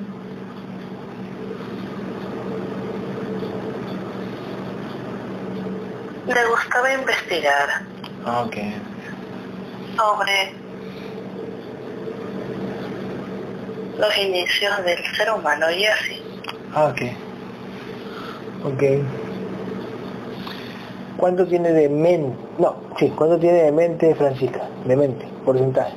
le 6.28 6.46
gustaba 6.48 6.94
investigar 6.94 7.70
Ah, 8.26 8.44
ok. 8.46 8.56
sobre 9.96 10.54
los 13.98 14.18
inicios 14.18 14.84
del 14.84 15.04
ser 15.16 15.32
humano 15.32 15.70
y 15.72 15.86
así. 15.86 16.22
Ah, 16.74 16.86
ok. 16.86 17.02
Ok. 18.66 18.84
¿Cuánto 21.18 21.48
tiene 21.48 21.72
de 21.72 21.90
mente? 21.90 22.38
No, 22.60 22.76
sí, 23.00 23.10
¿cuánto 23.16 23.40
tiene 23.40 23.64
de 23.64 23.72
mente 23.72 24.14
Francisca? 24.16 24.62
De 24.86 24.96
mente, 24.96 25.26
porcentaje. 25.46 25.94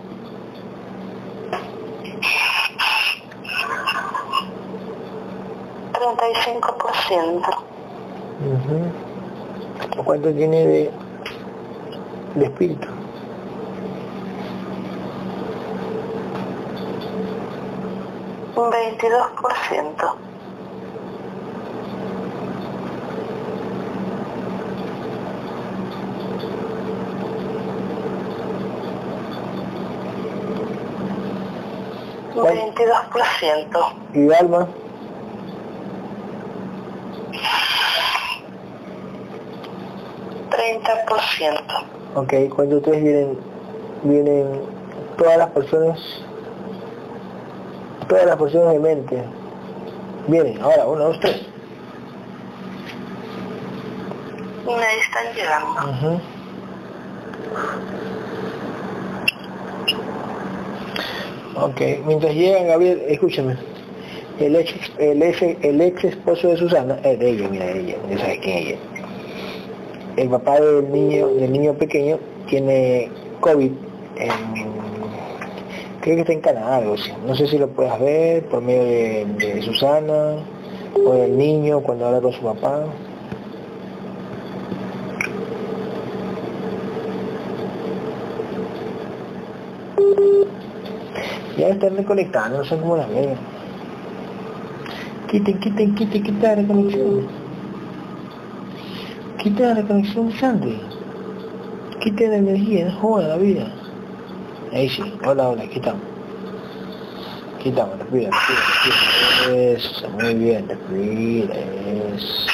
Treinta 5.92 6.24
y 6.30 6.34
cinco 6.44 6.76
por 6.78 6.96
ciento. 6.96 7.50
Ujú. 8.46 10.02
¿Cuánto 10.04 10.32
tiene 10.32 10.66
de, 10.66 10.90
de 12.36 12.44
espíritu? 12.46 12.88
Un 18.90 18.96
veintidós 18.96 19.30
por 19.40 19.52
ciento. 19.68 20.16
Un 32.34 32.42
¿Cuál? 32.42 32.54
veintidós 32.54 33.00
por 33.12 33.22
ciento. 33.38 33.92
¿Y 34.12 34.20
de 34.22 34.36
alma? 34.36 34.68
Treinta 40.50 40.92
por 41.08 41.20
ciento. 41.20 41.74
Ok, 42.16 42.32
cuando 42.54 42.78
ustedes 42.78 43.02
vienen, 43.04 43.38
vienen 44.02 44.46
todas 45.16 45.38
las 45.38 45.50
personas, 45.50 45.98
todas 48.10 48.26
las 48.26 48.36
personas 48.36 48.72
de 48.72 48.80
mente, 48.80 49.22
vienen, 50.26 50.60
ahora, 50.60 50.84
uno, 50.86 51.04
dos, 51.04 51.20
tres. 51.20 51.46
Ahí 54.66 54.98
están 55.00 55.34
llegando. 55.34 55.80
Ujú. 55.90 56.20
Ok, 61.64 61.80
mientras 62.06 62.34
llegan, 62.34 62.66
Gabriel, 62.66 63.00
escúchame. 63.08 63.56
El 64.40 64.56
ex, 64.56 64.74
el 64.98 65.22
ex, 65.22 65.42
el 65.42 65.80
ex 65.80 66.04
esposo 66.04 66.48
de 66.48 66.56
Susana, 66.56 66.98
es 67.04 67.18
de 67.18 67.30
ella, 67.30 67.48
mira, 67.48 67.70
ella, 67.70 67.96
ya 68.10 68.18
sabes 68.18 68.38
quién 68.40 68.58
es 68.58 68.66
ella. 68.66 68.78
El 70.16 70.28
papá 70.30 70.60
del 70.60 70.90
niño, 70.90 71.28
del 71.28 71.52
niño 71.52 71.74
pequeño 71.74 72.18
tiene 72.48 73.08
COVID 73.40 73.70
en, 74.16 74.69
Creo 76.00 76.14
que 76.16 76.20
está 76.22 76.32
en 76.32 76.40
Canadá. 76.40 76.82
No 77.26 77.34
sé 77.34 77.46
si 77.46 77.58
lo 77.58 77.68
puedas 77.68 78.00
ver 78.00 78.44
por 78.46 78.62
medio 78.62 78.84
de, 79.36 79.62
Susana 79.62 80.36
o 81.04 81.12
del 81.12 81.36
niño 81.36 81.80
cuando 81.80 82.06
habla 82.06 82.20
con 82.22 82.32
su 82.32 82.40
papá. 82.40 82.84
Ya 91.58 91.68
están 91.68 91.96
reconectando, 91.96 92.58
no 92.58 92.64
sé 92.64 92.78
cómo 92.78 92.96
las 92.96 93.08
ven. 93.10 93.34
Quiten, 95.30 95.60
quiten, 95.60 95.94
quiten, 95.94 96.22
quiten 96.22 96.42
la 96.42 96.54
reconexión. 96.54 97.26
Quiten 99.36 99.68
la 99.68 99.74
reconexión 99.74 100.32
Sandy. 100.32 100.80
Quiten 102.00 102.30
la 102.30 102.36
energía, 102.38 102.90
joda 102.90 103.28
la 103.28 103.36
vida. 103.36 103.79
Ahí 104.72 104.88
sí, 104.88 105.02
hola, 105.26 105.48
hola, 105.48 105.66
quitamos. 105.66 106.00
Quitamos, 107.60 107.98
respira, 107.98 108.30
respira, 108.30 108.60
respira. 108.66 109.56
Eso, 109.56 110.08
muy 110.10 110.34
bien, 110.34 110.68
respira, 110.68 111.54
eso. 112.14 112.46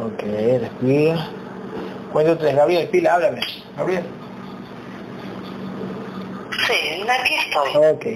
Ok, 0.00 0.22
respira. 0.60 1.28
Cuento 2.12 2.38
tres, 2.38 2.56
Gabriel, 2.56 2.88
pila, 2.88 3.14
háblame. 3.14 3.40
Gabriel. 3.76 4.04
Sí, 6.66 7.04
aquí 7.08 7.34
estoy. 7.34 7.76
Ok. 7.92 8.06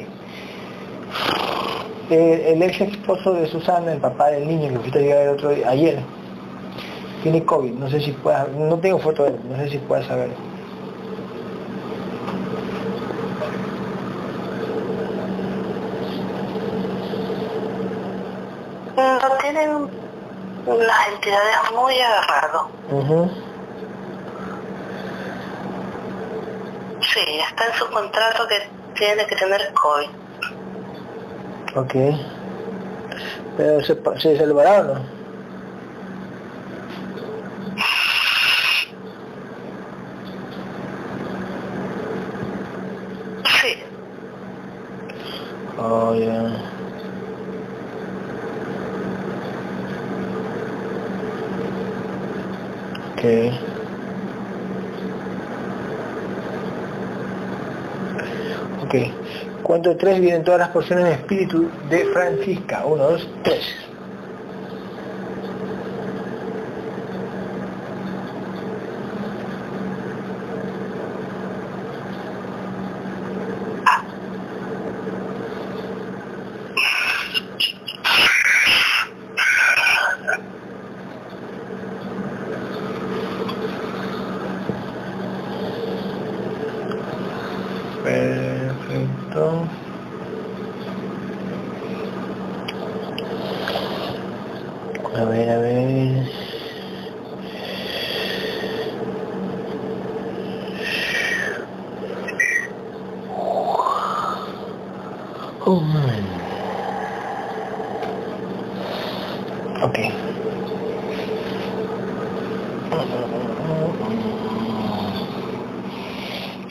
Eh, 2.09 2.53
el 2.53 2.62
ex 2.62 2.80
esposo 2.80 3.34
de 3.34 3.47
Susana, 3.47 3.93
el 3.93 4.01
papá 4.01 4.28
del 4.28 4.47
niño 4.47 4.70
que 4.70 4.78
fuiste 4.78 4.99
a 5.01 5.03
llegar 5.03 5.22
el 5.22 5.28
otro 5.30 5.51
día, 5.51 5.68
ayer, 5.68 5.99
tiene 7.22 7.45
COVID. 7.45 7.72
No 7.72 7.91
sé 7.91 8.01
si 8.01 8.12
puedas, 8.12 8.49
no 8.53 8.78
tengo 8.78 8.99
foto 8.99 9.24
de 9.24 9.30
él, 9.30 9.41
no 9.51 9.57
sé 9.57 9.70
si 9.70 9.78
puedes 9.78 10.07
saber. 10.07 10.30
Lo 18.97 19.37
tienen 19.43 19.89
las 20.79 21.09
entidades 21.09 21.57
muy 21.74 21.99
agarrado. 22.01 22.68
Ujú. 22.91 23.31
Sí, 27.12 27.41
está 27.49 27.66
en 27.66 27.74
su 27.74 27.87
contrato 27.91 28.47
que 28.49 28.68
tiene 28.95 29.27
que 29.27 29.37
tener 29.37 29.72
COVID. 29.74 30.09
Ok. 31.77 31.95
Pero 33.57 33.83
se, 33.83 33.95
se 34.18 34.43
o 34.43 34.83
no? 34.85 35.16
Sí, 43.61 43.77
Oh, 45.79 46.14
ya. 46.14 46.76
Ok. 53.17 53.25
Ok. 58.83 58.95
Cuento 59.62 59.97
tres 59.97 60.21
vienen 60.21 60.45
todas 60.45 60.61
las 60.61 60.69
porciones 60.71 61.05
de 61.07 61.12
espíritu 61.14 61.71
de 61.89 62.05
Francisca. 62.07 62.85
Uno, 62.87 63.05
dos, 63.05 63.27
tres. 63.43 63.64
Perfecto. 88.03 89.69
A 95.14 95.25
ver, 95.25 95.49
a 95.51 95.59
ver. 95.59 96.27
Oh, 105.67 105.81
man. 105.81 106.25
Ok. 109.83 109.99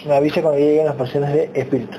Me 0.05 0.14
avisa 0.25 0.41
cuando 0.41 0.59
lleguen 0.59 0.85
las 0.85 0.95
porciones 0.95 1.31
de 1.33 1.51
espíritu. 1.53 1.97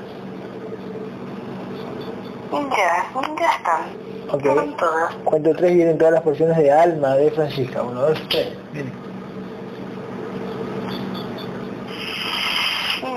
ya, 2.51 3.05
ya 3.39 3.51
están. 3.55 3.81
Ok. 4.29 4.77
Todas. 4.77 5.15
Cuento 5.23 5.55
tres 5.55 5.73
vienen 5.73 5.97
todas 5.97 6.13
las 6.13 6.23
porciones 6.23 6.57
de 6.57 6.71
alma 6.71 7.15
de 7.15 7.31
Francisca. 7.31 7.81
Uno, 7.81 8.01
dos, 8.01 8.21
tres. 8.29 8.49
Viene. 8.73 8.91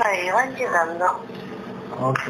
Ahí 0.05 0.31
van 0.33 0.55
llegando. 0.55 1.07
Ok. 2.01 2.21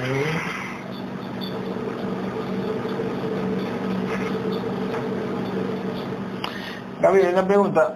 Gabriel, 7.02 7.32
una 7.32 7.46
pregunta. 7.46 7.94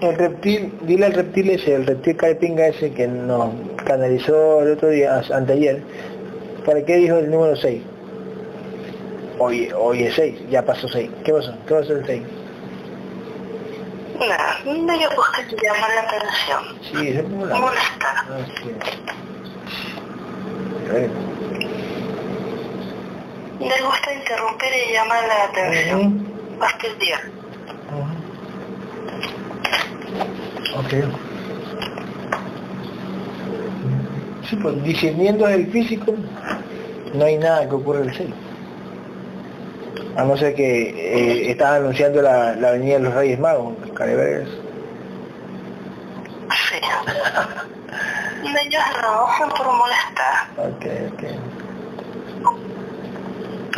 El 0.00 0.16
reptil, 0.16 0.72
dile 0.82 1.06
al 1.06 1.14
reptil 1.14 1.50
ese, 1.50 1.74
el 1.74 1.86
reptil 1.86 2.16
carepinga 2.16 2.66
ese 2.66 2.92
que 2.92 3.06
nos 3.06 3.50
canalizó 3.84 4.62
el 4.62 4.72
otro 4.72 4.88
día, 4.88 5.22
anteayer, 5.32 5.82
¿para 6.64 6.84
qué 6.84 6.96
dijo 6.96 7.16
el 7.18 7.30
número 7.30 7.56
6? 7.56 7.82
Hoy, 9.38 9.70
hoy 9.76 10.04
es 10.04 10.14
6, 10.14 10.50
ya 10.50 10.62
pasó 10.62 10.88
6. 10.88 11.10
¿Qué 11.24 11.32
pasó? 11.32 11.54
¿Qué 11.66 11.74
pasó 11.74 11.92
el 11.92 12.06
6? 12.06 12.22
Nada, 14.20 14.58
no 14.64 14.96
le 14.96 15.06
gusta 15.08 15.42
llamar 15.62 15.90
la 15.94 16.02
atención. 16.02 16.62
Sí, 16.82 17.08
es 17.08 17.16
la... 17.16 17.56
Molestar. 17.56 18.16
Ah, 18.16 18.46
sí. 18.62 18.70
Gusta 23.84 24.14
interrumpir 24.14 24.68
y 24.88 24.92
llamar 24.92 25.24
la 25.26 25.44
atención. 25.44 26.26
Fastidiar. 26.58 27.20
Ok. 30.76 31.33
Sí, 34.54 34.60
pues 34.62 34.82
discerniendo 34.84 35.48
el 35.48 35.66
físico, 35.68 36.14
no 37.12 37.24
hay 37.24 37.38
nada 37.38 37.68
que 37.68 37.74
ocurra 37.74 38.02
en 38.02 38.10
el 38.10 38.14
cielo. 38.14 38.34
A 40.16 40.22
no 40.24 40.36
ser 40.36 40.54
que 40.54 40.90
eh, 40.90 41.50
estaba 41.50 41.76
anunciando 41.76 42.22
la, 42.22 42.54
la 42.54 42.70
venida 42.70 42.94
de 42.94 43.00
los 43.00 43.14
Reyes 43.14 43.40
Magos, 43.40 43.74
los 43.80 43.90
Carevergas. 43.90 44.48
Sí. 46.68 46.76
Ellos 48.44 48.82
no 49.02 49.26
hacen 49.26 49.48
por 49.48 49.66
molestar. 49.72 50.50
Ok, 50.58 50.86
ok. 51.12 51.22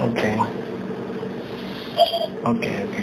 Ok. 0.03 0.20
Ok, 2.45 2.64
ok. 2.85 2.97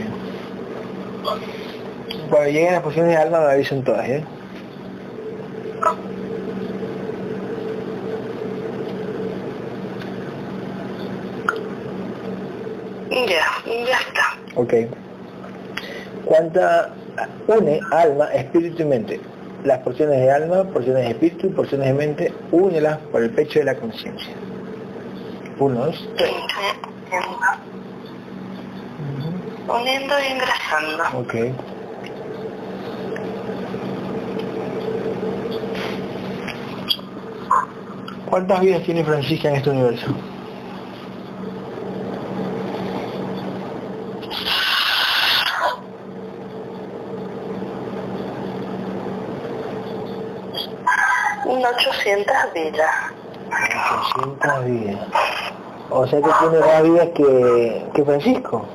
Cuando 2.30 2.49
lleguen 2.49 2.74
las 2.74 2.84
posiciones 2.84 3.15
de 3.15 3.21
alma 3.21 3.39
me 3.39 3.51
avisan 3.51 3.84
todas, 3.84 4.07
¿eh? 4.07 4.24
Ya, 13.11 13.45
ya 13.65 13.97
está. 13.99 14.42
Ok. 14.55 14.73
¿Cuánta 16.25 16.89
une 17.47 17.79
alma, 17.91 18.25
espíritu 18.33 18.83
y 18.83 18.85
mente? 18.85 19.19
Las 19.63 19.79
porciones 19.79 20.19
de 20.19 20.31
alma, 20.31 20.63
porciones 20.65 21.05
de 21.05 21.11
espíritu, 21.11 21.51
porciones 21.53 21.87
de 21.87 21.93
mente, 21.93 22.33
únelas 22.51 22.97
por 23.11 23.23
el 23.23 23.29
pecho 23.31 23.59
de 23.59 23.65
la 23.65 23.75
conciencia. 23.75 24.33
Uno, 25.59 25.85
dos, 25.85 26.09
tres. 26.17 26.31
Uniendo, 29.67 29.73
uniendo 29.73 30.13
y 30.19 30.31
ingresando. 30.33 31.03
Ok. 31.19 31.35
¿Cuántas 38.29 38.61
vidas 38.61 38.83
tiene 38.83 39.03
Francisca 39.03 39.49
en 39.49 39.55
este 39.55 39.69
universo? 39.69 40.13
800 51.65 52.35
vidas. 52.53 52.91
800 54.15 54.65
vidas. 54.65 55.07
O 55.89 56.07
sea 56.07 56.21
que 56.21 56.29
tiene 56.39 56.59
más 56.59 56.83
vidas 56.83 57.09
que, 57.13 57.85
que 57.93 58.05
Francisco. 58.05 58.65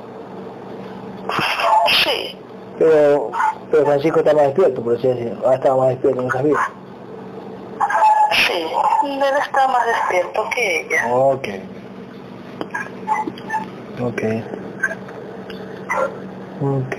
Sí. 2.03 2.37
Pero, 2.77 3.31
pero 3.71 3.85
Francisco 3.85 4.19
está 4.19 4.33
más 4.33 4.43
despierto, 4.43 4.81
por 4.81 4.95
así 4.95 5.07
decirlo. 5.07 5.49
Ha 5.49 5.55
estado 5.55 5.77
más 5.77 5.89
despierto 5.89 6.21
en 6.21 6.27
esas 6.27 6.43
vidas. 6.43 6.69
Sí, 8.31 8.63
él 9.05 9.23
está 9.41 9.67
más 9.67 9.85
despierto 9.85 10.49
que 10.53 10.81
ella. 10.81 11.07
Ok. 11.13 11.47
Ok. 14.01 14.21
Ok. 16.61 16.95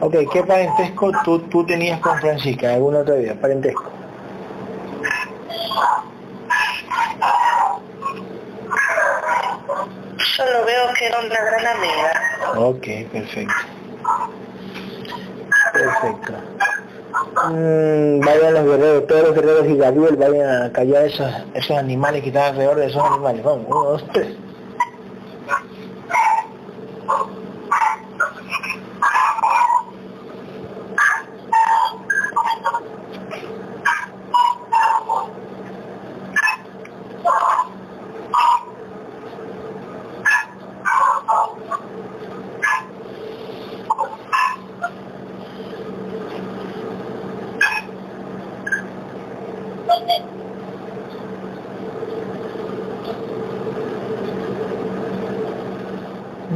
Ok, 0.00 0.14
¿qué 0.32 0.42
parentesco 0.42 1.12
tú, 1.24 1.38
tú 1.40 1.64
tenías 1.64 2.00
con 2.00 2.18
Francisca? 2.18 2.74
¿Alguna 2.74 3.00
otra 3.00 3.14
vida? 3.16 3.34
Parentesco. 3.40 3.95
Solo 10.36 10.64
veo 10.66 10.92
que 10.98 11.06
era 11.06 11.18
una 11.20 11.28
gran 11.28 11.66
amiga. 11.66 12.12
Ok, 12.56 12.86
perfecto. 13.12 13.54
Perfecto. 15.72 16.32
Mm, 17.48 18.20
vayan 18.20 18.54
los 18.54 18.64
guerreros, 18.64 19.06
todos 19.06 19.22
los 19.22 19.34
guerreros 19.34 19.66
y 19.66 19.76
Gabriel 19.76 20.16
vayan 20.16 20.62
a 20.62 20.72
callar 20.72 21.04
esos, 21.04 21.30
esos 21.54 21.76
animales 21.76 22.22
que 22.22 22.28
están 22.28 22.50
alrededor 22.50 22.76
de 22.76 22.86
esos 22.86 23.02
animales. 23.02 23.42
Vamos, 23.42 23.66
uno, 23.68 23.84
dos. 23.84 24.04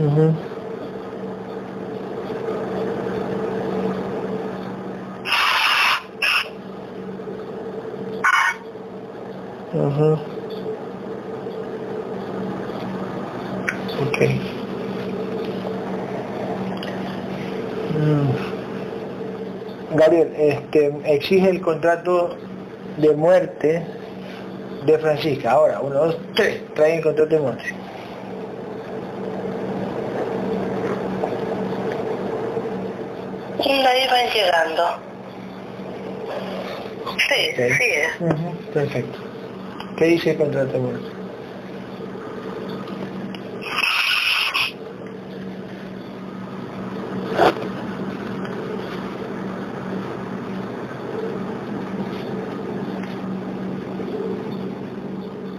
Ujú. 0.00 0.34
Ujú. 9.74 10.18
Ok. 14.00 14.18
Mm. 17.94 18.30
Gabriel, 19.96 20.32
este, 20.36 20.92
exige 21.30 21.48
el 21.48 21.60
contrato 21.60 22.36
de 22.96 23.14
muerte 23.14 23.86
de 24.84 24.98
Francisca. 24.98 25.52
Ahora, 25.52 25.80
uno, 25.80 25.94
dos, 26.06 26.16
tres, 26.34 26.60
trae 26.74 26.96
el 26.96 27.02
contrato 27.04 27.36
de 27.36 27.40
muerte. 27.40 27.74
Ahí 33.64 34.06
van 34.08 34.26
llegando. 34.32 34.82
Sí, 37.28 37.50
Ok. 37.52 37.72
sí. 37.78 38.24
Ujú, 38.24 38.56
Perfecto. 38.72 39.18
¿Qué 39.96 40.04
dice 40.06 40.30
el 40.32 40.36
contrato 40.38 40.72
de 40.72 40.78
muerte? 40.78 41.10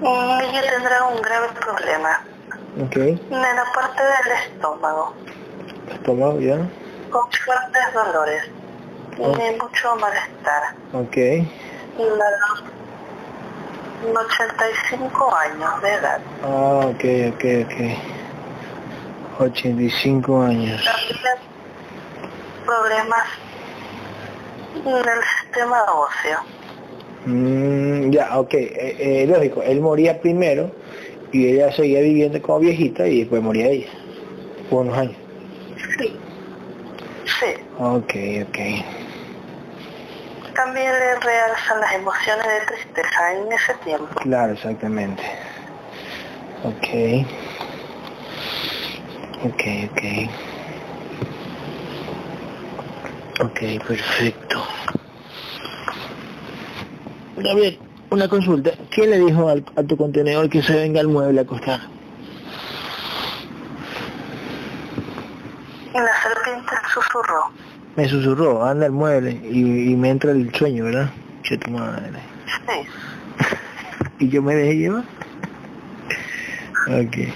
Mm, 0.01 0.41
Ella 0.41 0.61
tendrá 0.71 1.03
un 1.07 1.21
grave 1.21 1.47
problema 1.59 2.09
Ok. 2.91 2.97
en 2.97 3.19
la 3.31 3.65
parte 3.73 4.03
del 4.03 4.37
estómago, 4.51 5.13
Estómago, 5.93 6.39
ya. 6.41 6.57
con 7.09 7.31
fuertes 7.31 7.93
dolores 7.93 8.43
y 9.17 9.21
mucho 9.61 9.95
malestar. 9.95 10.75
Ok. 10.93 11.17
La- 11.97 12.71
85 14.13 15.35
años 15.35 15.81
de 15.83 15.93
edad. 15.93 16.19
Ah, 16.43 16.81
ok, 16.87 17.03
ok, 17.33 17.45
ok. 17.65 17.75
85 19.39 20.41
años. 20.41 20.83
También 20.83 21.37
problemas 22.65 23.27
del 24.83 25.23
sistema 25.43 25.83
óseo. 25.93 26.39
Mm, 27.25 28.09
ya, 28.09 28.39
ok. 28.39 28.53
Eh, 28.55 28.95
eh, 29.23 29.27
lógico, 29.27 29.61
él 29.61 29.79
moría 29.81 30.19
primero 30.19 30.71
y 31.31 31.47
ella 31.47 31.71
seguía 31.71 32.01
viviendo 32.01 32.41
como 32.41 32.59
viejita 32.59 33.07
y 33.07 33.19
después 33.21 33.41
moría 33.41 33.67
ella. 33.67 33.89
Por 34.69 34.85
unos 34.85 34.97
años. 34.97 35.15
Sí. 35.97 36.15
Sí. 37.25 37.53
Ok, 37.77 38.13
ok. 38.47 38.57
También 40.55 40.91
le 40.91 41.15
realzan 41.19 41.79
las 41.79 41.93
emociones 41.93 42.45
de 42.45 42.65
tristeza 42.67 43.33
en 43.33 43.51
ese 43.51 43.73
tiempo. 43.83 44.07
Claro, 44.21 44.53
exactamente. 44.53 45.23
Ok. 46.63 47.25
Ok, 49.43 49.63
ok. 49.91 50.03
Ok, 53.43 53.59
perfecto. 53.87 54.63
Gabriel, 57.37 57.79
una 58.11 58.27
consulta. 58.27 58.71
¿Quién 58.89 59.09
le 59.09 59.19
dijo 59.19 59.47
al- 59.49 59.65
a 59.75 59.83
tu 59.83 59.95
contenedor 59.97 60.49
que 60.49 60.61
se 60.61 60.75
venga 60.75 60.99
al 60.99 61.07
mueble 61.07 61.39
a 61.39 61.43
acostar? 61.43 61.79
Y 65.93 65.97
la 65.97 66.21
serpiente 66.21 66.71
susurró. 66.93 67.45
Me 67.95 68.07
susurró, 68.07 68.63
anda 68.65 68.85
al 68.85 68.91
mueble 68.93 69.31
y, 69.49 69.91
y 69.91 69.95
me 69.95 70.09
entra 70.09 70.31
el 70.31 70.53
sueño, 70.55 70.85
¿verdad? 70.85 71.09
Che 71.43 71.57
tu 71.57 71.71
madre. 71.71 72.19
Sí. 72.67 72.87
Y 74.19 74.29
yo 74.29 74.41
me 74.41 74.55
dejé 74.55 74.75
llevar. 74.77 75.03
Ok. 76.87 77.13
Sí. 77.13 77.33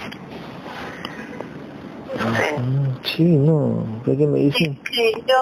Mm, 2.61 2.85
Sí, 3.03 3.23
no, 3.23 3.85
¿qué 4.05 4.17
que 4.17 4.27
me 4.27 4.39
dicen? 4.39 4.79
Y 4.91 5.21
yo, 5.21 5.35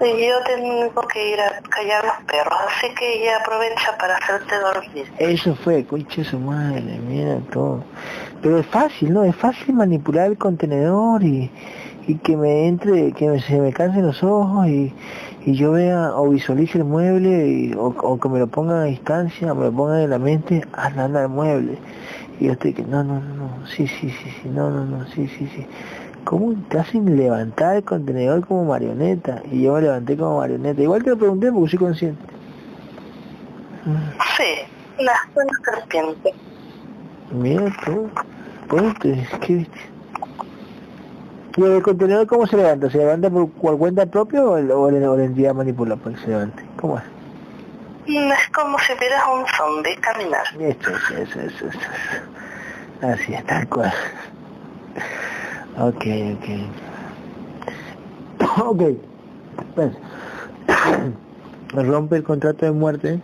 yo 0.00 0.36
tengo 0.44 0.92
que 1.12 1.30
ir 1.32 1.40
a 1.40 1.50
callar 1.70 2.04
los 2.04 2.14
perros, 2.26 2.58
así 2.68 2.92
que 2.98 3.22
ella 3.22 3.38
aprovecha 3.40 3.96
para 3.98 4.16
hacerte 4.16 4.54
dormir. 4.58 5.06
Eso 5.18 5.54
fue, 5.56 5.84
concha 5.86 6.16
de 6.22 6.24
su 6.24 6.38
madre, 6.38 6.98
mira 7.08 7.38
todo. 7.52 7.84
Pero 8.42 8.58
es 8.58 8.66
fácil, 8.66 9.12
¿no? 9.12 9.24
Es 9.24 9.34
fácil 9.34 9.74
manipular 9.74 10.26
el 10.26 10.36
contenedor 10.38 11.22
y, 11.24 11.50
y 12.06 12.18
que 12.18 12.36
me 12.36 12.68
entre, 12.68 13.12
que 13.12 13.28
me- 13.28 13.40
se 13.40 13.58
me 13.58 13.72
cansen 13.72 14.06
los 14.06 14.22
ojos 14.22 14.66
y, 14.68 14.94
y 15.46 15.54
yo 15.54 15.72
vea 15.72 16.12
o 16.14 16.28
visualice 16.28 16.78
el 16.78 16.84
mueble 16.84 17.48
y- 17.48 17.74
o, 17.76 18.18
que 18.20 18.28
me 18.28 18.38
lo 18.38 18.46
pongan 18.48 18.78
a 18.78 18.84
distancia, 18.84 19.54
me 19.54 19.64
lo 19.64 19.72
pongan 19.72 20.00
en 20.00 20.10
la 20.10 20.18
mente, 20.18 20.62
anda, 20.72 21.04
anda 21.04 21.22
al 21.22 21.28
mueble. 21.30 21.78
Y 22.38 22.46
yo 22.46 22.52
estoy 22.52 22.74
que, 22.74 22.82
no, 22.82 23.02
no, 23.02 23.18
no, 23.20 23.34
no, 23.34 23.66
sí, 23.66 23.86
sí, 23.88 24.10
sí, 24.10 24.30
sí, 24.42 24.48
no, 24.50 24.70
no, 24.70 24.84
no, 24.84 25.06
sí, 25.06 25.26
sí, 25.26 25.48
sí. 25.54 25.66
¿Cómo 26.26 26.56
te 26.68 26.80
hacen 26.80 27.16
levantar 27.16 27.76
el 27.76 27.84
contenedor 27.84 28.44
como 28.44 28.64
marioneta? 28.64 29.42
Y 29.48 29.62
yo 29.62 29.74
me 29.74 29.82
levanté 29.82 30.16
como 30.16 30.38
marioneta. 30.38 30.82
Igual 30.82 31.04
te 31.04 31.10
lo 31.10 31.18
pregunté 31.18 31.52
porque 31.52 31.70
soy 31.70 31.78
consciente. 31.78 32.26
Sí, 34.36 35.04
la 35.04 35.12
buena 35.32 35.52
serpiente. 35.64 36.34
Mira 37.30 37.72
tú, 37.84 38.10
ponte, 38.68 39.24
¿qué 39.40 39.54
viste? 39.54 39.78
¿Y 41.58 41.62
el 41.62 41.80
contenedor 41.80 42.26
cómo 42.26 42.44
se 42.48 42.56
levanta? 42.56 42.90
¿Se 42.90 42.98
levanta 42.98 43.30
por, 43.30 43.48
por 43.50 43.78
cuenta 43.78 44.04
propia 44.06 44.44
o, 44.44 44.56
el, 44.56 44.72
o, 44.72 44.90
la 44.90 45.24
entidad 45.24 45.54
manipula 45.54 45.94
para 45.94 46.16
que 46.16 46.22
se 46.22 46.28
levante? 46.28 46.64
¿Cómo 46.74 46.98
es? 46.98 47.04
Mm, 48.08 48.32
Es 48.32 48.48
como 48.52 48.76
si 48.80 48.94
vieras 48.98 49.22
un 49.32 49.46
zombie 49.56 49.94
caminar. 49.98 50.44
Esto, 50.58 50.90
eso, 50.90 51.22
eso, 51.22 51.40
eso, 51.40 51.66
eso. 51.68 51.78
Así 53.00 53.32
es, 53.32 53.46
tal 53.46 53.68
cual. 53.68 53.92
Ok, 55.78 56.04
ok. 56.36 56.48
Ok. 58.66 58.82
Pues, 59.74 59.92
rompe 61.88 62.16
el 62.16 62.22
contrato 62.22 62.64
de 62.66 62.72
muerte 62.72 63.20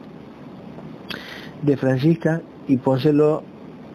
de 1.62 1.76
Francisca 1.76 2.40
y 2.68 2.76
pónselo... 2.76 3.42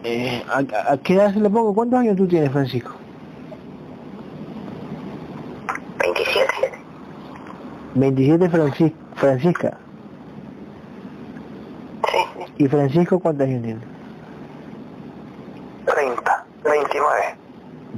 Eh, 0.04 0.42
¿a, 0.48 0.92
a 0.92 0.96
qué 0.98 1.14
edad 1.14 1.32
se 1.34 1.40
lo 1.40 1.50
pongo? 1.50 1.74
¿Cuántos 1.74 2.00
años 2.00 2.16
tú 2.16 2.26
tienes, 2.26 2.50
Francisco? 2.52 2.92
27. 6.00 6.48
27 7.94 8.48
Francis- 8.50 8.92
Francisca. 9.16 9.76
¿Y 12.56 12.66
Francisco 12.68 13.18
cuántos 13.20 13.46
años 13.46 13.62
tiene? 13.62 13.80
30, 15.86 16.44
29. 16.64 17.37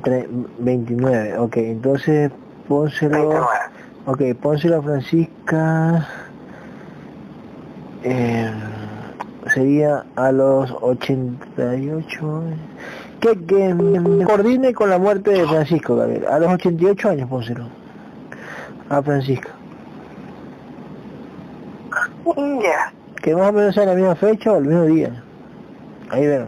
Tre- 0.03 0.29
29, 0.59 1.39
ok, 1.39 1.57
entonces 1.59 2.31
pónselo... 2.69 3.29
29. 3.29 3.47
Ok, 4.07 4.23
pónselo 4.41 4.79
a 4.79 4.83
Francisca... 4.83 6.09
eh, 8.03 8.51
sería 9.53 10.05
a 10.17 10.33
los 10.33 10.71
88... 10.81 12.43
Que, 13.21 13.39
que 13.45 13.75
me 13.75 14.25
coordine 14.25 14.73
con 14.73 14.89
la 14.89 14.99
muerte 14.99 15.31
de 15.33 15.47
Francisco, 15.47 15.95
Gabriel. 15.97 16.25
A 16.27 16.39
los 16.39 16.53
88 16.55 17.11
años 17.11 17.29
pónselo. 17.29 17.67
A 18.89 19.03
Francisca. 19.03 19.51
Ya. 22.62 22.93
Que 23.23 23.35
más 23.37 23.51
o 23.51 23.53
menos 23.53 23.75
sea 23.75 23.85
la 23.85 23.95
misma 23.95 24.15
fecha 24.15 24.53
o 24.53 24.57
el 24.57 24.65
mismo 24.65 24.85
día. 24.85 25.23
Ahí 26.09 26.27
ven. 26.27 26.47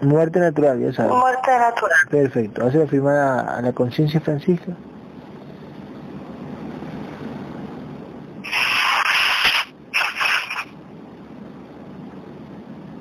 Muerte 0.00 0.40
natural, 0.40 0.80
ya 0.80 0.92
sabes. 0.92 1.12
Muerte 1.12 1.50
natural. 1.58 1.98
Perfecto. 2.10 2.64
¿Hace 2.64 2.86
firmar 2.86 3.16
a, 3.16 3.40
a 3.58 3.62
la 3.62 3.72
conciencia 3.72 4.20
Francisca? 4.20 4.80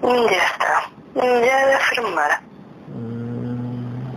Ya 0.02 0.44
está. 0.46 0.92
Ya 1.16 1.68
de 1.68 1.78
firmar. 1.96 2.32
Mm, 2.88 4.16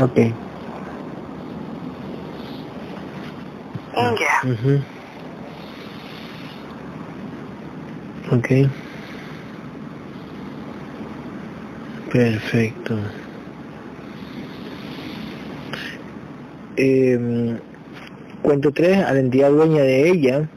ok. 0.00 0.16
Ya. 3.96 4.50
Ujú. 4.50 4.86
Ok. 8.30 8.48
Perfecto. 12.16 12.96
Em, 16.78 17.58
cuento 18.40 18.72
3 18.72 19.04
a 19.04 19.12
la 19.12 19.20
entidad 19.20 19.50
dueña 19.50 19.82
de 19.82 20.08
ella 20.08 20.48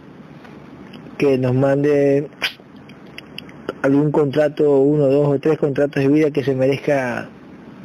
que 1.18 1.38
nos 1.38 1.54
mande 1.54 2.30
algún 3.82 4.10
contrato, 4.10 4.80
uno, 4.80 5.08
dos 5.08 5.28
o 5.28 5.40
tres 5.40 5.58
contratos 5.58 6.02
de 6.02 6.08
vida 6.08 6.32
que 6.32 6.46
se 6.46 6.56
merezca 6.56 7.28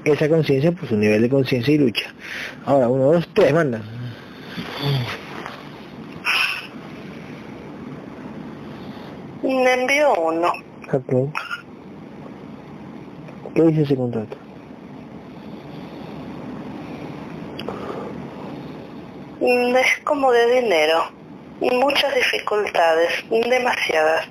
esa 0.05 0.29
conciencia 0.29 0.71
por 0.71 0.89
su 0.89 0.97
nivel 0.97 1.23
de 1.23 1.29
conciencia 1.29 1.75
y 1.75 1.79
lucha. 1.79 2.15
Ahora, 2.67 2.89
uno, 2.89 3.13
dos, 3.15 3.29
tres, 3.35 3.53
manda. 3.53 3.83
Me 9.43 9.75
envió 9.75 10.15
uno. 10.15 10.53
¿Qué 13.55 13.63
dice 13.63 13.83
ese 13.83 13.97
contrato? 13.97 14.37
Mm, 19.41 19.77
Es 19.77 19.99
como 20.05 20.33
de 20.33 20.61
dinero. 20.61 21.05
Muchas 21.61 22.15
dificultades. 22.15 23.11
Demasiadas. 23.31 24.27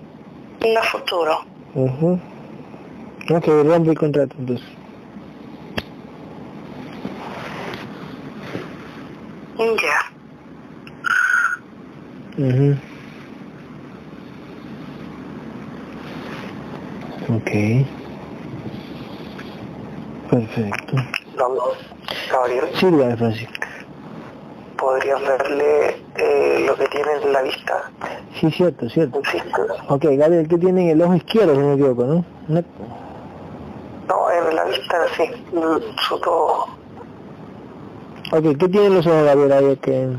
No 0.65 0.81
futuro. 0.83 1.37
Ujú. 1.75 2.19
No, 3.29 3.41
que 3.41 3.63
rompe 3.63 3.91
el 3.91 3.97
contrato 3.97 4.35
entonces. 4.37 4.67
Ya. 9.57 9.99
Ujú. 12.37 12.75
Ok. 17.29 18.02
Perfecto. 20.29 20.95
Don 21.37 21.51
Gabriel, 22.31 22.65
Sí, 22.75 22.85
dígame, 22.87 23.17
Francisco. 23.17 23.53
¿podrías 24.77 25.21
verle 25.21 25.95
eh, 26.17 26.63
lo 26.67 26.75
que 26.75 26.87
tiene 26.87 27.11
en 27.23 27.31
la 27.33 27.41
vista? 27.41 27.89
Sí, 28.39 28.51
cierto, 28.51 28.89
cierto. 28.89 29.21
Círculo. 29.31 29.75
Ok, 29.87 30.05
Gabriel, 30.17 30.47
¿qué 30.47 30.57
tiene 30.57 30.83
en 30.83 30.89
el 30.97 31.01
ojo 31.01 31.15
izquierdo, 31.15 31.53
si 31.53 31.59
no 31.61 31.67
me 31.67 31.73
equivoco, 31.75 32.03
no? 32.03 32.25
No- 32.47 32.63
No, 34.07 34.31
en 34.49 34.55
la 34.55 34.65
vista 34.65 34.97
sí, 35.15 35.23
mm, 35.53 35.97
su 36.07 36.19
todo. 36.19 36.65
Ok, 38.31 38.57
¿qué 38.59 38.67
tienen 38.67 38.95
los 38.95 39.07
ojos, 39.07 39.23
Gabriel, 39.23 39.51
ahí 39.53 39.77
que... 39.77 40.09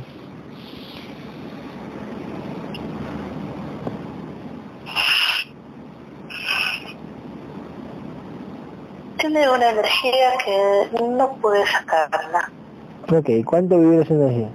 Tiene 9.35 9.51
una 9.51 9.69
energía 9.69 10.39
que 10.45 10.89
no 11.03 11.33
pude 11.43 11.67
sacarla. 11.67 12.53
Ok, 13.13 13.45
¿cuánto 13.45 13.81
vibra 13.81 14.05
esa 14.05 14.15
energía? 14.15 14.49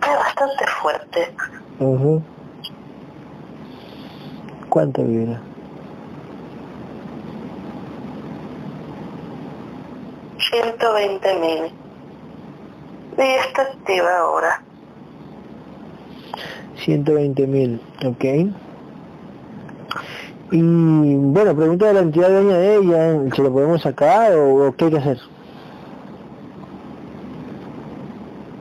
Es 0.00 0.18
bastante 0.18 0.66
fuerte. 0.80 1.34
Ujú. 1.78 2.22
¿Cuánto 4.70 5.04
vibra? 5.04 5.38
Ciento 10.38 10.94
veinte 10.94 11.34
mil. 11.34 11.70
Y 13.18 13.30
está 13.46 13.60
activa 13.60 14.18
ahora. 14.20 14.62
120 16.82 17.46
mil, 17.46 17.82
ok. 18.06 18.24
Y 20.50 20.60
bueno, 21.16 21.54
pregunta 21.56 21.86
de 21.86 21.94
la 21.94 22.00
entidad 22.00 22.28
dueña 22.28 22.56
de 22.58 22.76
ella, 22.76 23.34
¿se 23.34 23.42
lo 23.42 23.52
podemos 23.52 23.80
sacar 23.82 24.34
o, 24.34 24.68
o 24.68 24.72
qué 24.76 24.84
hay 24.86 24.90
que 24.90 24.98
hacer? 24.98 25.18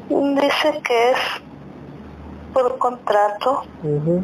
Dice 0.09 0.81
que 0.83 1.11
es 1.11 1.17
por 2.53 2.77
contrato. 2.77 3.63
Ujú. 3.83 4.23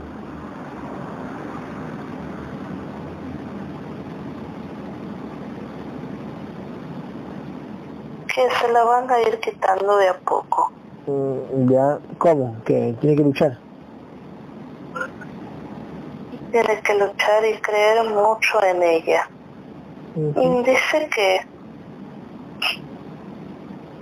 que 8.34 8.48
se 8.62 8.72
la 8.72 8.84
van 8.84 9.10
a 9.10 9.20
ir 9.22 9.40
quitando 9.40 9.98
de 9.98 10.10
a 10.10 10.14
poco. 10.20 10.72
Mm, 11.08 11.70
Ya, 11.72 11.98
¿cómo? 12.18 12.56
¿Que 12.66 12.96
tiene 13.00 13.16
que 13.16 13.24
luchar? 13.24 13.58
Tiene 16.58 16.82
que 16.82 16.94
luchar 16.96 17.46
y 17.46 17.54
creer 17.60 18.04
mucho 18.10 18.64
en 18.64 18.82
ella. 18.82 19.30
Ujú. 20.16 20.64
Y 20.64 20.64
dice 20.64 21.08
que 21.14 21.46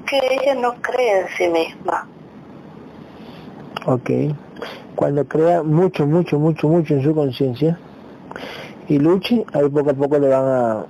que 0.05 0.21
ella 0.31 0.55
no 0.55 0.73
cree 0.75 1.19
en 1.19 1.27
sí 1.35 1.47
misma. 1.49 2.07
Ok. 3.87 4.09
Cuando 4.95 5.25
crea 5.27 5.63
mucho, 5.63 6.05
mucho, 6.05 6.39
mucho, 6.39 6.69
mucho 6.69 6.93
en 6.93 7.03
su 7.03 7.13
conciencia 7.13 7.77
y 8.87 8.99
luche, 8.99 9.45
ahí 9.51 9.67
poco 9.67 9.89
a 9.89 9.93
poco 9.93 10.17
le 10.17 10.29
van 10.29 10.45
a... 10.45 10.85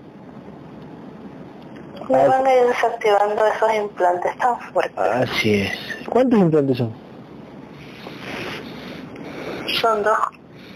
Le 2.10 2.28
van 2.28 2.46
a 2.46 2.54
ir 2.54 2.68
desactivando 2.68 3.44
esos 3.44 3.74
implantes 3.74 4.38
tan 4.38 4.60
fuertes. 4.60 5.00
Así 5.00 5.62
es. 5.62 5.72
¿Cuántos 6.10 6.38
implantes 6.38 6.78
son? 6.78 6.94
Son 9.82 10.04
dos 10.04 10.18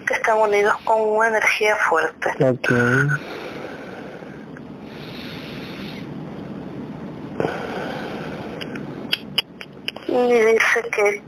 que 0.10 0.16
están 0.16 0.40
unidos 0.40 0.74
con 0.86 1.00
una 1.02 1.28
energía 1.28 1.76
fuerte. 1.76 2.34
Y 10.08 10.34
dice 10.34 10.82
que 10.92 11.22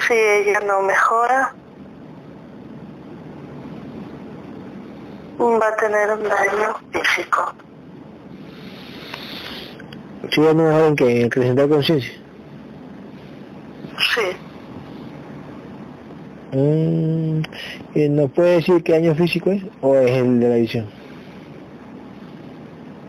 si 0.00 0.14
ella 0.14 0.58
no 0.66 0.82
mejora, 0.82 1.54
va 5.38 5.68
a 5.68 5.76
tener 5.76 6.10
un 6.10 6.24
daño 6.24 6.74
físico. 6.92 7.54
Si 10.32 10.42
ya 10.42 10.52
no 10.52 10.64
mejor 10.64 10.82
en 10.82 10.96
que 10.96 11.24
acrecentar 11.26 11.68
conciencia. 11.68 12.12
Sí, 14.14 14.36
Mm, 16.52 17.42
¿y 17.94 18.08
¿Nos 18.08 18.32
puede 18.32 18.56
decir 18.56 18.82
qué 18.84 18.94
año 18.96 19.14
físico 19.14 19.50
es 19.52 19.64
o 19.80 19.96
es 19.96 20.10
el 20.12 20.40
de 20.40 20.48
la 20.48 20.56
visión? 20.56 20.92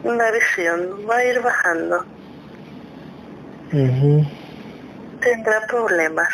una 0.03 0.29
visión 0.31 0.79
va 1.09 1.17
a 1.17 1.25
ir 1.25 1.41
bajando. 1.41 2.05
Ujú, 3.73 4.11
Tendrá 5.21 5.65
problemas. 5.67 6.29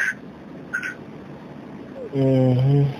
ujú. 2.12 2.94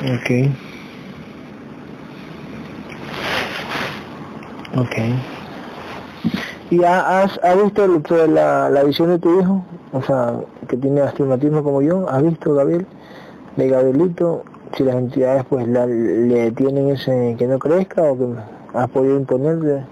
Ok. 0.00 0.28
Ok. 4.72 4.96
¿Y 6.70 6.84
has, 6.84 7.38
has 7.42 7.62
visto 7.62 7.86
la, 8.26 8.70
la 8.70 8.82
visión 8.82 9.08
de 9.10 9.18
tu 9.18 9.40
hijo? 9.40 9.62
O 9.92 10.02
sea, 10.02 10.34
que 10.68 10.76
tiene 10.76 11.02
astigmatismo 11.02 11.62
como 11.62 11.82
yo. 11.82 12.08
¿Has 12.08 12.22
visto, 12.22 12.54
Gabriel? 12.54 12.86
De 13.56 13.68
Gabrielito, 13.68 14.44
si 14.76 14.84
las 14.84 14.94
entidades 14.94 15.44
pues 15.44 15.68
le 15.68 16.50
tienen 16.52 16.88
ese 16.90 17.36
que 17.38 17.46
no 17.46 17.58
crezca 17.58 18.02
o 18.02 18.16
que 18.16 18.26
has 18.74 18.88
podido 18.88 19.16
imponerle. 19.16 19.84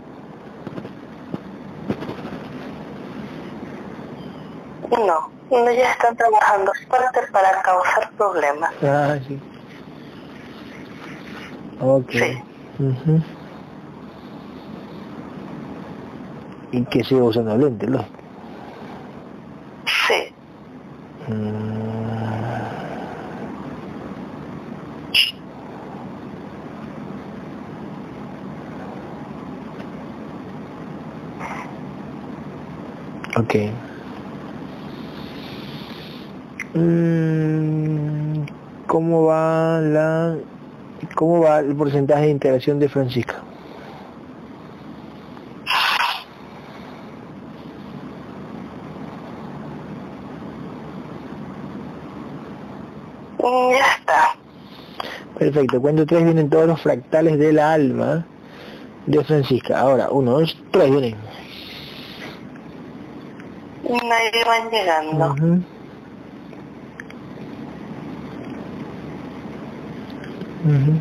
No, 4.90 5.28
no 5.50 5.70
ya 5.70 5.92
están 5.92 6.16
trabajando 6.16 6.72
fuerte 6.88 7.20
para 7.32 7.62
causar 7.62 8.10
problemas. 8.16 8.70
Ah, 8.82 9.18
sí. 9.26 9.38
Ok. 11.80 12.10
Sí. 12.10 12.42
Y 16.72 16.84
que 16.84 17.02
siga 17.02 17.24
usando 17.24 17.56
lentes, 17.56 17.88
¿no? 17.88 18.04
Sí. 19.86 20.32
Mm. 21.28 21.90
Ok. 33.36 33.54
Mm, 36.74 38.42
¿Cómo 38.86 39.24
va 39.24 39.80
la 39.80 40.36
cómo 41.14 41.40
va 41.40 41.60
el 41.60 41.74
porcentaje 41.74 42.24
de 42.24 42.30
integración 42.30 42.78
de 42.78 42.88
Francisca? 42.88 43.42
Ya 53.70 53.86
está. 53.94 54.36
Perfecto. 55.50 55.80
Cuando 55.80 56.06
tres 56.06 56.22
vienen 56.22 56.48
todos 56.48 56.68
los 56.68 56.80
fractales 56.80 57.36
de 57.36 57.52
la 57.52 57.72
alma 57.72 58.24
de 59.06 59.24
Francisca. 59.24 59.80
Ahora, 59.80 60.08
uno, 60.08 60.38
dos, 60.38 60.56
tres 60.70 60.90
vienen. 60.92 61.16
Nadie 63.82 64.44
van 64.46 64.70
llegando. 64.70 65.32
Ujú. 65.32 65.62
Ujú. 70.66 71.00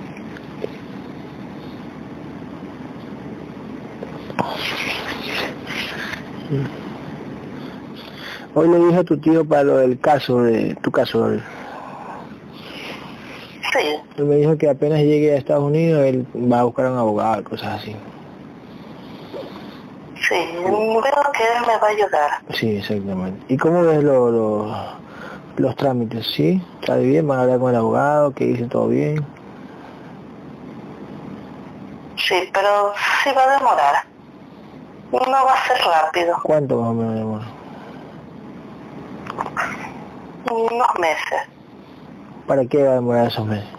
Hoy 8.55 8.67
le 8.67 8.77
dije 8.79 8.97
a 8.97 9.03
tu 9.03 9.15
tío 9.17 9.45
para 9.45 9.63
lo 9.63 9.77
del 9.77 9.99
caso, 9.99 10.41
de 10.41 10.75
tu 10.81 10.89
caso. 10.89 11.37
Él 14.19 14.25
me 14.25 14.35
dijo 14.35 14.57
que 14.57 14.69
apenas 14.69 14.99
llegue 14.99 15.33
a 15.33 15.37
Estados 15.37 15.63
Unidos 15.63 16.03
él 16.05 16.25
va 16.51 16.59
a 16.59 16.63
buscar 16.63 16.87
a 16.87 16.91
un 16.91 16.97
abogado 16.97 17.39
y 17.41 17.43
cosas 17.43 17.79
así. 17.81 17.95
Sí, 20.27 20.35
creo 20.61 21.31
que 21.33 21.43
él 21.43 21.61
me 21.65 21.77
va 21.77 21.87
a 21.87 21.89
ayudar. 21.89 22.31
Sí, 22.53 22.75
exactamente. 22.77 23.41
¿Y 23.51 23.57
cómo 23.57 23.81
ves 23.83 24.03
lo- 24.03 24.29
lo- 24.29 24.75
los 25.57 25.75
trámites? 25.75 26.27
¿Sí? 26.27 26.61
¿Está 26.81 26.97
bien? 26.97 27.27
¿Van 27.27 27.39
a 27.39 27.41
hablar 27.43 27.59
con 27.59 27.69
el 27.71 27.77
abogado? 27.77 28.31
¿Que 28.33 28.45
dice 28.45 28.65
todo 28.65 28.89
bien? 28.89 29.25
Sí, 32.17 32.35
pero 32.53 32.93
sí 33.23 33.29
va 33.35 33.43
a 33.43 33.57
demorar. 33.57 33.95
No 35.11 35.45
va 35.45 35.53
a 35.53 35.67
ser 35.67 35.77
rápido. 35.85 36.35
¿Cuánto 36.43 36.79
más 36.81 36.89
o 36.89 36.93
menos 36.93 37.15
demora? 37.15 37.45
Unos 40.51 40.99
meses. 40.99 41.41
¿Para 42.45 42.65
qué 42.65 42.83
va 42.83 42.91
a 42.91 42.95
demorar 42.95 43.27
esos 43.27 43.45
meses? 43.47 43.69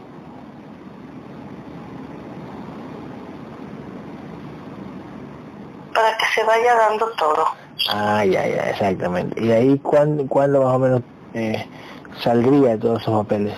Para 5.95 6.17
que 6.17 6.25
se 6.41 6.47
vaya 6.47 6.75
dando 6.75 7.07
todo. 7.19 7.45
Ah, 7.91 8.25
ya, 8.25 8.47
ya, 8.47 8.71
exactamente. 8.71 9.43
¿Y 9.43 9.51
ahí 9.53 9.79
cuándo, 9.79 10.27
cuándo 10.27 10.63
más 10.63 10.75
o 10.75 10.79
menos 10.79 11.03
eh, 11.35 11.67
saldría 12.23 12.79
todos 12.79 13.03
esos 13.03 13.23
papeles? 13.23 13.55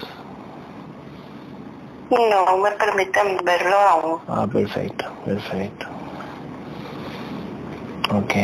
No 2.11 2.57
me 2.59 2.71
permiten 2.73 3.39
verlo 3.45 3.77
aún. 3.77 4.19
Ah, 4.29 4.47
perfecto, 4.47 5.05
perfecto. 5.25 5.87
Ok. 8.11 8.35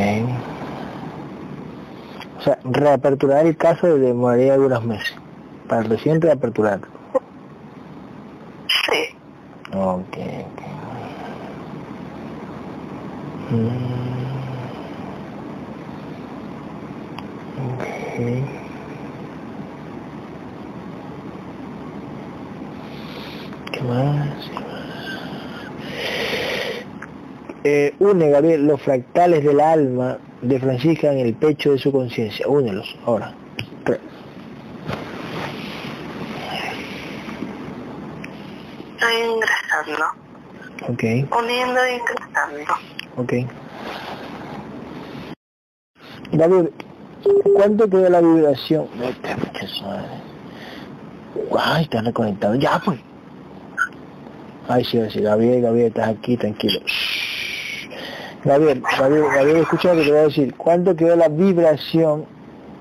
O 2.38 2.42
sea, 2.42 2.58
reaperturar 2.64 3.46
el 3.46 3.56
caso 3.56 3.86
demoraría 3.98 4.54
algunos 4.54 4.84
meses. 4.84 5.14
Para 5.68 5.82
recién 5.82 6.20
reaperturar. 6.20 6.80
Sí. 8.90 9.16
Ok, 9.74 10.16
ok. 10.16 10.62
Mm. 13.50 14.17
Ok. 17.58 17.84
¿Qué 23.72 23.80
más? 23.82 24.28
¿Qué 24.50 24.60
más? 24.60 24.68
Eh, 27.64 27.94
une, 27.98 28.30
Gabriel, 28.30 28.66
los 28.66 28.80
fractales 28.80 29.44
del 29.44 29.60
alma 29.60 30.18
de 30.42 30.58
Francisca 30.60 31.12
en 31.12 31.18
el 31.18 31.34
pecho 31.34 31.72
de 31.72 31.78
su 31.78 31.90
conciencia. 31.92 32.46
Únelos, 32.48 32.96
ahora. 33.04 33.34
Tres. 33.84 33.98
Estoy 38.94 39.14
ingresando. 39.34 40.04
Ok, 40.88 41.02
Uniendo 41.38 41.80
e 41.82 41.96
ingresando. 41.96 42.74
ok. 43.16 43.32
Gabriel, 46.32 46.72
¿cuánto 47.54 47.88
queda 47.88 48.10
la 48.10 48.20
vibración? 48.20 48.86
Vete. 48.98 49.36
Ay, 51.58 51.82
está 51.84 52.02
reconectado. 52.02 52.54
Ya, 52.56 52.80
pues. 52.84 52.98
Ay, 54.68 54.84
sí, 54.84 55.00
sí, 55.10 55.20
Gabriel, 55.20 55.62
Gabriel, 55.62 55.88
estás 55.88 56.08
aquí, 56.08 56.36
tranquilo. 56.36 56.80
Gabriel, 58.44 58.82
Gabriel, 58.98 59.24
Gabriel, 59.34 59.56
escucha 59.58 59.94
lo 59.94 60.00
que 60.00 60.04
te 60.06 60.10
voy 60.10 60.20
a 60.20 60.24
decir. 60.24 60.54
¿Cuánto 60.54 60.94
quedó 60.94 61.16
la 61.16 61.28
vibración 61.28 62.26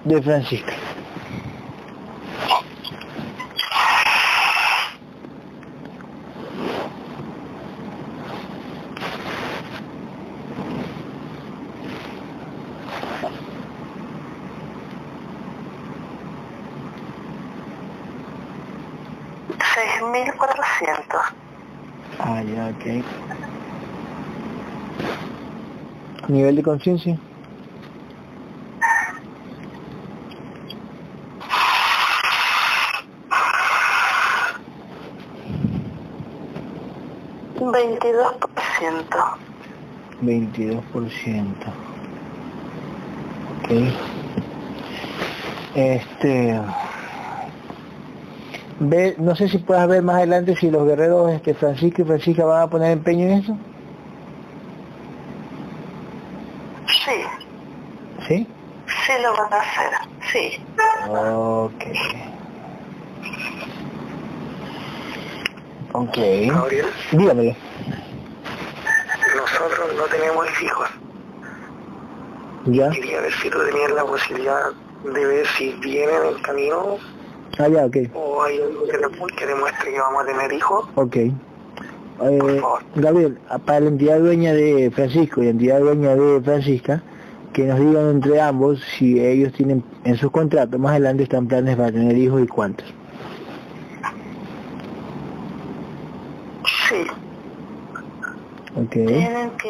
de 0.03 0.21
Francisca? 0.21 0.73
Seis 19.73 20.01
mil 20.11 20.33
cuatrocientos. 20.35 21.21
Ah, 22.19 22.41
ya, 22.43 22.67
ok. 22.69 23.03
Nivel 26.27 26.55
de 26.55 26.63
conciencia. 26.63 27.17
Veintidós 37.71 38.33
por 38.37 38.63
ciento. 38.77 39.17
22%. 40.21 40.83
Ok. 43.61 43.71
Este... 45.75 46.59
Ve, 48.79 49.15
no 49.17 49.35
sé 49.35 49.49
si 49.49 49.57
puedas 49.57 49.87
ver 49.87 50.03
más 50.03 50.17
adelante 50.17 50.55
si 50.55 50.69
los 50.69 50.85
guerreros 50.85 51.31
este, 51.31 51.55
Francisco 51.55 52.03
y 52.03 52.05
Francisca 52.05 52.45
van 52.45 52.61
a 52.61 52.69
poner 52.69 52.91
empeño 52.91 53.25
en 53.25 53.31
eso. 53.31 53.57
Sí, 56.87 57.23
¿Sí? 58.27 58.47
Lo 59.21 59.31
van 59.35 59.53
a 59.53 59.57
hacer. 59.57 59.91
Sí. 60.31 60.59
Ok. 61.09 61.73
Ok. 65.93 66.17
Gabriel, 66.51 66.85
Dígamelo. 67.11 67.55
nosotros 69.35 69.89
no 69.97 70.03
tenemos 70.05 70.45
hijos. 70.61 70.89
¿Ya? 72.65 72.89
Quería 72.91 73.21
ver 73.21 73.33
si 73.33 73.49
tú 73.49 73.57
tenías 73.65 73.91
la 73.91 74.03
posibilidad 74.03 74.71
de 75.13 75.25
ver 75.25 75.47
si 75.57 75.71
vienen 75.75 76.25
en 76.35 76.41
camino 76.41 76.97
Ah, 77.59 77.67
ya, 77.69 77.85
ok. 77.85 77.95
o 78.13 78.43
hay 78.43 78.61
algo 78.61 78.83
que, 78.87 78.99
demu- 78.99 79.35
que 79.35 79.45
demuestre 79.47 79.91
que 79.91 79.99
vamos 79.99 80.23
a 80.23 80.25
tener 80.27 80.51
hijos. 80.53 80.85
Ok. 80.95 81.15
eh, 81.15 82.61
Gabriel, 82.95 83.39
para 83.65 83.79
la 83.79 83.87
entidad 83.87 84.19
dueña 84.19 84.53
de 84.53 84.91
Francisco 84.93 85.41
y 85.41 85.45
la 85.45 85.51
entidad 85.51 85.79
dueña 85.79 86.13
de 86.15 86.41
Francisca, 86.41 87.01
que 87.57 87.65
nos 87.65 87.79
digan 87.79 88.09
entre 88.11 88.39
ambos 88.39 88.79
si 88.99 89.19
ellos 89.19 89.51
tienen 89.53 89.83
en 90.03 90.15
sus 90.15 90.29
contratos 90.29 90.79
más 90.79 90.91
adelante 90.91 91.23
están 91.23 91.47
planes 91.47 91.75
para 91.75 91.91
tener 91.91 92.15
hijos 92.15 92.43
y 92.43 92.45
cuántos. 92.45 92.85
Sí. 96.87 97.03
Tienen 98.91 99.49
que 99.57 99.69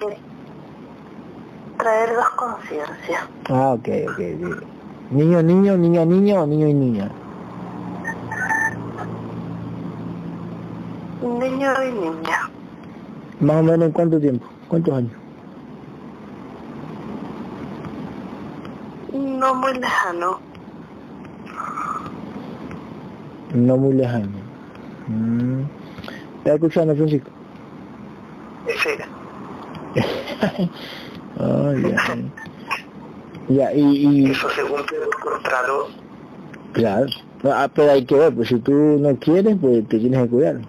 traer 1.78 2.10
dos 2.14 2.30
conciencias. 2.32 3.22
Ah, 3.48 3.70
ok, 3.70 3.88
ok. 4.10 4.20
ok. 4.20 4.64
Niño, 5.12 5.42
niño, 5.42 5.78
niña, 5.78 6.04
niño 6.04 6.42
o 6.42 6.46
niño 6.46 6.68
y 6.68 6.74
niña. 6.74 7.10
Niño 11.22 11.72
y 11.84 11.92
niña. 11.94 12.50
Más 13.40 13.56
o 13.56 13.64
menos 13.64 13.86
en 13.88 13.92
cuánto 13.94 14.20
tiempo, 14.20 14.46
cuántos 14.68 14.94
años. 14.94 15.27
No 19.38 19.54
muy 19.54 19.74
lejano. 19.76 20.40
No 23.54 23.78
muy 23.78 23.94
lejano. 23.94 24.40
Mm. 25.08 25.62
¿Estás 26.40 26.56
escuchando, 26.56 26.96
Francisco? 26.96 27.30
Sí. 28.66 28.90
Ah, 31.40 31.72
ya. 31.78 32.18
Ya, 33.48 33.72
y, 33.72 33.82
y 33.82 34.32
Eso 34.32 34.50
según 34.50 34.80
el 34.80 35.10
contrato, 35.22 35.90
claro. 36.72 37.06
Ah, 37.44 37.70
pero 37.72 37.92
hay 37.92 38.06
que 38.06 38.16
ver, 38.16 38.34
pues 38.34 38.48
si 38.48 38.58
tú 38.58 38.74
no 38.74 39.16
quieres, 39.18 39.56
pues 39.62 39.88
te 39.88 40.00
tienes 40.00 40.24
que 40.24 40.30
cuidar. 40.30 40.62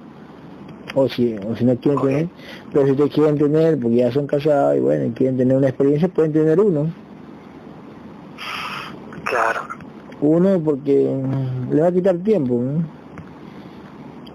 O 0.94 1.08
si, 1.08 1.34
o 1.36 1.56
si 1.56 1.64
no 1.64 1.74
quieren 1.76 2.02
tener, 2.02 2.28
pero 2.70 2.86
si 2.86 2.92
te 2.92 3.08
quieren 3.08 3.38
tener, 3.38 3.80
porque 3.80 3.96
ya 3.96 4.12
son 4.12 4.26
casados 4.26 4.76
y 4.76 4.80
bueno, 4.80 5.06
y 5.06 5.10
quieren 5.12 5.38
tener 5.38 5.56
una 5.56 5.68
experiencia, 5.68 6.08
pueden 6.08 6.34
tener 6.34 6.60
uno. 6.60 6.92
Claro. 9.28 9.60
Uno 10.20 10.60
porque 10.60 11.16
le 11.70 11.80
va 11.80 11.88
a 11.88 11.92
quitar 11.92 12.16
tiempo, 12.18 12.54
¿no? 12.54 12.82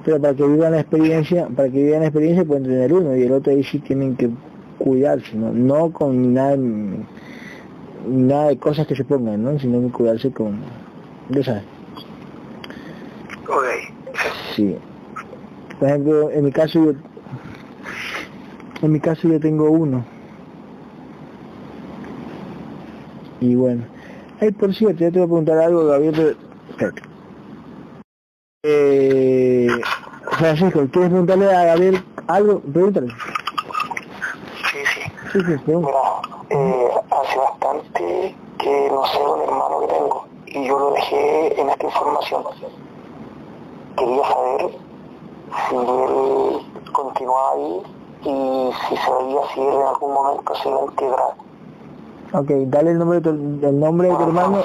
Pero 0.06 0.20
para 0.20 0.34
que 0.34 0.46
vivan 0.46 0.72
la 0.74 0.82
experiencia, 0.82 1.48
para 1.56 1.70
que 1.70 1.84
vivan 1.84 2.02
la 2.02 2.08
experiencia 2.08 2.46
pueden 2.46 2.64
tener 2.64 2.94
uno 2.94 3.16
y 3.16 3.24
el 3.24 3.32
otro 3.32 3.52
ahí 3.52 3.64
sí 3.64 3.80
tienen 3.80 4.16
que 4.16 4.30
cuidarse, 4.78 5.36
¿no? 5.36 5.52
No 5.52 5.92
con 5.92 6.34
nada, 6.34 6.58
nada 8.08 8.48
de 8.50 8.58
cosas 8.58 8.88
que 8.88 8.96
se 8.96 9.06
pongan, 9.06 9.44
¿no? 9.44 9.60
Sino 9.60 9.82
que 9.82 9.92
cuidarse 9.94 10.32
con, 10.32 10.60
ya 11.30 11.44
sabes. 11.44 11.64
Ok. 13.48 13.66
Sí. 14.56 14.78
Por 15.80 15.88
ejemplo, 15.88 16.32
en 16.32 16.46
mi 16.46 16.52
caso 16.52 16.84
yo, 16.84 16.92
en 18.82 18.92
mi 18.92 19.00
caso 19.00 19.28
yo 19.28 19.40
tengo 19.40 19.70
uno. 19.70 20.06
Y 23.40 23.56
bueno. 23.56 23.93
Ay, 24.40 24.52
por 24.52 24.74
cierto, 24.74 25.00
yo 25.00 25.12
te 25.12 25.20
voy 25.20 25.24
a 25.24 25.28
preguntar 25.28 25.58
algo, 25.60 25.86
Gabriel. 25.86 26.38
Eh, 28.64 29.68
Francisco, 30.32 30.88
¿quieres 30.92 31.10
preguntarle 31.10 31.54
a 31.54 31.66
Gabriel 31.66 32.04
algo? 32.28 32.62
Pregúntale. 32.62 33.08
Sí, 34.72 34.80
sí. 34.94 35.02
Sí, 35.32 35.40
sí. 35.42 35.72
Mira, 35.72 36.22
eh, 36.50 36.90
hace 37.12 37.38
bastante 37.38 38.36
que 38.58 38.90
no 38.90 39.06
sé 39.06 39.18
un 39.22 39.42
hermano 39.42 39.80
que 39.82 39.88
tengo 39.88 40.26
y 40.48 40.68
yo 40.68 40.80
lo 40.80 40.92
dejé 40.92 41.60
en 41.60 41.70
esta 41.70 41.86
información. 41.86 42.44
Quería 43.98 44.24
saber 44.24 44.72
si 45.70 45.76
él 45.76 46.92
continúa 46.92 47.52
ahí 47.54 47.84
y 48.24 48.72
si 48.88 48.98
sabía 48.98 49.42
si 49.54 49.62
él 49.62 49.74
en 49.74 49.88
algún 49.88 50.14
momento 50.14 50.56
se 50.56 50.70
iba 50.70 50.80
a 50.80 50.86
integrar. 50.86 51.34
Ok, 52.34 52.50
dale 52.68 52.92
el 52.92 53.00
nombre 53.00 53.22
de 53.22 53.22
tu, 53.22 53.30
el 53.68 53.80
nombre 53.80 54.10
de 54.10 54.16
tu 54.16 54.24
hermano, 54.24 54.58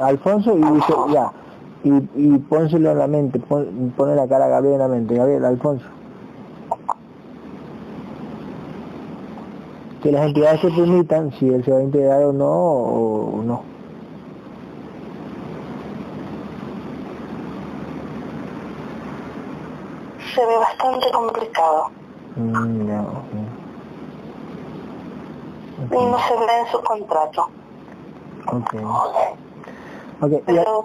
Alfonso, 0.00 0.56
y 0.56 0.62
dice, 0.62 0.94
ya. 1.12 1.30
Y, 1.84 1.90
y 2.14 2.38
pónselo 2.38 2.92
en 2.92 2.98
la 2.98 3.06
mente, 3.06 3.38
pon, 3.38 3.92
pone 3.96 4.14
la 4.14 4.26
cara 4.28 4.46
a 4.46 4.48
Gabriel 4.48 4.74
en 4.74 4.80
la 4.80 4.88
mente. 4.88 5.14
Gabriel, 5.14 5.44
Alfonso. 5.44 5.84
que 10.02 10.10
las 10.10 10.26
entidades 10.26 10.60
se 10.60 10.70
permitan 10.70 11.30
si 11.38 11.48
él 11.48 11.64
se 11.64 11.70
va 11.70 11.78
a 11.78 11.82
integrar 11.82 12.24
o 12.24 12.32
no 12.32 12.50
o, 12.50 13.42
no. 13.44 13.62
Se 20.34 20.44
ve 20.44 20.56
bastante 20.56 21.10
complicado. 21.12 21.90
Mm, 22.36 22.86
ya, 22.88 23.04
Y 25.90 26.06
no 26.06 26.18
se 26.18 26.36
ve 26.36 26.60
en 26.60 26.66
su 26.70 26.80
contrato. 26.82 27.48
Ok. 28.48 28.74
Ok, 30.20 30.30
ya. 30.30 30.40
Pero, 30.46 30.84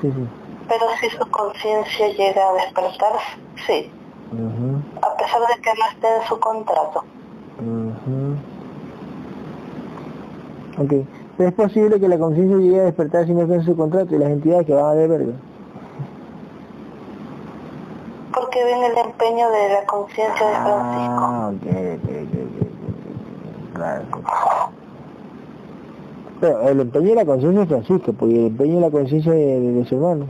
sí, 0.00 0.12
sí. 0.12 0.28
pero 0.68 0.84
si 1.00 1.10
su 1.10 1.30
conciencia 1.30 2.08
llega 2.08 2.48
a 2.48 2.52
despertar, 2.54 3.12
sí. 3.66 3.90
A 5.02 5.16
pesar 5.16 5.40
de 5.40 5.62
que 5.62 5.70
no 5.78 5.86
esté 5.90 6.16
en 6.16 6.22
su 6.28 6.38
contrato. 6.38 7.04
ujú. 7.58 8.36
Ok. 10.82 11.06
Pero 11.36 11.48
es 11.50 11.54
posible 11.54 12.00
que 12.00 12.08
la 12.08 12.18
conciencia 12.18 12.56
llegue 12.56 12.80
a 12.80 12.84
despertar 12.84 13.26
si 13.26 13.32
no 13.32 13.42
está 13.42 13.54
en 13.54 13.64
su 13.64 13.76
contrato 13.76 14.14
y 14.14 14.18
las 14.18 14.30
entidades 14.30 14.66
que 14.66 14.74
van 14.74 14.86
a 14.86 14.94
ver 14.94 15.08
verga. 15.08 15.32
Porque 18.34 18.64
ven 18.64 18.82
el 18.84 18.98
empeño 18.98 19.48
de 19.50 19.68
la 19.70 19.84
conciencia 19.86 20.46
de 20.46 20.54
Francisco. 20.54 21.20
Ah, 21.20 21.50
ok, 21.52 21.66
ok, 21.66 22.27
Pero 26.40 26.68
el 26.68 26.80
empeño 26.80 27.08
de 27.08 27.14
la 27.16 27.24
conciencia 27.26 27.60
de 27.60 27.66
Francisco, 27.66 28.12
porque 28.12 28.34
el 28.34 28.46
empeño 28.46 28.76
de 28.76 28.80
la 28.82 28.90
conciencia 28.90 29.32
de, 29.32 29.60
de, 29.60 29.72
de 29.72 29.84
su 29.86 29.94
hermano. 29.96 30.26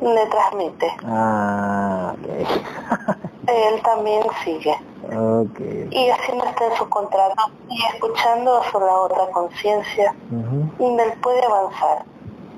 Le 0.00 0.26
transmite. 0.26 0.86
Ah, 1.04 2.14
ok. 2.14 2.28
Él 3.46 3.82
también 3.82 4.22
sigue. 4.44 4.74
ok. 5.04 5.60
Y 5.90 6.08
no 6.36 6.44
está 6.44 6.66
en 6.70 6.76
su 6.76 6.88
contrato. 6.88 7.34
Y 7.68 7.78
escuchando 7.94 8.62
su 8.70 8.80
la 8.80 8.92
otra 9.00 9.30
conciencia, 9.32 10.14
Ujú. 10.30 10.84
él 11.00 11.12
puede 11.22 11.44
avanzar. 11.44 12.04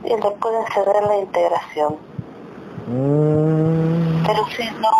Y 0.05 0.09
le 0.11 0.31
pueden 0.33 0.65
ceder 0.75 1.03
la 1.03 1.17
integración. 1.17 1.97
Mm, 2.87 4.27
Pero 4.27 4.45
si 4.57 4.71
no, 4.79 4.91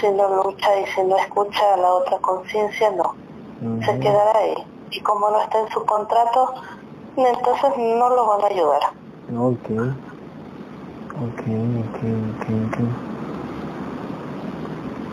si 0.00 0.10
no 0.10 0.42
lucha 0.42 0.80
y 0.80 0.86
si 0.86 1.02
no 1.02 1.16
escucha 1.16 1.74
a 1.74 1.76
la 1.76 1.88
otra 1.94 2.18
conciencia, 2.18 2.90
no. 2.92 3.14
Se 3.84 3.98
quedará 3.98 4.38
ahí. 4.38 4.54
Y 4.90 5.00
como 5.00 5.30
no 5.30 5.40
está 5.40 5.60
en 5.60 5.68
su 5.70 5.84
contrato, 5.84 6.54
entonces 7.16 7.76
no 7.76 8.08
lo 8.10 8.26
van 8.26 8.42
a 8.42 8.46
ayudar. 8.46 8.82
Ok. 9.36 9.70
Ok, 11.20 11.42
ok, 11.84 11.98
ok, 12.30 12.46
ok. 12.66 12.78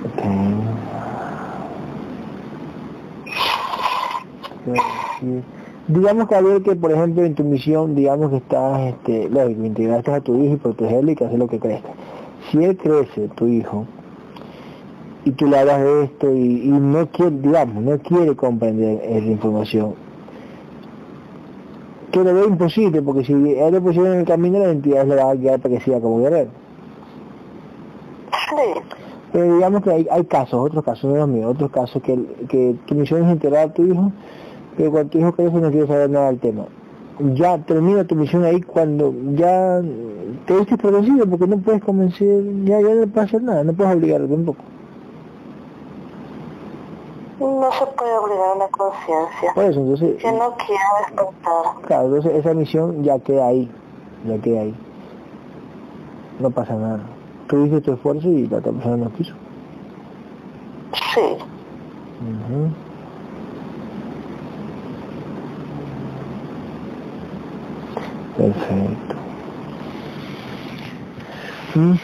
Ok. 0.06 0.22
Pero 4.66 4.84
sí. 5.20 5.44
Digamos 5.88 6.28
que 6.28 6.42
ver 6.42 6.64
que 6.64 6.76
por 6.76 6.92
ejemplo 6.92 7.24
en 7.24 7.36
tu 7.36 7.44
misión, 7.44 7.96
digamos 7.96 8.32
que 8.32 8.38
estás, 8.38 8.82
este, 8.82 9.30
lógico, 9.30 9.66
integraste 9.66 10.12
a 10.14 10.22
tu 10.22 10.36
hijo 10.36 10.56
y 10.56 10.58
protegerlo 10.58 11.12
y 11.12 11.16
que 11.16 11.26
hace 11.26 11.38
lo 11.38 11.48
que 11.48 11.60
crezca. 11.60 11.90
Si 12.50 12.64
él 12.64 12.78
crece, 12.78 13.28
tu 13.36 13.48
hijo, 13.48 13.86
y 15.26 15.32
tú 15.32 15.48
le 15.48 15.58
hablas 15.58 15.82
de 15.82 16.04
esto 16.04 16.32
y, 16.32 16.62
y 16.64 16.70
no 16.70 17.08
quiere, 17.08 17.32
digamos, 17.32 17.84
no 17.84 17.98
quiere 17.98 18.36
comprender 18.36 19.02
esa 19.04 19.26
información, 19.26 19.96
que 22.12 22.24
lo 22.24 22.34
ve 22.34 22.46
imposible, 22.46 23.02
porque 23.02 23.26
si 23.26 23.34
él 23.34 23.74
lo 23.74 23.82
pusieron 23.82 24.14
en 24.14 24.20
el 24.20 24.26
camino, 24.26 24.60
las 24.60 24.70
entidades 24.70 25.08
le 25.08 25.16
van 25.16 25.38
a 25.38 25.42
quedar 25.42 25.60
para 25.60 25.76
que 25.76 25.82
siga 25.82 26.00
como 26.00 26.20
guerrero. 26.20 26.52
Sí, 28.50 28.80
Pero 29.34 29.56
digamos 29.56 29.84
que 29.84 29.90
hay, 29.90 30.08
hay 30.12 30.24
casos, 30.26 30.54
otros 30.54 30.84
casos, 30.84 31.12
no 31.12 31.18
los 31.18 31.28
míos, 31.28 31.52
otros 31.56 31.72
casos 31.72 32.02
que, 32.04 32.18
que 32.48 32.76
tu 32.86 32.94
misión 32.94 33.26
es 33.26 33.34
integrar 33.34 33.70
a 33.70 33.74
tu 33.74 33.84
hijo, 33.84 34.12
pero 34.78 34.92
cuando 34.92 35.10
tu 35.10 35.18
hijo 35.18 35.32
crece 35.34 35.58
no 35.58 35.72
quiere 35.72 35.88
saber 35.88 36.10
nada 36.12 36.28
del 36.28 36.40
tema. 36.40 36.66
Ya 37.34 37.58
termina 37.58 38.04
tu 38.04 38.16
misión 38.16 38.44
ahí 38.44 38.62
cuando 38.62 39.14
ya 39.34 39.82
te 40.46 40.56
viste 40.56 40.78
producido 40.78 41.26
porque 41.26 41.48
no 41.48 41.58
puedes 41.58 41.82
convencer, 41.82 42.44
ya, 42.66 42.80
ya 42.80 42.94
no 42.94 43.08
puedes 43.08 43.30
hacer 43.30 43.42
nada, 43.42 43.64
no 43.64 43.74
puedes 43.74 43.96
obligarlo 43.96 44.28
tampoco. 44.28 44.60
No 47.40 47.72
se 47.72 47.86
puede 47.88 48.18
obligar 48.18 48.52
a 48.52 48.56
la 48.56 48.68
conciencia. 48.70 49.54
Por 49.54 49.66
eso, 49.66 49.80
entonces, 49.80 50.22
Que 50.22 50.32
no 50.32 50.56
quiera 50.56 50.84
despertar. 51.00 51.82
claro, 51.86 52.06
entonces 52.06 52.34
esa 52.34 52.54
misión 52.54 53.04
ya 53.04 53.20
queda 53.20 53.48
ahí, 53.48 53.72
ya 54.26 54.38
queda 54.42 54.62
ahí. 54.62 54.76
No 56.40 56.50
pasa 56.52 56.74
nada. 56.76 57.00
Tú 57.48 57.58
hiciste 57.66 57.82
tu 57.82 57.94
esfuerzo 57.94 58.28
y 58.28 58.48
la 58.48 58.58
otra 58.58 58.72
persona 58.72 58.98
no 58.98 59.12
quiso. 59.14 59.34
Sí. 61.14 61.38
Perfecto. 68.38 69.16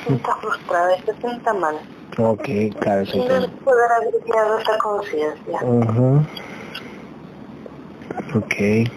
Está 0.10 0.36
frustrada 0.36 0.90
se 1.06 1.14
sienta 1.16 1.54
mal. 1.54 1.76
Ok, 2.18 2.44
claro, 2.80 3.04
Y 3.14 3.18
no 3.20 3.48
poder 3.64 3.90
creado 4.26 4.60
esa 4.60 4.78
conciencia. 4.80 5.60
Ujú. 5.64 6.16
Ok. 8.36 8.90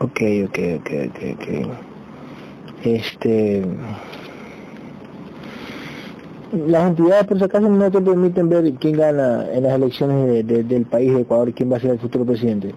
Ok, 0.00 0.20
ok, 0.46 0.58
ok, 0.78 0.90
ok, 1.08 1.20
ok. 1.34 1.76
Este... 2.84 3.64
Las 6.66 6.88
entidades 6.90 7.24
por 7.26 7.38
si 7.38 7.44
acaso 7.44 7.68
no 7.70 7.90
te 7.90 8.00
permiten 8.02 8.48
ver 8.50 8.70
quién 8.74 8.96
gana 8.98 9.46
en 9.54 9.62
las 9.62 9.72
elecciones 9.74 10.26
de- 10.26 10.42
de- 10.42 10.64
del 10.64 10.84
país 10.84 11.14
de 11.14 11.22
Ecuador, 11.22 11.50
quién 11.54 11.72
va 11.72 11.78
a 11.78 11.80
ser 11.80 11.92
el 11.92 11.98
futuro 11.98 12.26
presidente. 12.26 12.74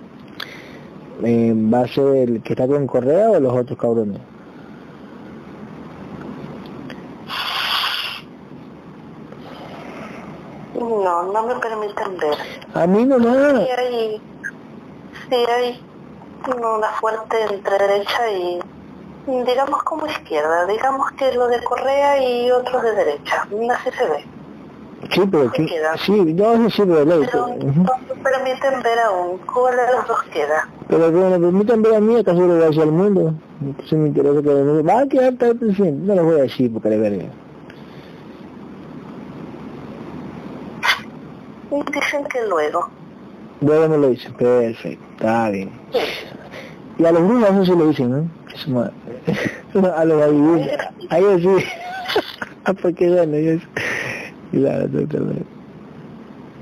Eh, 1.23 1.53
¿Va 1.73 1.81
a 1.81 1.87
ser 1.87 2.15
el 2.15 2.41
que 2.41 2.53
está 2.53 2.67
con 2.67 2.87
Correa 2.87 3.31
o 3.31 3.39
los 3.39 3.51
otros 3.53 3.77
cabrones? 3.77 4.19
No, 10.79 11.23
no 11.23 11.43
me 11.47 11.55
permiten 11.55 12.17
ver. 12.17 12.37
A 12.73 12.85
mí 12.85 13.05
no 13.05 13.17
Sí 13.19 13.25
hay, 13.77 14.21
sí 15.29 15.35
hay 15.35 15.83
una 16.47 16.87
fuerte 16.99 17.37
entre 17.49 17.77
derecha 17.77 18.31
y 18.31 18.59
digamos 19.27 19.81
como 19.83 20.05
izquierda, 20.05 20.65
digamos 20.67 21.11
que 21.13 21.33
lo 21.33 21.47
de 21.47 21.63
Correa 21.63 22.21
y 22.21 22.51
otros 22.51 22.83
de 22.83 22.91
derecha, 22.93 23.47
así 23.71 23.89
se 23.97 24.05
ve. 24.07 24.23
Sí, 25.11 25.21
pero 25.31 25.51
¿Qué 25.51 25.65
que, 25.65 25.81
sí, 25.99 26.11
no, 26.11 26.69
sí, 26.69 26.83
pero 26.85 27.05
ley. 27.05 27.27
Pero 27.31 27.45
Ujú. 27.45 27.83
no 27.83 28.15
me 28.15 28.21
permiten 28.23 28.81
ver 28.81 28.99
aún 28.99 29.37
cuál 29.39 29.75
de 29.75 29.91
los 29.93 30.07
dos 30.07 30.23
queda. 30.23 30.67
Pero 30.87 31.07
que 31.07 31.17
me 31.17 31.39
permitan 31.39 31.81
ver 31.81 31.95
a 31.95 31.99
mí, 31.99 32.19
acaso 32.19 32.39
le 32.39 32.47
voy 32.47 32.63
a 32.63 32.65
decir 32.67 32.81
al 32.81 32.91
mundo. 32.91 33.33
Entonces 33.61 33.99
me 33.99 34.07
interesa 34.07 34.41
que 34.41 34.49
mundo 34.49 34.83
va 34.83 34.99
a 35.01 35.07
quedar 35.07 35.33
tal 35.35 35.55
presidente. 35.57 36.05
No 36.05 36.15
les 36.15 36.23
voy 36.23 36.39
a 36.39 36.43
decir 36.43 36.73
porque 36.73 36.89
le 36.89 36.97
verga. 36.97 37.25
Dicen 41.83 42.23
que 42.25 42.45
luego. 42.47 42.89
Luego 43.61 43.89
me 43.89 43.97
lo 43.97 44.09
dicen, 44.09 44.33
perfecto, 44.33 45.03
está 45.17 45.49
bien. 45.49 45.69
Sí. 45.93 45.99
Y 46.97 47.05
a 47.05 47.11
los 47.11 47.27
brujas 47.27 47.51
eso 47.51 47.65
se 47.65 47.75
lo 47.75 47.87
dicen, 47.87 48.11
¿no? 48.11 48.29
Madre. 48.73 48.93
a 49.95 50.05
los 50.05 50.21
adivinos. 50.21 50.69
A 51.09 51.17
ellos 51.19 51.41
sí. 51.59 51.65
Ah, 52.67 52.73
porque 52.73 53.07
bueno, 53.09 53.35
ellos... 53.35 53.61
Claro, 54.51 54.87
totalmente. 54.89 55.45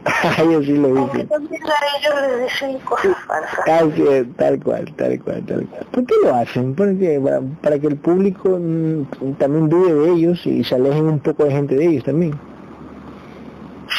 A 0.38 0.42
ellos 0.42 0.66
sí 0.66 0.74
lo 0.76 0.90
dicen. 0.90 1.28
también 1.30 1.62
a 1.64 1.98
ellos 1.98 2.14
les 2.28 2.44
dicen 2.52 2.78
cosas 2.80 3.16
falsas. 3.26 3.66
Tal, 3.66 3.94
que- 3.94 4.26
tal 4.36 4.60
cual, 4.62 4.94
tal 4.98 5.18
cual, 5.24 5.46
tal 5.46 5.66
cual. 5.68 5.86
¿Por 5.92 6.06
qué 6.06 6.14
lo 6.24 6.36
hacen? 6.36 6.76
Porque 6.76 7.22
para, 7.24 7.40
para 7.62 7.80
que 7.80 7.88
el 7.88 7.96
público 7.96 8.50
mm, 8.60 9.34
también 9.38 9.70
dude 9.70 9.94
de 9.94 10.12
ellos 10.12 10.46
y 10.46 10.62
se 10.66 10.76
alejen 10.76 11.06
un 11.08 11.20
poco 11.20 11.46
de 11.46 11.52
gente 11.52 11.76
de 11.76 11.86
ellos 11.86 12.04
también. 12.04 12.34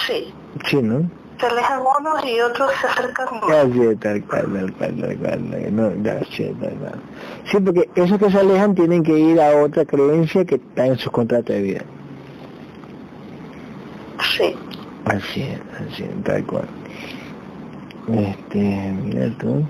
Sí. 0.06 0.32
Sí, 0.66 0.82
¿no? 0.82 1.08
Se 1.40 1.46
alejan 1.46 1.80
unos 1.80 2.24
y 2.24 2.40
otros 2.40 2.70
se 2.80 2.86
acercan 2.86 3.26
más. 3.40 3.50
Así 3.50 3.96
tal 3.96 4.22
cual, 4.24 4.52
tal 4.52 4.72
cual, 4.74 5.00
tal 5.00 5.16
cual. 5.18 5.74
No, 5.76 5.90
sí, 6.30 6.54
tal 6.60 6.74
cual. 6.74 7.00
Sí, 7.50 7.58
porque 7.60 7.90
esos 7.96 8.18
que 8.18 8.30
se 8.30 8.38
alejan 8.38 8.74
tienen 8.74 9.02
que 9.02 9.18
ir 9.18 9.40
a 9.40 9.62
otra 9.62 9.84
creencia 9.84 10.44
que 10.44 10.54
está 10.56 10.86
en 10.86 10.96
sus 10.96 11.10
contratos 11.12 11.54
de 11.54 11.62
vida. 11.62 11.80
Sí. 14.36 14.54
Así 15.06 15.42
es, 15.42 15.60
así 15.80 16.04
es, 16.04 16.24
tal 16.24 16.44
cual. 16.46 16.68
Este, 18.08 18.58
mira 18.58 19.30
tú. 19.38 19.64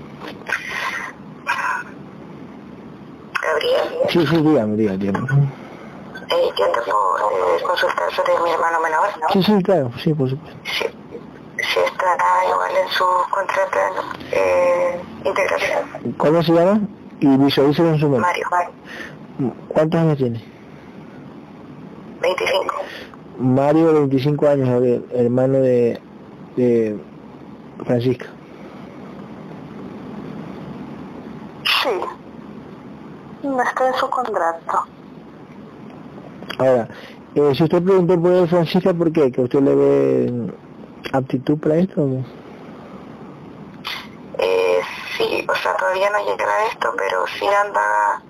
Gabriel, 3.41 4.09
Sí, 4.09 4.25
sí, 4.27 4.37
dígame, 4.37 4.75
dígame, 4.75 4.97
dígame. 4.97 5.64
Eh, 6.29 6.49
yo 6.57 6.71
te 6.71 6.81
puedo 6.81 7.17
eh, 7.17 7.63
consultar 7.63 8.11
sobre 8.13 8.33
mi 8.43 8.51
hermano 8.51 8.79
menor, 8.79 9.07
¿no? 9.21 9.27
Sí, 9.29 9.43
sí, 9.43 9.63
claro, 9.63 9.91
sí, 10.01 10.13
por 10.13 10.29
supuesto. 10.29 10.59
Si, 10.63 10.83
si 11.63 11.79
estará 11.79 12.25
igual 12.49 12.71
en 12.83 12.87
su 12.89 13.05
contrato 13.29 13.79
eh, 14.31 15.01
integración. 15.23 16.15
¿Cómo 16.17 16.43
se 16.43 16.51
llama? 16.53 16.79
Y 17.19 17.37
visualícelo 17.37 17.89
en 17.89 17.99
su 17.99 18.09
mente. 18.09 18.21
Mario, 18.21 18.47
¿Cuántos 19.69 19.99
años 19.99 20.17
tiene? 20.17 20.43
25. 22.21 22.75
Mario, 23.39 23.93
25 23.93 24.47
años, 24.47 24.69
Gabriel, 24.69 25.05
hermano 25.13 25.57
de, 25.59 26.01
de 26.55 26.97
Francisca. 27.85 28.27
Sí. 31.83 31.89
No 33.43 33.61
está 33.61 33.87
en 33.87 33.93
su 33.95 34.09
contrato. 34.09 34.85
Ahora, 36.57 36.87
eh, 37.33 37.53
si 37.55 37.63
usted 37.63 37.83
preguntó 37.83 38.21
por 38.21 38.31
él, 38.31 38.47
Francisca, 38.47 38.93
¿por 38.93 39.11
qué? 39.11 39.31
¿Que 39.31 39.41
usted 39.41 39.61
le 39.61 39.75
ve 39.75 40.53
aptitud 41.13 41.59
para 41.59 41.75
esto? 41.75 42.01
o? 42.03 42.25
Eh, 44.37 44.81
sí, 45.17 45.45
o 45.47 45.55
sea, 45.55 45.75
todavía 45.77 46.09
no 46.09 46.19
llegará 46.25 46.51
a 46.53 46.65
esto, 46.67 46.93
pero 46.97 47.25
sí 47.27 47.45
anda, 47.47 48.21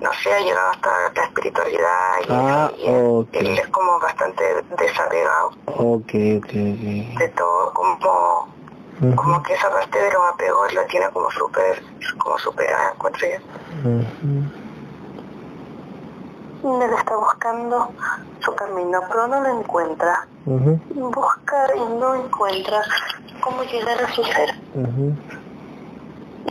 no 0.00 0.10
sé, 0.22 0.32
ha 0.32 0.40
llegado 0.40 0.70
hasta 0.70 0.90
la 1.16 1.24
espiritualidad 1.24 2.18
y, 2.20 2.26
Ah, 2.30 2.70
él- 2.78 3.28
él 3.32 3.58
es 3.58 3.68
como 3.68 3.98
bastante 4.00 4.44
desapegado 4.78 5.50
Ok, 5.66 6.12
ok, 6.38 6.44
ok. 6.44 6.52
de 6.52 7.28
todo, 7.36 7.72
como, 7.74 8.48
como 9.16 9.42
que 9.42 9.54
esa 9.54 9.70
parte 9.70 9.98
de 9.98 10.12
los 10.12 10.22
apegos 10.34 10.72
la 10.74 10.86
tiene 10.86 11.08
como 11.12 11.30
súper, 11.30 11.82
como 12.18 12.38
superada, 12.38 12.90
encuentro 12.94 13.26
yo. 13.28 13.88
ujú. 13.90 14.61
Él 16.64 16.92
está 16.96 17.16
buscando 17.16 17.88
su 18.40 18.54
camino, 18.54 19.00
pero 19.08 19.26
no 19.26 19.40
lo 19.40 19.60
encuentra. 19.60 20.26
Ujú, 20.46 20.78
Busca 20.94 21.66
y 21.76 21.80
no 21.98 22.14
encuentra 22.14 22.82
cómo 23.40 23.62
llegar 23.64 24.00
a 24.02 24.08
su 24.12 24.22
ser. 24.24 24.50
ujú. 24.74 25.14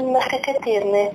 No 0.03 0.21
sé 0.21 0.41
qué 0.43 0.53
tiene 0.63 1.11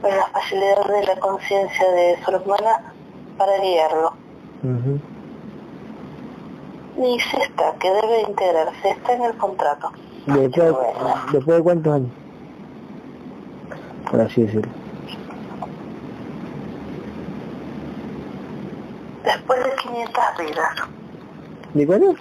pues, 0.00 0.14
la 0.14 0.26
facilidad 0.26 0.84
de 0.86 1.04
la 1.06 1.16
conciencia 1.20 1.90
de 1.90 2.18
su 2.24 2.30
hermana 2.30 2.92
para 3.38 3.58
guiarlo. 3.58 4.12
Ujú. 4.62 5.00
Y 7.02 7.18
sí 7.20 7.36
está, 7.40 7.72
que 7.78 7.90
debe 7.90 8.22
integrarse, 8.22 8.90
está 8.90 9.12
en 9.14 9.24
el 9.24 9.36
contrato. 9.36 9.90
Después, 10.26 10.74
después 11.32 11.56
de 11.56 11.62
cuántos 11.62 11.94
años? 11.94 12.10
Por 14.10 14.20
así 14.20 14.42
decirlo. 14.42 14.70
Después 19.24 19.64
de 19.64 19.70
500 19.82 20.24
vidas. 20.38 20.70
¿De 21.74 21.86
cuántos? 21.86 22.14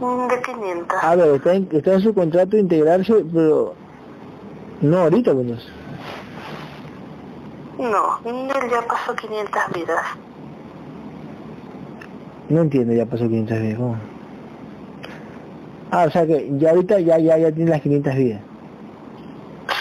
Mm, 0.00 0.28
De 0.28 0.42
500. 0.42 0.98
A 1.04 1.16
ver, 1.16 1.34
está 1.36 1.54
en, 1.54 1.68
está 1.72 1.92
en 1.94 2.00
su 2.00 2.14
contrato 2.14 2.50
de 2.56 2.60
integrarse, 2.60 3.24
pero 3.32 3.74
no 4.80 4.98
ahorita, 4.98 5.34
menos. 5.34 5.68
No, 7.78 8.18
él 8.24 8.48
ya 8.70 8.82
pasó 8.86 9.14
500 9.14 9.62
vidas. 9.74 10.02
No 12.48 12.62
entiendo, 12.62 12.92
ya 12.92 13.06
pasó 13.06 13.24
500 13.24 13.60
días. 13.60 13.78
¿cómo? 13.78 13.96
Ah, 15.92 16.04
o 16.06 16.10
sea 16.10 16.26
que 16.26 16.50
ya 16.58 16.70
ahorita 16.70 17.00
ya 17.00 17.18
ya 17.18 17.38
ya 17.38 17.52
tiene 17.52 17.70
las 17.70 17.80
500 17.80 18.14
vidas. 18.16 18.40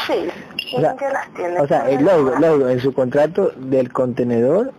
Sí, 0.07 0.75
O 0.75 0.79
sea, 0.79 0.95
ya 0.99 1.09
las 1.09 1.33
tiene. 1.33 1.59
O 1.59 1.67
sea, 1.67 1.89
el 1.89 2.03
logo, 2.03 2.35
logo, 2.39 2.67
en 2.69 2.79
su 2.79 2.93
contrato 2.93 3.51
del 3.57 3.91
contenedor 3.91 4.71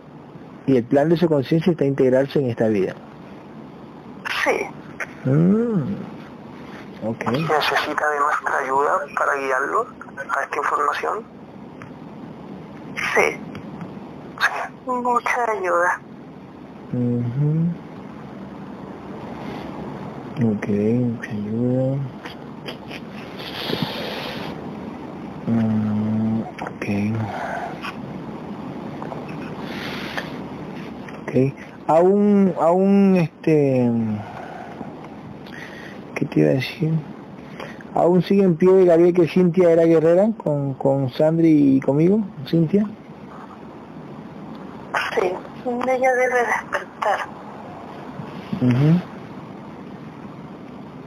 y 0.67 0.77
el 0.77 0.83
plan 0.83 1.09
de 1.09 1.17
su 1.17 1.27
conciencia 1.27 1.71
está 1.71 1.85
integrarse 1.85 2.39
en 2.39 2.49
esta 2.49 2.67
vida. 2.67 2.95
Sí, 4.43 4.51
Mm. 5.23 5.93
Ok. 7.03 7.25
¿Necesita 7.27 8.09
de 8.09 8.19
nuestra 8.19 8.57
ayuda 8.63 8.91
para 9.17 9.35
guiarlo 9.35 9.85
a 10.37 10.43
esta 10.43 10.57
información? 10.57 11.23
sí. 13.13 13.37
Mucha 14.85 15.51
ayuda. 15.51 16.01
Ujú. 16.93 17.67
Ok, 20.43 20.67
mucha 20.67 21.31
ayuda. 21.31 21.97
Mm, 25.45 26.41
ok. 26.41 26.85
Ok. 31.31 31.53
Aún, 31.87 32.53
aún 32.59 33.15
este... 33.15 33.89
¿Qué 36.15 36.25
te 36.25 36.39
iba 36.41 36.49
a 36.49 36.53
decir? 36.53 36.91
¿Aún 37.95 38.21
sigue 38.21 38.43
en 38.43 38.55
pie 38.55 38.85
Gabriel 38.85 39.13
que 39.13 39.27
Cintia 39.27 39.71
era 39.71 39.83
guerrera 39.83 40.29
con, 40.37 40.73
con 40.75 41.09
Sandri 41.11 41.77
y 41.77 41.79
conmigo? 41.79 42.19
¿Cintia? 42.47 42.85
Sí, 45.15 45.27
ella 45.87 46.13
debe 46.13 46.39
despertar. 46.39 47.19
mhm 48.61 49.01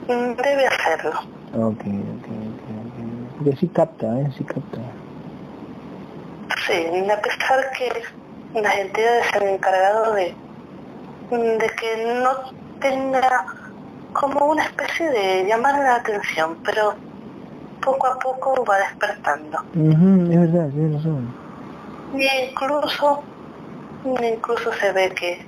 Mm, 0.07 0.37
Debe 0.37 0.67
hacerlo. 0.67 1.13
Ok, 1.55 1.81
ok, 1.81 2.27
ok. 2.27 3.39
Porque 3.39 3.57
sí 3.57 3.69
capta, 3.69 4.21
¿eh? 4.21 4.31
Sí 4.37 4.45
capta. 4.45 4.79
Sí, 6.67 7.11
a 7.11 7.21
pesar 7.23 7.71
que 7.79 8.03
las 8.61 8.77
entidades 8.77 9.27
se 9.31 9.39
han 9.39 9.49
encargado 9.49 10.15
de 10.15 10.35
de 11.31 11.71
que 11.79 12.21
no 12.23 12.31
tenga 12.81 13.47
como 14.13 14.47
una 14.47 14.65
especie 14.65 15.11
de 15.11 15.47
llamar 15.47 15.79
la 15.79 15.97
atención, 15.97 16.57
pero 16.65 16.95
poco 17.81 18.07
a 18.07 18.19
poco 18.19 18.65
va 18.65 18.79
despertando. 18.79 19.59
es 19.75 20.41
verdad, 20.41 20.69
tiene 20.71 20.97
razón. 20.97 21.35
Y 22.15 22.29
incluso, 22.49 23.23
incluso 24.05 24.73
se 24.75 24.93
ve 24.93 25.11
que 25.11 25.45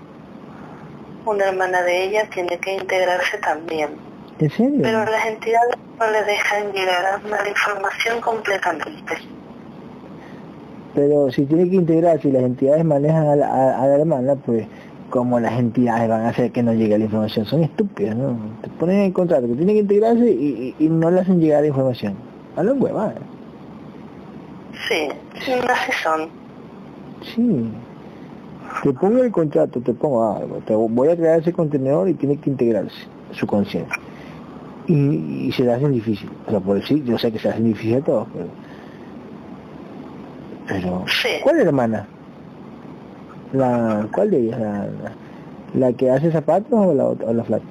una 1.24 1.46
hermana 1.46 1.82
de 1.82 2.04
ella 2.04 2.28
tiene 2.30 2.58
que 2.58 2.74
integrarse 2.74 3.38
también. 3.38 3.90
¿En 4.38 4.50
serio? 4.50 4.80
Pero 4.82 5.04
las 5.04 5.26
entidades 5.26 5.76
no 5.98 6.10
le 6.10 6.24
dejan 6.24 6.72
llegar 6.72 7.06
a 7.06 7.18
la 7.18 7.48
información 7.48 8.20
completamente. 8.20 9.16
Pero 10.97 11.31
si 11.31 11.44
tiene 11.44 11.68
que 11.68 11.77
integrarse 11.77 12.28
y 12.28 12.32
las 12.32 12.43
entidades 12.43 12.82
manejan 12.82 13.27
a 13.27 13.36
la, 13.36 13.78
a 13.82 13.86
la 13.86 13.97
hermana, 13.97 14.35
pues 14.35 14.66
como 15.10 15.39
las 15.39 15.52
entidades 15.59 16.09
van 16.09 16.23
a 16.23 16.31
hacer 16.31 16.51
que 16.51 16.62
no 16.62 16.73
llegue 16.73 16.97
la 16.97 17.05
información. 17.05 17.44
Son 17.44 17.62
estúpidas, 17.62 18.16
¿no? 18.16 18.35
Te 18.62 18.70
ponen 18.70 19.01
en 19.01 19.12
contrato 19.12 19.47
que 19.47 19.55
tiene 19.55 19.74
que 19.74 19.81
integrarse 19.81 20.27
y, 20.31 20.74
y, 20.78 20.89
no 20.89 21.10
le 21.10 21.20
hacen 21.20 21.39
llegar 21.39 21.60
la 21.60 21.68
información. 21.68 22.14
A 22.56 22.62
los 22.62 22.81
huevas. 22.81 23.14
Sí, 24.89 25.09
así 25.39 25.93
son. 26.02 26.31
Sí. 27.35 27.68
Te 28.82 28.93
pongo 28.94 29.23
el 29.23 29.31
contrato, 29.31 29.78
te 29.82 29.93
pongo 29.93 30.35
algo, 30.35 30.56
te 30.66 30.74
voy 30.74 31.09
a 31.09 31.16
crear 31.16 31.40
ese 31.40 31.52
contenedor 31.52 32.09
y 32.09 32.14
tiene 32.14 32.39
que 32.39 32.48
integrarse 32.48 32.97
su 33.32 33.47
conciencia. 33.47 34.01
Y, 34.86 35.48
y, 35.48 35.52
se 35.52 35.62
le 35.62 35.74
hacen 35.74 35.93
difícil. 35.93 36.31
O 36.47 36.51
sea, 36.51 36.60
por 36.60 36.77
decir, 36.77 37.05
yo 37.05 37.18
sé 37.18 37.31
que 37.31 37.39
se 37.39 37.51
hacen 37.51 37.64
difícil 37.64 37.97
a 37.97 38.01
todos, 38.01 38.28
pero... 38.32 38.65
Pero... 40.66 41.05
¿Cuál 41.43 41.60
hermana? 41.60 42.06
La, 43.52 44.06
¿Cuál 44.12 44.30
de 44.30 44.38
ellas? 44.38 44.60
La, 44.60 44.88
la, 45.74 45.93
que 45.93 46.10
hace 46.10 46.32
zapatos 46.32 46.72
o 46.72 46.93
la, 46.93 47.05
o 47.05 47.32
la 47.32 47.44
flat? 47.44 47.62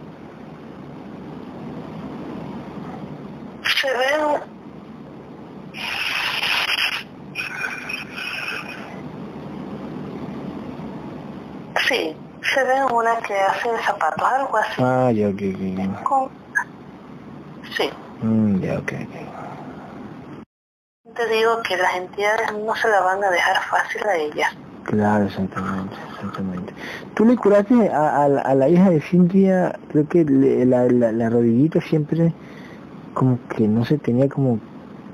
Se 3.82 3.88
ve... 3.88 4.40
Sí, 11.88 12.16
se 12.42 12.64
ve 12.64 12.86
una 12.92 13.16
que 13.18 13.36
hace 13.36 13.70
zapatos, 13.86 14.28
algo 14.28 14.58
así. 14.58 14.82
Ah, 14.82 15.12
ya, 15.12 15.28
ok, 15.28 15.42
ok. 15.54 16.04
Con... 16.04 16.30
Sí. 17.78 17.90
Mm, 18.22 18.60
ya, 18.62 18.80
ok, 18.80 18.94
ok. 19.04 19.45
Te 21.16 21.28
digo 21.28 21.62
que 21.62 21.78
las 21.78 21.96
entidades 21.96 22.52
no 22.54 22.76
se 22.76 22.90
la 22.90 23.00
van 23.00 23.24
a 23.24 23.30
dejar 23.30 23.62
fácil 23.64 24.04
a 24.04 24.18
ellas. 24.18 24.50
Claro, 24.84 25.26
exactamente, 25.26 25.96
exactamente. 26.14 26.74
Tú 27.14 27.24
le 27.24 27.38
curaste 27.38 27.90
a, 27.90 28.28
la 28.28 28.70
hija 28.70 28.90
de 28.90 29.00
Cintia, 29.00 29.80
creo 29.90 30.08
que 30.08 30.26
la, 30.26 30.86
la, 30.88 31.30
rodillita 31.30 31.80
siempre 31.80 32.34
como 33.14 33.40
que 33.56 33.66
no 33.66 33.86
se 33.86 33.98
tenía 33.98 34.28
como, 34.28 34.60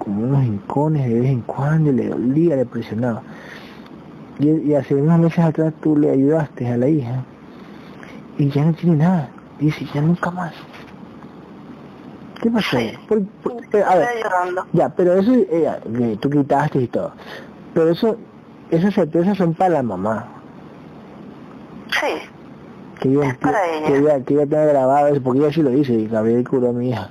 unos 0.08 0.44
hincones 0.44 1.08
de 1.08 1.20
vez 1.20 1.30
en 1.30 1.42
cuando, 1.42 1.92
le 1.92 2.10
dolía, 2.10 2.56
le 2.56 2.66
presionaba. 2.66 3.22
Y, 4.40 4.74
hace 4.74 4.96
unos 4.96 5.20
meses 5.20 5.40
atrás 5.40 5.72
tú 5.82 5.96
le 5.96 6.10
ayudaste 6.10 6.68
a 6.68 6.78
la 6.78 6.90
hija 6.90 7.24
y 8.40 8.50
ya 8.50 8.66
no 8.66 8.74
tiene 8.74 8.98
nada. 8.98 9.30
Dice, 9.60 9.86
ya 9.94 10.02
nunca 10.02 10.32
más. 10.32 10.54
¿Qué 12.42 12.50
pasó? 12.50 12.78
a 12.78 13.96
ver, 13.96 14.10
ya, 14.74 14.90
pero 14.90 15.14
eso, 15.14 15.32
eh, 15.34 16.18
tú 16.20 16.30
quitaste 16.30 16.80
y 16.80 16.88
todo. 16.88 17.14
Pero 17.74 17.90
eso 17.90 18.18
esas 18.72 18.94
certezas 18.96 19.38
son 19.38 19.54
para 19.54 19.76
la 19.76 19.84
mamá. 19.84 20.28
Sí. 21.92 22.30
Que 23.00 23.10
ella, 23.10 23.38
para 23.40 23.66
ella. 23.68 23.88
Que 23.88 23.98
ella, 23.98 24.24
que 24.24 24.34
ella 24.34 24.46
tenga 24.46 24.66
grabado 24.66 25.08
eso, 25.08 25.22
porque 25.22 25.40
ella 25.40 25.52
sí 25.52 25.62
lo 25.62 25.70
dice, 25.70 26.08
Gabriel 26.08 26.48
curó 26.48 26.70
a 26.70 26.74
mi 26.74 26.90
hija. 26.90 27.10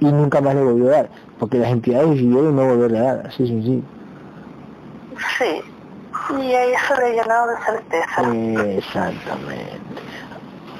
Y 0.00 0.06
nunca 0.06 0.40
más 0.40 0.54
le 0.54 0.62
volvió 0.62 0.88
a 0.88 0.92
dar, 0.92 1.10
porque 1.38 1.58
las 1.58 1.70
entidades 1.70 2.10
decidieron 2.10 2.56
no 2.56 2.66
volverle 2.66 2.98
a 2.98 3.02
dar, 3.02 3.26
así 3.26 3.46
sí, 3.46 3.62
sí. 3.62 3.84
Sí, 5.38 5.62
y 6.42 6.52
a 6.54 6.64
eso 6.64 6.96
le 6.96 7.10
he 7.10 7.12
llenado 7.12 7.48
de 7.48 7.56
certeza. 7.58 8.76
Exactamente. 8.76 9.79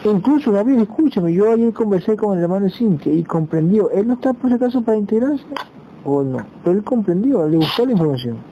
Incluso 0.05 0.53
Gabriel, 0.53 0.83
escúchame, 0.83 1.33
yo 1.33 1.53
ayer 1.53 1.73
conversé 1.75 2.17
con 2.17 2.37
el 2.37 2.43
hermano 2.43 2.71
Cintia 2.71 3.13
y 3.13 3.23
comprendió, 3.23 3.91
él 3.91 4.09
no 4.09 4.15
está 4.15 4.33
por 4.33 4.53
acaso 4.53 4.83
para 4.83 4.97
integrarse 4.97 5.45
o 6.05 6.23
no, 6.23 6.39
pero 6.65 6.77
él 6.77 6.85
comprendió, 6.85 7.47
le 7.47 7.59
gustó 7.59 7.85
la 7.85 7.93
información. 7.93 8.51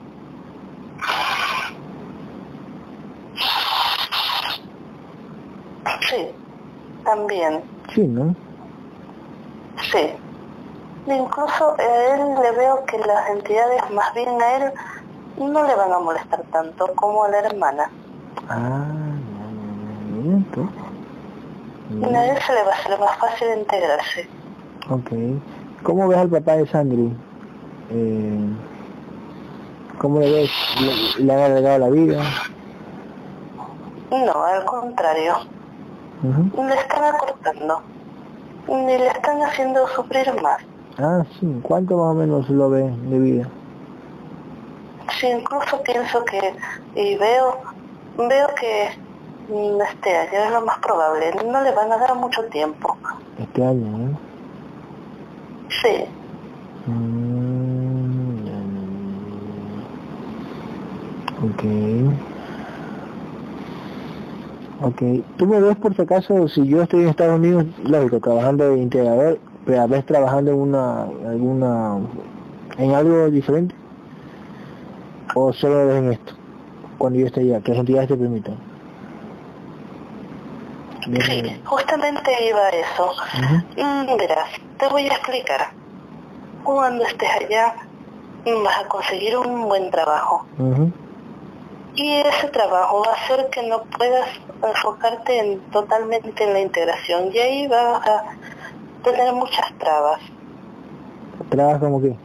también. 7.09 7.61
Sí, 7.93 8.07
¿no? 8.07 8.35
Sí. 9.91 10.11
Incluso 11.07 11.75
a 11.79 12.13
él 12.13 12.35
le 12.41 12.51
veo 12.51 12.85
que 12.85 12.99
las 12.99 13.29
entidades 13.31 13.81
más 13.91 14.13
bien 14.13 14.39
a 14.41 14.57
él 14.57 14.73
no 15.37 15.65
le 15.65 15.75
van 15.75 15.91
a 15.91 15.99
molestar 15.99 16.43
tanto 16.51 16.93
como 16.95 17.23
a 17.23 17.29
la 17.29 17.39
hermana. 17.39 17.89
Ah, 18.47 18.85
no, 20.11 20.21
no, 20.21 20.45
no, 20.55 20.88
A 21.89 22.25
él 22.25 22.37
se 22.45 22.53
le 22.53 22.63
va 22.63 22.71
a 22.71 22.75
hacer 22.75 22.99
más 22.99 23.17
fácil 23.17 23.47
integrarse. 23.57 24.27
Ok. 24.89 25.11
¿Cómo 25.83 26.07
ves 26.07 26.17
al 26.17 26.29
papá 26.29 26.57
de 26.57 26.67
Sandri? 26.67 27.11
Eh, 27.91 28.39
¿Cómo 29.97 30.19
le 30.19 30.31
ves? 30.31 30.51
¿Le, 31.17 31.25
¿Le 31.25 31.33
han 31.33 31.51
arreglado 31.51 31.79
la 31.79 31.89
vida? 31.89 32.23
No, 34.11 34.43
al 34.43 34.65
contrario 34.65 35.35
le 36.23 36.75
están 36.75 37.03
acortando 37.03 37.81
y 38.67 38.73
le 38.73 39.07
están 39.07 39.41
haciendo 39.41 39.87
sufrir 39.87 40.33
más. 40.41 40.61
Ah, 40.97 41.23
sí. 41.39 41.59
¿Cuánto 41.63 41.97
más 41.97 42.11
o 42.11 42.13
menos 42.13 42.49
lo 42.49 42.69
ve 42.69 42.83
de 42.83 43.19
vida? 43.19 43.49
Sí, 45.19 45.27
incluso 45.27 45.81
pienso 45.83 46.23
que, 46.25 46.55
y 46.95 47.15
veo, 47.17 47.57
veo 48.17 48.47
que 48.59 48.89
este 49.49 50.15
año 50.15 50.45
es 50.45 50.51
lo 50.51 50.61
más 50.61 50.77
probable, 50.79 51.31
no 51.45 51.61
le 51.63 51.71
van 51.71 51.91
a 51.91 51.97
dar 51.97 52.15
mucho 52.15 52.43
tiempo. 52.45 52.95
Este 53.37 53.63
año, 53.63 53.97
¿no? 53.97 54.19
Sí. 55.69 56.05
Mm, 56.85 58.49
ok. 61.45 61.63
Ok, 64.81 65.01
tú 65.37 65.45
me 65.45 65.59
ves 65.59 65.75
por 65.77 65.93
si 65.95 66.01
acaso, 66.01 66.47
si 66.47 66.65
yo 66.67 66.81
estoy 66.81 67.01
en 67.01 67.09
Estados 67.09 67.37
Unidos, 67.37 67.65
lógico, 67.83 68.19
trabajando 68.19 68.69
de 68.69 68.77
integrador, 68.77 69.39
pero 69.65 69.81
a 69.81 69.87
veces 69.87 70.05
trabajando 70.05 70.51
en 70.51 70.57
una, 70.57 71.03
alguna, 71.03 71.97
en 72.77 72.91
algo 72.95 73.29
diferente, 73.29 73.75
o 75.35 75.51
solo 75.51 75.91
en 75.91 76.13
esto, 76.13 76.33
cuando 76.97 77.19
yo 77.19 77.25
esté 77.25 77.41
allá, 77.41 77.61
que 77.61 77.71
las 77.71 77.79
entidades 77.79 78.07
te 78.07 78.15
permitan. 78.15 78.68
Sí, 81.03 81.61
justamente 81.65 82.31
iba 82.47 82.59
a 82.59 82.69
eso. 82.69 83.13
Uh 83.77 84.17
Verás, 84.17 84.49
te 84.77 84.87
voy 84.87 85.07
a 85.07 85.13
explicar. 85.13 85.71
Cuando 86.63 87.03
estés 87.05 87.29
allá, 87.41 87.75
vas 88.63 88.77
a 88.79 88.87
conseguir 88.87 89.37
un 89.37 89.67
buen 89.67 89.89
trabajo 89.91 90.45
y 91.95 92.13
ese 92.13 92.47
trabajo 92.47 93.03
va 93.05 93.11
a 93.11 93.15
hacer 93.15 93.49
que 93.49 93.61
no 93.63 93.83
puedas 93.83 94.29
enfocarte 94.63 95.39
en, 95.39 95.59
totalmente 95.71 96.43
en 96.43 96.53
la 96.53 96.61
integración 96.61 97.29
y 97.33 97.37
ahí 97.39 97.67
vas 97.67 98.07
a 98.07 98.23
tener 99.03 99.33
muchas 99.33 99.73
trabas. 99.77 100.21
¿Trabas 101.49 101.79
como 101.79 102.01
qué? 102.01 102.15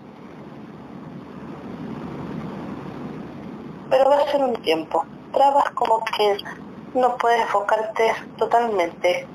Pero 3.90 4.10
va 4.10 4.16
a 4.16 4.30
ser 4.30 4.44
un 4.44 4.54
tiempo. 4.56 5.04
Trabas 5.32 5.70
como 5.70 6.04
que 6.04 6.36
no 6.94 7.16
puedes 7.16 7.40
enfocarte 7.42 8.12
totalmente 8.38 9.26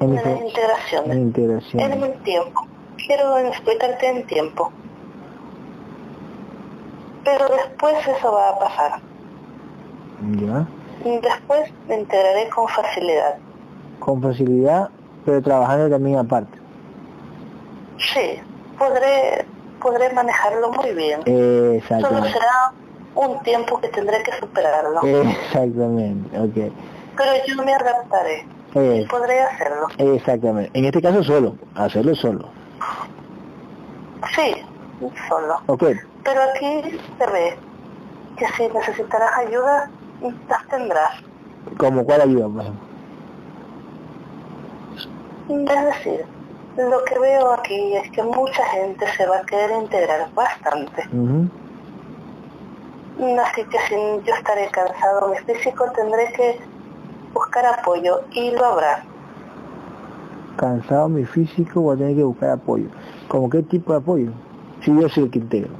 en, 0.00 0.14
la 0.14 0.30
integración. 0.30 1.10
En 1.10 2.02
un 2.02 2.12
tiempo. 2.22 2.66
Quiero 3.06 3.38
explicarte 3.38 4.08
en 4.08 4.26
tiempo. 4.26 4.70
Pero 7.24 7.48
después 7.48 7.94
eso 8.06 8.32
va 8.32 8.50
a 8.50 8.58
pasar. 8.58 9.00
Ya. 10.38 10.66
Después 11.04 11.72
me 11.88 12.00
integraré 12.00 12.48
con 12.48 12.68
facilidad. 12.68 13.36
Con 13.98 14.22
facilidad, 14.22 14.90
pero 15.24 15.42
trabajando 15.42 15.90
también 15.90 16.18
aparte. 16.18 16.58
Sí, 17.98 18.40
podré, 18.78 19.44
podré 19.80 20.12
manejarlo 20.12 20.70
muy 20.72 20.92
bien. 20.92 21.22
Solo 21.88 22.24
será 22.24 22.72
un 23.14 23.42
tiempo 23.42 23.80
que 23.80 23.88
tendré 23.88 24.22
que 24.22 24.32
superarlo. 24.38 25.00
Exactamente, 25.02 26.38
ok. 26.38 26.72
Pero 27.16 27.32
yo 27.46 27.64
me 27.64 27.74
adaptaré. 27.74 28.46
y 28.74 29.06
podré 29.06 29.40
hacerlo. 29.40 29.88
Exactamente. 29.98 30.70
En 30.78 30.84
este 30.84 31.02
caso 31.02 31.22
solo, 31.24 31.56
hacerlo 31.74 32.14
solo. 32.14 32.50
Sí, 34.34 34.54
solo. 35.28 35.60
Ok. 35.66 35.84
Pero 36.24 36.40
aquí 36.42 36.82
se 37.18 37.26
ve 37.30 37.56
que 38.36 38.46
si 38.56 38.68
necesitarás 38.68 39.36
ayuda, 39.38 39.90
las 40.48 40.68
tendrás. 40.68 41.10
¿Como 41.76 42.04
cuál 42.04 42.20
ayuda, 42.22 42.48
por 42.48 42.64
Es 45.48 45.84
decir, 45.84 46.24
lo 46.76 47.04
que 47.04 47.18
veo 47.18 47.52
aquí 47.52 47.94
es 47.96 48.10
que 48.12 48.22
mucha 48.22 48.64
gente 48.66 49.06
se 49.16 49.26
va 49.26 49.38
a 49.38 49.42
querer 49.46 49.70
integrar 49.82 50.28
bastante. 50.34 51.02
Así 53.18 53.64
que 53.64 53.78
si 53.88 53.94
yo 54.24 54.34
estaré 54.34 54.68
cansado, 54.68 55.28
mi 55.28 55.38
físico 55.38 55.90
tendré 55.92 56.32
que 56.34 56.60
buscar 57.34 57.66
apoyo 57.66 58.20
y 58.32 58.52
lo 58.52 58.64
habrá. 58.64 59.04
Cansado 60.56 61.08
mi 61.08 61.24
físico, 61.24 61.80
voy 61.80 61.96
a 61.96 61.98
tener 61.98 62.16
que 62.16 62.22
buscar 62.22 62.50
apoyo. 62.50 62.86
¿Cómo 63.26 63.50
qué 63.50 63.62
tipo 63.62 63.92
de 63.92 63.98
apoyo? 63.98 64.30
Si 64.84 64.94
yo 64.94 65.08
soy 65.08 65.24
el 65.24 65.30
que 65.32 65.38
integro. 65.40 65.70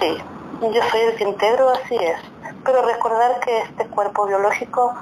Sí, 0.00 0.16
yo 0.62 0.82
soy 0.90 1.00
el 1.00 1.16
que 1.16 1.24
integro, 1.24 1.68
así 1.70 1.94
es. 1.96 2.16
Pero 2.64 2.82
recordar 2.82 3.40
que 3.40 3.58
este 3.58 3.86
cuerpo 3.86 4.26
biológico 4.26 4.94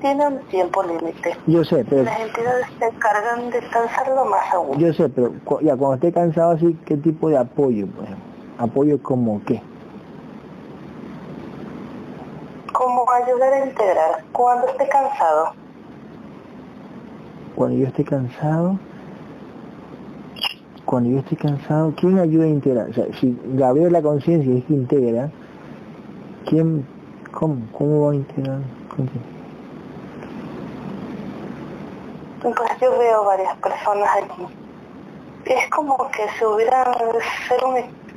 tiene 0.00 0.26
un 0.26 0.38
tiempo 0.44 0.82
límite. 0.84 1.36
Yo 1.46 1.64
sé, 1.64 1.84
pero... 1.84 2.04
Las 2.04 2.20
entidades 2.20 2.66
se 2.78 2.86
encargan 2.86 3.50
de 3.50 3.60
cansarlo 3.68 4.24
más 4.24 4.54
aún. 4.54 4.78
Yo 4.78 4.92
sé, 4.94 5.10
pero 5.10 5.32
ya 5.60 5.76
cuando 5.76 5.94
esté 5.96 6.12
cansado 6.12 6.52
así, 6.52 6.78
¿qué 6.86 6.96
tipo 6.96 7.28
de 7.28 7.36
apoyo? 7.36 7.86
Pues? 7.94 8.08
¿Apoyo 8.58 9.02
como 9.02 9.42
qué? 9.44 9.62
Como 12.78 13.04
ayudar 13.10 13.52
a 13.54 13.66
integrar 13.66 14.24
cuando 14.30 14.68
esté 14.68 14.88
cansado. 14.88 15.52
Cuando 17.56 17.76
yo 17.76 17.88
esté 17.88 18.04
cansado, 18.04 18.78
cuando 20.84 21.10
yo 21.10 21.18
esté 21.18 21.36
cansado, 21.36 21.92
¿quién 21.96 22.20
ayuda 22.20 22.44
a 22.44 22.48
integrar? 22.48 22.88
O 22.90 22.94
sea, 22.94 23.06
si 23.18 23.36
Gabriel 23.54 23.92
la 23.92 24.00
conciencia 24.00 24.54
es 24.54 24.64
que 24.66 24.74
integra, 24.74 25.28
¿quién, 26.46 26.86
cómo, 27.32 27.56
cómo 27.72 28.06
va 28.06 28.12
a 28.12 28.14
integrar? 28.14 28.60
Pues 32.40 32.80
yo 32.80 32.96
veo 32.96 33.24
varias 33.24 33.56
personas 33.56 34.08
aquí. 34.22 34.46
Es 35.46 35.68
como 35.70 35.96
que 36.12 36.28
se 36.38 36.46
hubieran 36.46 36.94
ser 37.48 37.64
un... 37.64 38.07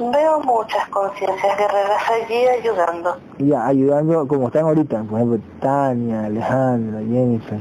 Veo 0.00 0.40
muchas 0.40 0.88
conciencias 0.88 1.58
guerreras 1.58 2.02
allí 2.08 2.46
ayudando. 2.46 3.18
Ya, 3.38 3.66
ayudando 3.66 4.26
como 4.26 4.46
están 4.46 4.64
ahorita, 4.64 5.02
por 5.02 5.18
ejemplo, 5.18 5.40
Tania, 5.60 6.24
Alejandra, 6.24 7.00
Jennifer. 7.00 7.58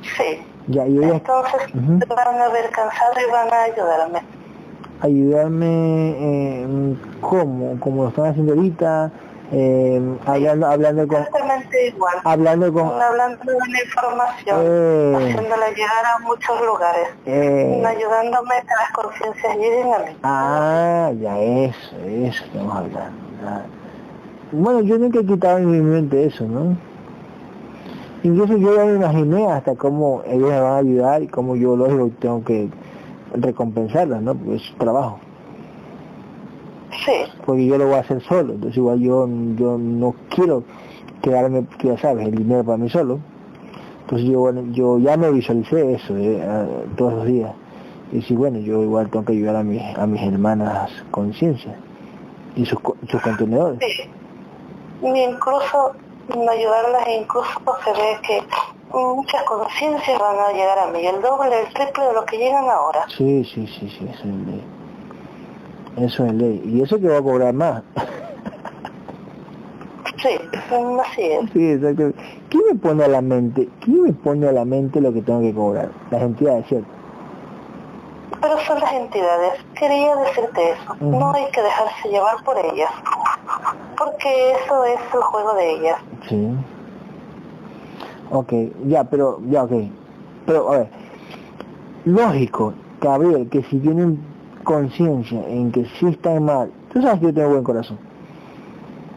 Sí. 0.00 0.42
Ya, 0.68 0.86
y 0.86 0.96
ellas, 0.96 1.16
Entonces 1.16 2.08
van 2.08 2.40
a 2.40 2.48
ver 2.48 2.70
cansado 2.70 3.12
y 3.20 3.30
van 3.30 3.52
a 3.52 3.62
ayudarme. 3.64 4.20
Ayudarme, 5.02 5.66
eh, 6.18 6.96
¿cómo? 7.20 7.78
Como 7.80 8.04
lo 8.04 8.08
están 8.08 8.26
haciendo 8.26 8.54
ahorita, 8.54 9.12
eh, 9.50 10.18
hablando 10.26 10.66
hablando 10.66 11.08
con 11.08 11.24
igual. 11.86 12.14
hablando 12.24 12.72
con 12.72 13.00
hablando 13.00 13.44
de 13.44 13.72
la 13.72 13.82
información 13.82 14.60
eh, 14.62 15.14
haciéndola 15.16 15.68
llegar 15.70 16.04
a 16.04 16.18
muchos 16.18 16.60
lugares 16.60 17.08
eh, 17.24 17.82
ayudándome 17.86 18.54
a 18.56 18.60
que 18.60 18.74
las 18.78 18.90
conciencias 18.92 19.56
lleguen 19.56 19.94
a 19.94 19.98
mí. 20.00 20.16
Ah 20.22 21.12
ya 21.18 21.38
eso 21.38 21.96
eso 22.06 22.44
estamos 22.44 22.76
hablando 22.76 23.18
bueno 24.52 24.80
yo 24.82 24.98
nunca 24.98 25.20
he 25.20 25.24
quitado 25.24 25.58
en 25.58 25.70
mi 25.70 25.80
mente 25.80 26.26
eso 26.26 26.44
no 26.44 26.76
incluso 28.22 28.56
yo 28.58 28.76
ya 28.76 28.84
me 28.84 28.96
imaginé 28.96 29.50
hasta 29.50 29.74
cómo 29.76 30.22
ellos 30.26 30.50
me 30.50 30.60
van 30.60 30.72
a 30.72 30.76
ayudar 30.76 31.22
y 31.22 31.28
cómo 31.28 31.56
yo 31.56 31.74
lógico 31.74 32.10
tengo 32.18 32.44
que 32.44 32.68
recompensarlas 33.34 34.20
no 34.20 34.34
pues 34.34 34.62
trabajo 34.78 35.20
porque 37.44 37.66
yo 37.66 37.78
lo 37.78 37.86
voy 37.86 37.94
a 37.94 38.00
hacer 38.00 38.22
solo, 38.22 38.54
entonces 38.54 38.76
igual 38.76 39.00
yo, 39.00 39.28
yo 39.56 39.78
no 39.78 40.14
quiero 40.30 40.64
quedarme, 41.22 41.66
ya 41.82 41.98
sabes, 41.98 42.26
el 42.28 42.34
dinero 42.34 42.64
para 42.64 42.78
mí 42.78 42.88
solo. 42.88 43.18
Entonces 44.02 44.28
yo, 44.28 44.40
bueno, 44.40 44.62
yo 44.72 44.98
ya 44.98 45.16
me 45.16 45.30
visualicé 45.30 45.94
eso 45.94 46.16
eh, 46.16 46.40
todos 46.96 47.14
los 47.14 47.26
días. 47.26 47.52
Y 48.12 48.22
si 48.22 48.34
bueno, 48.34 48.58
yo 48.58 48.82
igual 48.82 49.10
tengo 49.10 49.24
que 49.26 49.32
ayudar 49.32 49.56
a 49.56 49.62
mis, 49.62 49.82
a 49.82 50.06
mis 50.06 50.22
hermanas 50.22 50.90
conciencia 51.10 51.74
y 52.56 52.64
sus, 52.64 52.78
sus 53.08 53.20
contenedores. 53.20 53.78
Sí. 53.80 54.10
Y 55.02 55.22
incluso 55.24 55.92
ayudarlas, 56.50 57.08
incluso 57.08 57.60
se 57.84 57.92
ve 57.92 58.18
que 58.26 58.42
muchas 58.92 59.42
conciencias 59.44 60.18
van 60.18 60.36
a 60.38 60.52
llegar 60.52 60.78
a 60.78 60.86
mí, 60.88 61.06
el 61.06 61.20
doble, 61.20 61.60
el 61.60 61.72
triple 61.74 62.04
de 62.04 62.12
lo 62.12 62.24
que 62.24 62.38
llegan 62.38 62.64
ahora. 62.68 63.06
Sí, 63.08 63.44
sí, 63.44 63.66
sí, 63.66 63.88
sí, 63.88 64.08
es 64.10 64.24
eso 66.00 66.26
es 66.26 66.32
ley. 66.34 66.62
Y 66.64 66.82
eso 66.82 66.98
que 66.98 67.08
va 67.08 67.18
a 67.18 67.22
cobrar 67.22 67.52
más. 67.54 67.82
Sí, 70.22 70.30
así 71.00 71.22
es. 71.22 71.50
Sí, 71.52 71.72
exacto. 71.72 72.12
¿Quién 72.48 72.62
me 72.68 72.74
pone 72.74 73.04
a 73.04 73.08
la 73.08 73.20
mente? 73.20 73.68
¿Quién 73.80 74.02
me 74.02 74.12
pone 74.12 74.48
a 74.48 74.52
la 74.52 74.64
mente 74.64 75.00
lo 75.00 75.12
que 75.12 75.22
tengo 75.22 75.40
que 75.40 75.54
cobrar? 75.54 75.90
Las 76.10 76.22
entidades, 76.22 76.66
¿cierto? 76.66 76.88
Pero 78.40 78.58
son 78.66 78.80
las 78.80 78.92
entidades. 78.92 79.52
Quería 79.78 80.16
decirte 80.16 80.72
eso. 80.72 80.96
No 81.00 81.32
hay 81.32 81.50
que 81.52 81.62
dejarse 81.62 82.08
llevar 82.08 82.42
por 82.44 82.56
ellas. 82.58 82.90
Porque 83.96 84.52
eso 84.52 84.84
es 84.84 85.00
el 85.14 85.20
juego 85.20 85.54
de 85.54 85.70
ellas. 85.72 85.98
Sí. 86.28 86.48
Ok, 88.30 88.52
ya, 88.86 89.04
pero, 89.04 89.40
ya, 89.48 89.64
ok. 89.64 89.72
Pero, 90.46 90.72
a 90.72 90.78
ver, 90.78 90.88
lógico, 92.04 92.74
Gabriel, 93.00 93.48
que 93.48 93.62
si 93.64 93.78
tienen 93.78 94.18
conciencia 94.68 95.40
en 95.48 95.72
que 95.72 95.86
sí 95.98 96.08
está 96.08 96.38
mal, 96.38 96.70
tú 96.92 97.00
sabes 97.00 97.20
que 97.20 97.26
yo 97.26 97.34
tengo 97.34 97.48
buen 97.48 97.64
corazón. 97.64 97.98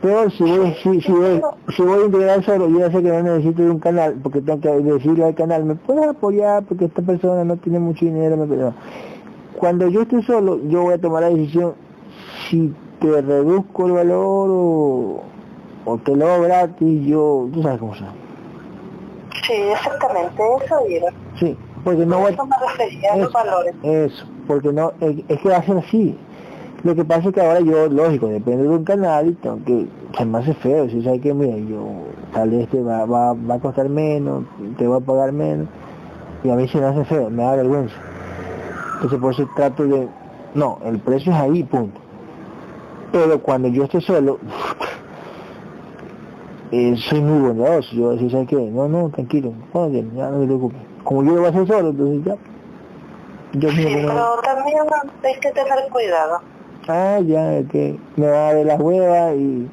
Pero 0.02 0.30
si 0.30 0.44
voy, 0.44 0.73
si, 0.82 1.02
si, 1.02 1.11
voy, 1.11 1.41
si 1.76 1.82
voy 1.84 2.03
a 2.03 2.06
integrar 2.06 2.44
solo, 2.45 2.69
yo 2.69 2.80
ya 2.80 2.90
sé 2.90 3.03
que 3.03 3.10
no 3.10 3.22
necesito 3.22 3.61
de 3.61 3.69
un 3.69 3.80
canal, 3.80 4.18
porque 4.23 4.41
tengo 4.41 4.61
que 4.61 4.69
decirle 4.69 5.26
al 5.26 5.36
canal, 5.36 5.65
¿me 5.65 5.76
puedes 5.76 6.07
apoyar? 6.07 6.64
Porque 6.64 6.86
esta 6.86 7.02
persona 7.02 7.44
no 7.44 7.57
tiene 7.57 7.80
mucho 7.80 8.06
dinero, 8.06 8.38
me 8.38 8.48
Cuando 9.60 9.90
yo 9.90 10.03
estoy 10.03 10.23
solo, 10.23 10.57
yo 10.69 10.84
voy 10.84 10.94
a 10.94 11.02
tomar 11.02 11.23
la 11.23 11.30
decisión 11.30 11.73
si 12.49 12.73
te 13.02 13.22
reduzco 13.22 13.88
el 13.88 13.91
valor 13.91 14.49
o, 14.52 15.23
o 15.84 15.98
te 15.98 16.15
lo 16.15 16.32
hago 16.32 16.44
gratis, 16.44 17.06
yo, 17.06 17.49
tú 17.52 17.61
sabes 17.61 17.80
cómo 17.80 17.94
son. 17.94 18.07
Sí, 19.45 19.53
exactamente, 19.53 20.41
eso 20.64 20.76
era. 20.88 21.11
Sí, 21.38 21.57
porque 21.84 22.06
no 22.06 22.19
voy 22.19 22.34
a... 22.34 23.18
los 23.18 23.34
valores. 23.34 23.76
Eso, 23.84 24.26
porque 24.52 24.73
no, 24.73 24.91
es, 24.99 25.15
que 25.28 25.38
ser 25.38 25.78
así. 25.78 26.18
Lo 26.84 26.94
que 26.94 27.06
pasa 27.06 27.30
es 27.30 27.34
que 27.34 27.40
ahora 27.40 27.61
yo, 27.61 27.88
lógico, 27.88 28.28
depende 28.28 28.64
de 28.64 28.69
un 28.69 28.84
canal 28.84 29.28
y 29.28 29.32
tengo 29.34 29.60
que, 29.64 29.88
se 30.18 30.26
me 30.26 30.40
hace 30.40 30.53
feo, 30.56 30.90
si 30.90 31.02
sabes 31.03 31.22
que 31.22 31.34
mira, 31.34 31.56
yo, 31.56 31.86
tal 32.34 32.49
vez 32.49 32.68
te 32.68 32.82
va, 32.82 33.06
va, 33.06 33.34
va 33.34 33.56
a 33.56 33.60
costar 33.60 33.88
menos, 33.88 34.44
te 34.78 34.86
va 34.88 34.98
a 34.98 34.99
pagar 34.99 35.32
menos, 35.32 35.68
y 36.44 36.49
a 36.49 36.56
mí 36.56 36.68
se 36.68 36.80
me 36.80 36.86
hace 36.86 37.06
feo, 37.06 37.30
me 37.30 37.44
da 37.44 37.56
vergüenza. 37.56 37.95
Entonces 38.95 39.19
por 39.19 39.34
eso 39.34 39.48
trato 39.56 39.86
de, 39.86 40.10
no, 40.53 40.80
el 40.84 40.99
precio 40.99 41.32
es 41.32 41.38
ahí, 41.38 41.64
punto. 41.64 42.02
Pero 43.14 43.40
cuando 43.40 43.69
yo 43.69 43.86
estoy 43.86 44.02
solo, 44.02 44.38
eh, 46.72 46.95
soy 46.98 47.22
muy 47.22 47.48
bondadoso, 47.48 47.95
yo 47.95 48.11
decir, 48.11 48.32
¿sabes 48.32 48.49
qué? 48.49 48.56
No, 48.56 48.90
no, 48.90 49.10
tranquilo, 49.11 49.53
ya 49.73 50.30
no 50.30 50.40
te 50.40 50.45
preocupes 50.45 50.91
como 51.03 51.23
yo 51.23 51.32
lo 51.32 51.38
voy 51.38 51.45
a 51.45 51.49
hacer 51.49 51.68
solo, 51.68 51.90
entonces 51.90 52.26
ya. 52.26 52.51
Yo 53.53 53.69
sí, 53.69 53.86
pero 53.86 54.40
también 54.44 54.78
hay 55.23 55.40
que 55.40 55.52
tener 55.52 55.90
cuidado. 55.91 56.41
Ah, 56.88 57.19
ya, 57.19 57.61
que 57.69 57.99
me 58.15 58.28
va 58.28 58.49
a 58.49 58.53
ver 58.53 58.65
las 58.65 58.80
huevas 58.80 59.36
y... 59.36 59.69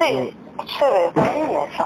Sí, 0.00 0.04
eh, 0.04 0.34
se 0.78 0.84
ve 0.84 1.10
también 1.14 1.50
eso. 1.68 1.84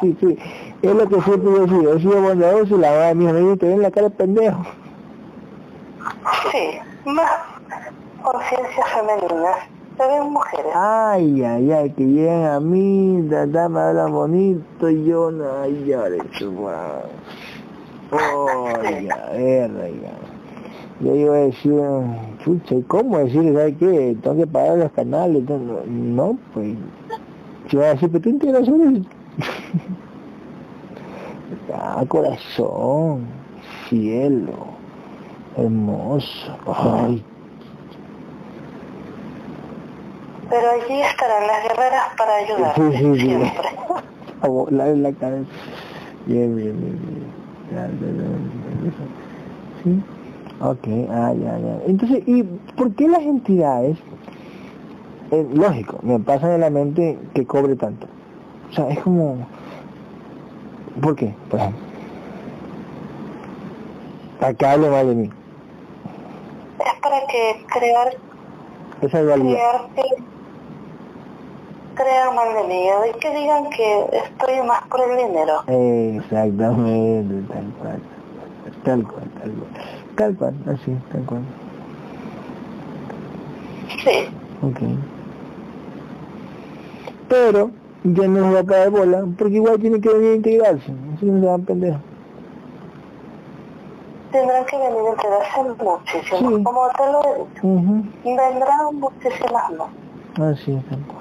Sí, 0.00 0.16
sí, 0.20 0.38
es 0.82 0.94
lo 0.94 1.08
que 1.08 1.20
siempre 1.22 1.50
yo 1.52 1.92
he 1.92 1.96
he 1.96 2.00
sido 2.00 2.22
bondadoso 2.22 2.76
y 2.76 2.78
la 2.78 2.90
verdad 2.90 3.14
mi 3.14 3.28
amigo 3.28 3.56
te 3.56 3.68
ven 3.68 3.82
la 3.82 3.90
cara 3.90 4.08
de 4.08 4.14
pendejo. 4.16 4.62
Sí, 6.50 6.78
más 7.04 7.30
conciencia 8.22 8.84
femenina, 8.86 9.50
se 9.96 10.06
ven 10.06 10.30
mujeres. 10.30 10.72
Ay, 10.74 11.42
ay, 11.42 11.72
ay, 11.72 11.90
que 11.90 12.04
llegan 12.04 12.44
a 12.44 12.60
mí, 12.60 13.22
da, 13.28 13.68
me 13.68 13.80
hablan 13.80 14.12
bonito 14.12 14.88
y 14.88 15.04
yo, 15.04 15.30
no, 15.30 15.62
ay, 15.62 15.84
ya. 15.86 16.04
Oiga, 18.10 19.30
verga. 19.32 20.12
Yo 21.00 21.14
iba 21.14 21.34
a 21.34 21.40
decir, 21.40 21.74
chucha, 22.42 22.74
¿y 22.74 22.82
cómo 22.82 23.18
decir, 23.18 23.52
sabes 23.54 23.76
qué? 23.78 24.16
Tengo 24.20 24.36
que 24.36 24.46
pagar 24.46 24.78
los 24.78 24.92
canales. 24.92 25.44
No, 25.86 26.38
pues. 26.54 26.74
Yo 27.68 27.78
iba 27.78 27.86
a 27.86 27.94
decir, 27.94 28.10
pero 28.10 28.22
tú 28.22 28.28
integras 28.30 28.68
ah, 31.72 32.04
corazón, 32.08 33.26
cielo, 33.88 34.54
hermoso. 35.56 36.56
Ay. 36.66 37.22
Pero 40.50 40.70
allí 40.70 41.00
estarán 41.02 41.46
las 41.46 41.62
guerreras 41.62 42.04
para 42.16 42.36
ayudar. 42.36 42.74
Sí, 42.74 42.82
sí, 42.96 43.14
sí. 43.14 43.20
Siempre. 43.20 43.68
la, 44.70 44.86
la 44.86 45.12
cabeza. 45.12 45.50
Bien, 46.26 46.56
bien, 46.56 46.80
bien, 46.80 46.98
bien. 47.06 47.37
¿Sí? 49.82 50.02
Ok, 50.60 50.88
ah, 51.10 51.32
ya, 51.34 51.58
ya. 51.58 51.78
Entonces, 51.86 52.22
¿y 52.26 52.42
por 52.76 52.92
qué 52.94 53.08
las 53.08 53.22
entidades, 53.22 53.98
eh, 55.30 55.46
lógico, 55.54 55.98
me 56.02 56.18
pasan 56.18 56.52
en 56.52 56.60
la 56.60 56.70
mente 56.70 57.18
que 57.34 57.46
cobre 57.46 57.76
tanto? 57.76 58.06
O 58.70 58.74
sea, 58.74 58.88
es 58.90 58.98
como, 59.00 59.46
¿Por 61.00 61.14
qué? 61.14 61.32
Por 61.50 61.60
ejemplo. 61.60 61.80
Para 64.40 64.54
que 64.54 64.66
hable 64.66 64.90
mal 64.90 65.06
de 65.06 65.14
mí. 65.14 65.30
Es 66.80 67.00
para 67.00 67.20
que 67.26 67.64
crear, 67.72 68.08
Esa 69.00 69.22
dualidad. 69.22 69.58
Crean 71.98 72.34
mal 72.34 72.54
de 72.54 72.64
mí, 72.64 72.86
y 72.86 73.18
que 73.18 73.34
digan 73.34 73.68
que 73.70 74.06
estoy 74.12 74.62
más 74.66 74.80
por 74.88 75.00
el 75.00 75.16
dinero. 75.16 75.62
Exactamente, 75.66 77.52
tal 77.52 77.72
cual. 77.78 78.00
Tal 78.84 79.02
cual, 79.06 79.28
tal 79.40 79.52
cual. 79.52 79.68
Tal 80.16 80.36
cual, 80.36 80.54
así, 80.72 80.96
tal 81.12 81.24
cual. 81.24 81.42
Sí, 84.04 84.28
Ok. 84.62 84.78
Pero 87.28 87.70
ya 88.04 88.26
no 88.28 88.48
se 88.48 88.54
va 88.54 88.60
a 88.60 88.64
caer 88.64 88.90
bola, 88.90 89.24
porque 89.36 89.54
igual 89.54 89.78
tiene 89.80 90.00
que 90.00 90.08
venir 90.08 90.32
a 90.32 90.36
integrarse. 90.36 90.92
Así 91.14 91.26
no 91.26 91.40
se 91.40 91.46
va 91.46 91.54
a 91.54 91.58
pendejo. 91.58 91.98
tendrán 94.30 94.64
que 94.66 94.76
venir 94.76 94.98
a 95.06 95.10
enterarse 95.10 95.84
muchísimo. 95.84 96.56
Sí. 96.58 96.62
Como 96.62 96.80
te 96.96 97.12
lo 97.12 97.20
he 97.24 97.38
dicho, 97.38 97.66
Ujú. 97.66 98.04
vendrán 98.24 98.94
muchísimas 98.94 99.70
más. 99.70 100.52
Así 100.52 100.74
es, 100.74 100.84
tal 100.86 101.00
cual. 101.06 101.17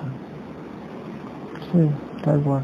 Tal 2.23 2.41
cual. 2.41 2.63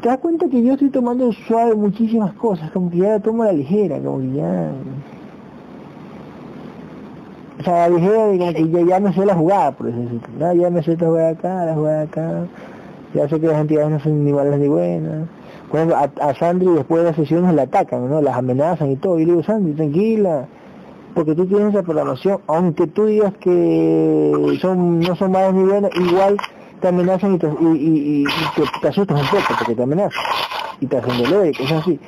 ¿Te 0.00 0.08
das 0.08 0.18
cuenta 0.18 0.48
que 0.48 0.62
yo 0.62 0.74
estoy 0.74 0.90
tomando 0.90 1.32
suave 1.32 1.74
muchísimas 1.74 2.34
cosas? 2.34 2.70
Como 2.72 2.90
que 2.90 2.98
ya 2.98 3.08
la 3.10 3.20
tomo 3.20 3.42
a 3.42 3.46
la 3.46 3.52
ligera, 3.52 3.98
como 3.98 4.18
que 4.20 4.32
ya... 4.32 4.70
O 7.58 7.62
sea, 7.62 7.88
la 7.88 7.96
ligera 7.96 8.26
de 8.26 8.54
que 8.54 8.68
ya, 8.70 8.80
ya 8.82 9.00
me 9.00 9.12
sé 9.14 9.24
la 9.24 9.34
jugada, 9.34 9.72
por 9.72 9.88
eso 9.88 9.98
decirlo. 9.98 10.52
Ya, 10.54 10.70
me 10.70 10.82
sé 10.82 10.92
esta 10.92 11.06
jugada 11.06 11.30
acá, 11.30 11.64
la 11.64 11.74
jugada 11.74 12.02
acá. 12.02 12.46
Ya 13.14 13.28
sé 13.28 13.40
que 13.40 13.46
las 13.46 13.60
entidades 13.60 13.90
no 13.90 14.00
son 14.00 14.24
ni 14.24 14.32
malas 14.32 14.58
ni 14.58 14.68
buenas. 14.68 15.28
Por 15.70 15.80
a, 15.80 16.10
a 16.20 16.34
Sandri 16.34 16.66
después 16.66 17.02
de 17.02 17.08
las 17.08 17.16
sesiones 17.16 17.54
la 17.54 17.62
atacan, 17.62 18.08
¿no? 18.10 18.20
Las 18.20 18.36
amenazan 18.36 18.90
y 18.90 18.96
todo. 18.96 19.18
Y 19.18 19.24
le 19.24 19.32
digo, 19.32 19.42
Sandri, 19.42 19.72
tranquila, 19.72 20.46
porque 21.14 21.34
tú 21.34 21.46
tienes 21.46 21.68
esa 21.68 21.82
programación, 21.82 22.40
aunque 22.46 22.86
tú 22.88 23.06
digas 23.06 23.32
que 23.38 24.58
son 24.60 25.00
no 25.00 25.14
son 25.14 25.32
malas 25.32 25.54
ni 25.54 25.62
buenas, 25.64 25.90
igual 25.96 26.36
te 26.84 26.88
amenazan 26.88 27.36
y 27.36 27.38
te, 27.38 27.46
y, 27.46 27.66
y, 27.66 28.24
y 28.24 28.26
te, 28.56 28.62
te 28.82 28.88
asustas 28.88 29.18
un 29.18 29.26
poco 29.28 29.54
porque 29.56 29.74
te 29.74 29.82
amenazan 29.82 30.22
y 30.80 30.86
te 30.86 30.98
hacen 30.98 31.22
dolor 31.22 31.46
y 31.46 31.54
cosas 31.54 31.80
así. 31.80 31.98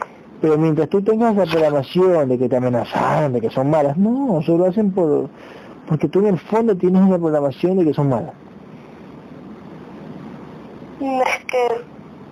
Pero 0.43 0.59
mientras 0.59 0.90
tú 0.90 1.01
tengas 1.01 1.35
esa 1.35 1.51
programación 1.51 2.28
de 2.28 2.36
que 2.39 2.47
te 2.47 2.57
amenazaron, 2.59 3.32
de 3.32 3.40
que 3.40 3.48
son 3.48 3.70
malas, 3.70 3.97
no, 3.97 4.43
solo 4.43 4.59
lo 4.59 4.66
hacen 4.66 4.93
por 4.93 5.31
porque 5.89 6.09
tú 6.09 6.19
en 6.20 6.27
el 6.35 6.39
fondo 6.39 6.77
tienes 6.77 7.01
una 7.01 7.16
programación 7.16 7.78
de 7.78 7.86
que 7.86 7.94
son 7.94 8.11
malas. 8.11 8.35
Es 11.01 11.44
que 11.47 11.69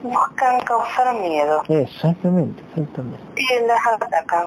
buscan 0.03 0.61
causar 0.61 1.19
miedo 1.19 1.63
Exactamente, 1.69 2.63
exactamente. 2.77 3.21
y 3.37 3.67
las 3.67 3.87
atacan. 3.87 4.47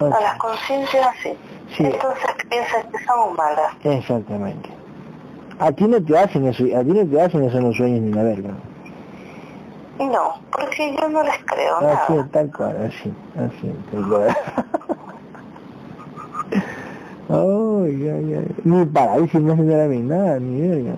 A 0.00 0.20
las 0.20 0.36
conciencias 0.38 1.06
así. 1.06 1.32
Sí, 1.76 1.84
Entonces 1.84 2.26
piensan 2.50 2.90
que 2.90 3.04
son 3.04 3.36
malas. 3.36 3.72
exactamente. 3.84 4.75
A 5.58 5.72
ti 5.72 5.84
no 5.88 6.02
te 6.02 6.18
hacen 6.18 6.46
eso, 6.46 6.64
a 6.64 6.80
ti 6.84 6.90
no 6.92 7.06
te 7.06 7.20
hacen 7.22 7.42
eso 7.44 7.58
en 7.58 7.64
los 7.64 7.76
sueños 7.76 8.00
ni 8.02 8.12
la 8.12 8.22
verga. 8.22 8.50
No, 9.98 10.34
porque 10.52 10.94
yo 11.00 11.08
no 11.08 11.22
les 11.22 11.38
creo 11.46 11.76
Así 11.78 12.12
nada. 12.12 12.24
es, 12.26 12.30
tal 12.30 12.50
cual, 12.52 12.76
así, 12.86 13.14
así, 13.36 13.74
tal 13.90 14.08
cual. 14.08 14.36
Ay, 17.28 18.08
ay, 18.08 18.34
ay. 18.34 18.54
Ni 18.64 18.84
parálisis 18.86 19.40
no 19.40 19.52
hacen 19.54 19.80
a 19.80 19.84
mí 19.86 19.98
nada, 19.98 20.38
ni 20.38 20.60
verga. 20.68 20.94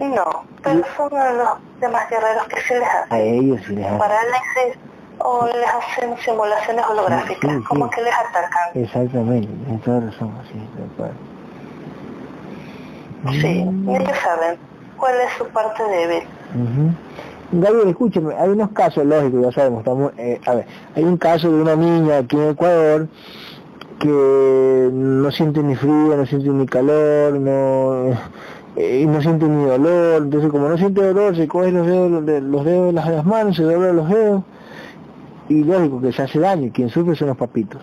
No, 0.00 0.24
pero 0.62 0.82
son 0.96 1.16
a 1.16 1.32
los 1.32 1.48
demás 1.80 2.10
guerreros 2.10 2.44
que 2.48 2.60
se 2.62 2.78
les 2.78 2.88
A 2.88 3.02
hace 3.04 3.36
ellos 3.38 3.60
sí 3.66 3.76
les 3.76 3.86
hacen. 3.86 3.98
parálisis 3.98 4.78
o 5.18 5.46
les 5.46 5.68
hacen 5.68 6.16
simulaciones 6.18 6.84
holográficas, 6.86 7.50
Sí, 7.52 7.56
sí. 7.58 7.64
como 7.68 7.88
que 7.90 8.02
les 8.02 8.12
atacan. 8.14 8.70
Exactamente, 8.74 9.48
tienes 9.64 9.82
toda 9.82 10.00
razón, 10.00 10.34
así, 10.42 10.54
tal 10.76 10.88
cual. 10.96 11.12
Sí, 13.32 13.64
Mm, 13.64 13.88
ellos 13.90 14.16
saben 14.22 14.58
cuál 14.96 15.14
es 15.20 15.32
su 15.38 15.44
parte 15.48 15.82
débil. 15.82 16.22
Gabriel, 17.52 17.88
escúchame, 17.88 18.34
hay 18.34 18.48
unos 18.50 18.70
casos 18.70 19.04
lógicos, 19.04 19.42
ya 19.42 19.52
sabemos, 19.52 19.80
estamos, 19.80 20.12
eh, 20.18 20.40
a 20.46 20.54
ver, 20.54 20.66
hay 20.94 21.04
un 21.04 21.16
caso 21.16 21.50
de 21.50 21.62
una 21.62 21.76
niña 21.76 22.18
aquí 22.18 22.36
en 22.36 22.50
Ecuador 22.50 23.08
que 24.00 24.90
no 24.92 25.30
siente 25.30 25.62
ni 25.62 25.76
frío, 25.76 26.16
no 26.16 26.26
siente 26.26 26.48
ni 26.48 26.66
calor, 26.66 27.34
no, 27.38 28.10
eh, 28.76 29.06
no 29.06 29.22
siente 29.22 29.46
ni 29.46 29.64
dolor, 29.64 30.22
entonces 30.22 30.50
como 30.50 30.68
no 30.68 30.76
siente 30.76 31.02
dolor, 31.02 31.36
se 31.36 31.46
coge 31.46 31.70
los 31.70 31.86
dedos 31.86 32.26
de, 32.26 32.40
los 32.40 32.64
dedos 32.64 32.86
de 32.86 32.92
las, 32.92 33.08
de 33.08 33.16
las 33.16 33.24
manos, 33.24 33.56
se 33.56 33.62
dobla 33.62 33.92
los 33.92 34.08
dedos, 34.08 34.42
y 35.48 35.62
lógico 35.62 36.00
que 36.00 36.12
se 36.12 36.22
hace 36.22 36.40
daño, 36.40 36.70
quien 36.74 36.88
sufre 36.88 37.14
son 37.14 37.28
los 37.28 37.36
papitos. 37.36 37.80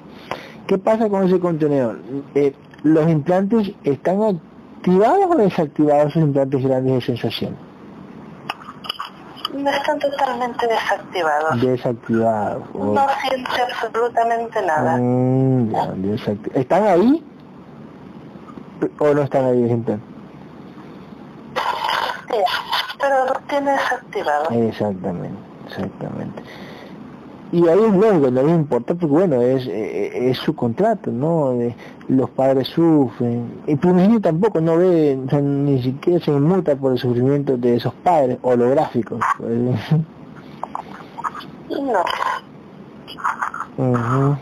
¿Qué 0.68 0.78
pasa 0.78 1.10
con 1.10 1.24
ese 1.26 1.40
contenedor? 1.40 2.00
Eh, 2.36 2.54
¿Los 2.84 3.10
implantes 3.10 3.72
están 3.86 4.42
activados 4.84 5.26
o 5.32 5.36
desactivados 5.38 6.12
esos 6.12 6.24
implantes 6.24 6.62
grandes 6.62 6.94
de 6.94 7.02
sensación? 7.02 7.56
No 9.54 9.70
están 9.70 10.00
totalmente 10.00 10.68
desactivados. 10.68 11.62
Desactivados. 11.62 12.76
No 12.76 13.08
siente 13.22 13.62
absolutamente 13.62 14.62
nada. 14.66 14.98
Mm, 14.98 15.72
ya, 15.72 16.34
¿Están 16.60 16.84
ahí? 16.84 17.24
¿O 19.00 19.14
no 19.14 19.22
están 19.22 19.46
ahí 19.46 19.72
implantes? 19.72 20.06
Sí, 22.30 22.40
pero 23.00 23.26
los 23.26 23.48
tiene 23.48 23.72
desactivados. 23.72 24.52
Exactamente, 24.52 25.40
exactamente. 25.68 26.44
Y 27.54 27.68
ahí 27.68 27.80
es 27.84 27.94
lógico, 27.94 28.32
no 28.32 28.42
les 28.42 28.56
importa 28.56 28.96
porque 28.96 29.14
bueno, 29.14 29.40
es, 29.40 29.68
eh, 29.68 30.32
es 30.32 30.40
su 30.40 30.56
contrato, 30.56 31.12
¿no? 31.12 31.52
Eh, 31.62 31.76
los 32.08 32.28
padres 32.32 32.68
sufren. 32.70 33.62
Y 33.68 33.76
Primigenio 33.76 34.20
tampoco 34.20 34.60
no 34.60 34.78
ve, 34.78 35.20
o 35.24 35.30
sea, 35.30 35.40
ni 35.40 35.80
siquiera 35.84 36.20
se 36.26 36.32
inmuta 36.32 36.76
por 36.76 36.94
el 36.94 36.98
sufrimiento 36.98 37.56
de 37.56 37.76
esos 37.76 37.94
padres 37.94 38.40
holográficos. 38.42 39.20
pues. 39.38 39.52
No, 43.78 44.38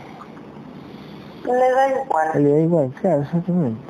le 1.44 1.70
da 1.70 2.02
igual. 2.02 2.42
Le 2.42 2.50
da 2.50 2.60
igual, 2.60 2.92
claro, 2.98 3.22
exactamente. 3.24 3.80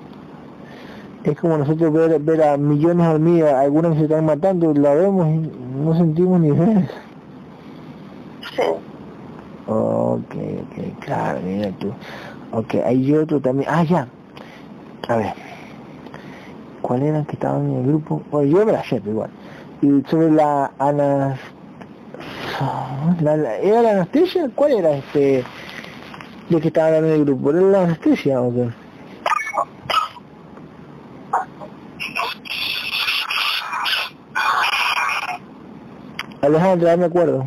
Es 1.22 1.38
como 1.38 1.58
nosotros 1.58 1.92
ver, 1.92 2.18
ver 2.18 2.42
a 2.42 2.56
millones 2.56 3.06
de 3.06 3.14
hormigas, 3.14 3.54
algunas 3.54 3.92
que 3.92 3.98
se 3.98 4.04
están 4.06 4.26
matando, 4.26 4.74
la 4.74 4.94
vemos 4.94 5.28
y 5.28 5.48
no 5.80 5.96
sentimos 5.96 6.40
ni 6.40 6.50
ver. 6.50 6.90
Sí, 8.56 8.62
Ok, 9.66 10.34
ok, 10.34 10.98
claro, 11.00 11.40
mira 11.42 11.70
tú. 11.78 11.92
Ok, 12.52 12.74
hay 12.84 13.14
otro 13.14 13.40
también. 13.40 13.68
Ah, 13.72 13.84
ya. 13.84 14.08
A 15.08 15.16
ver. 15.16 15.34
¿Cuál 16.82 17.02
eran 17.02 17.24
que 17.24 17.32
estaban 17.34 17.70
en 17.70 17.76
el 17.80 17.86
grupo? 17.86 18.22
Bueno, 18.30 18.50
yo 18.58 18.66
me 18.66 18.72
la 18.72 18.84
sé, 18.84 18.96
igual. 19.04 19.30
Y 19.80 20.02
sobre 20.10 20.30
la 20.32 20.72
la- 23.36 23.56
¿Era 23.58 23.82
la 23.82 23.90
anestesia? 23.92 24.48
¿Cuál 24.54 24.72
era 24.72 24.90
este? 24.92 25.44
De 26.48 26.60
que 26.60 26.68
hablando 26.86 27.08
en 27.08 27.14
el 27.20 27.24
grupo. 27.24 27.50
¿Era 27.50 27.60
la 27.60 27.82
anestesia 27.84 28.40
o 28.40 28.52
qué? 28.52 28.68
Alejandra, 36.42 36.96
me 36.96 37.04
acuerdo. 37.06 37.46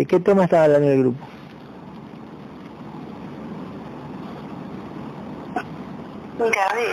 ¿De 0.00 0.06
qué 0.06 0.18
tema 0.18 0.44
estaba 0.44 0.64
hablando 0.64 0.86
en 0.86 0.94
el 0.94 1.00
grupo? 1.00 1.26
Gaby, 6.38 6.86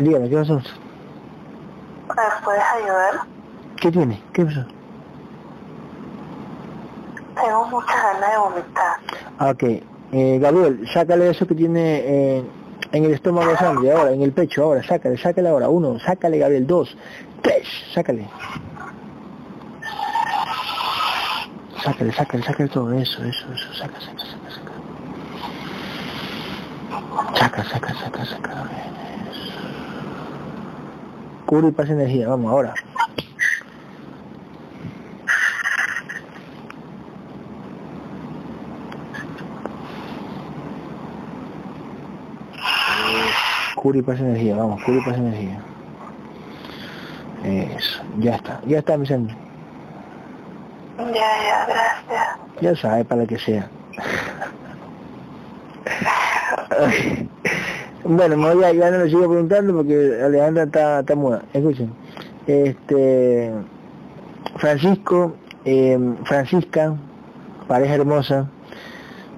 Dígame, 0.00 0.28
¿qué 0.28 0.36
pasó? 0.36 0.54
¿me 0.56 2.44
puedes 2.44 2.62
ayudar? 2.74 3.20
¿Qué 3.80 3.92
tiene? 3.92 4.20
¿Qué 4.32 4.44
pasó? 4.44 4.64
Tengo 7.40 7.66
muchas 7.66 8.02
ganas 8.02 8.30
de 8.32 8.38
vomitar. 8.38 8.96
Ah, 9.38 9.50
ok. 9.50 9.62
Eh, 10.10 10.38
Gabriel, 10.40 10.88
sácale 10.92 11.30
eso 11.30 11.46
que 11.46 11.54
tiene 11.54 11.98
eh, 12.04 12.44
en 12.90 13.04
el 13.04 13.12
estómago 13.12 13.48
de 13.52 13.58
sangre, 13.58 13.92
ahora, 13.92 14.10
en 14.10 14.22
el 14.22 14.32
pecho, 14.32 14.64
ahora, 14.64 14.82
sácale, 14.82 15.16
sácale 15.18 15.48
ahora. 15.50 15.68
Uno, 15.68 16.00
sácale, 16.00 16.36
Gabriel. 16.36 16.66
Dos, 16.66 16.96
tres, 17.42 17.68
sácale. 17.94 18.26
Sácale, 21.82 22.12
sácale, 22.12 22.42
sácale 22.42 22.68
todo. 22.68 22.92
Eso, 22.92 23.24
eso, 23.24 23.52
eso. 23.52 23.74
Saca, 23.74 23.98
saca, 24.00 24.24
saca, 24.26 24.50
saca. 24.50 24.72
Saca, 27.38 27.64
saca, 27.64 27.94
saca, 27.94 28.24
saca. 28.26 28.70
Cubre 31.46 31.68
y 31.68 31.72
pasa 31.72 31.92
energía. 31.92 32.28
Vamos, 32.28 32.52
ahora. 32.52 32.74
Cubre 43.74 44.00
y 44.00 44.02
pasa 44.02 44.20
energía. 44.22 44.56
Vamos, 44.56 44.82
cubre 44.82 44.98
y 44.98 45.04
pasa 45.04 45.16
energía. 45.16 45.62
Eso, 47.42 48.02
ya 48.18 48.36
está, 48.36 48.60
ya 48.66 48.78
está, 48.80 48.98
mi 48.98 49.06
sangre. 49.06 49.49
Ya, 51.08 51.12
ya, 51.14 51.66
gracias. 51.66 52.28
Ya 52.60 52.76
sabe 52.76 53.04
para 53.04 53.26
que 53.26 53.38
sea. 53.38 53.68
bueno, 58.04 58.60
ya, 58.60 58.72
ya 58.72 58.90
no 58.90 58.98
lo 58.98 59.06
sigo 59.06 59.28
preguntando 59.28 59.74
porque 59.74 60.20
Alejandra 60.22 60.64
está, 60.64 61.00
está 61.00 61.14
muda. 61.14 61.42
Escuchen. 61.52 61.92
Este, 62.46 63.52
Francisco, 64.56 65.34
eh, 65.64 65.98
Francisca, 66.24 66.94
pareja 67.66 67.94
hermosa, 67.94 68.50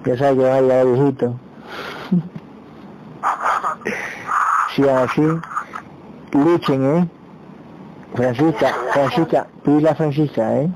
ya 0.05 0.17
sabe 0.17 0.37
que 0.37 0.43
va 0.43 0.55
a 0.55 0.61
llegar 0.61 0.85
viejito. 0.85 1.39
si 4.75 4.89
así, 4.89 5.21
luchen, 6.33 6.97
¿eh? 6.97 7.07
Francisca, 8.15 8.75
Francisca, 8.91 9.47
pila 9.63 9.95
Francisca, 9.95 10.55
¿eh? 10.57 10.69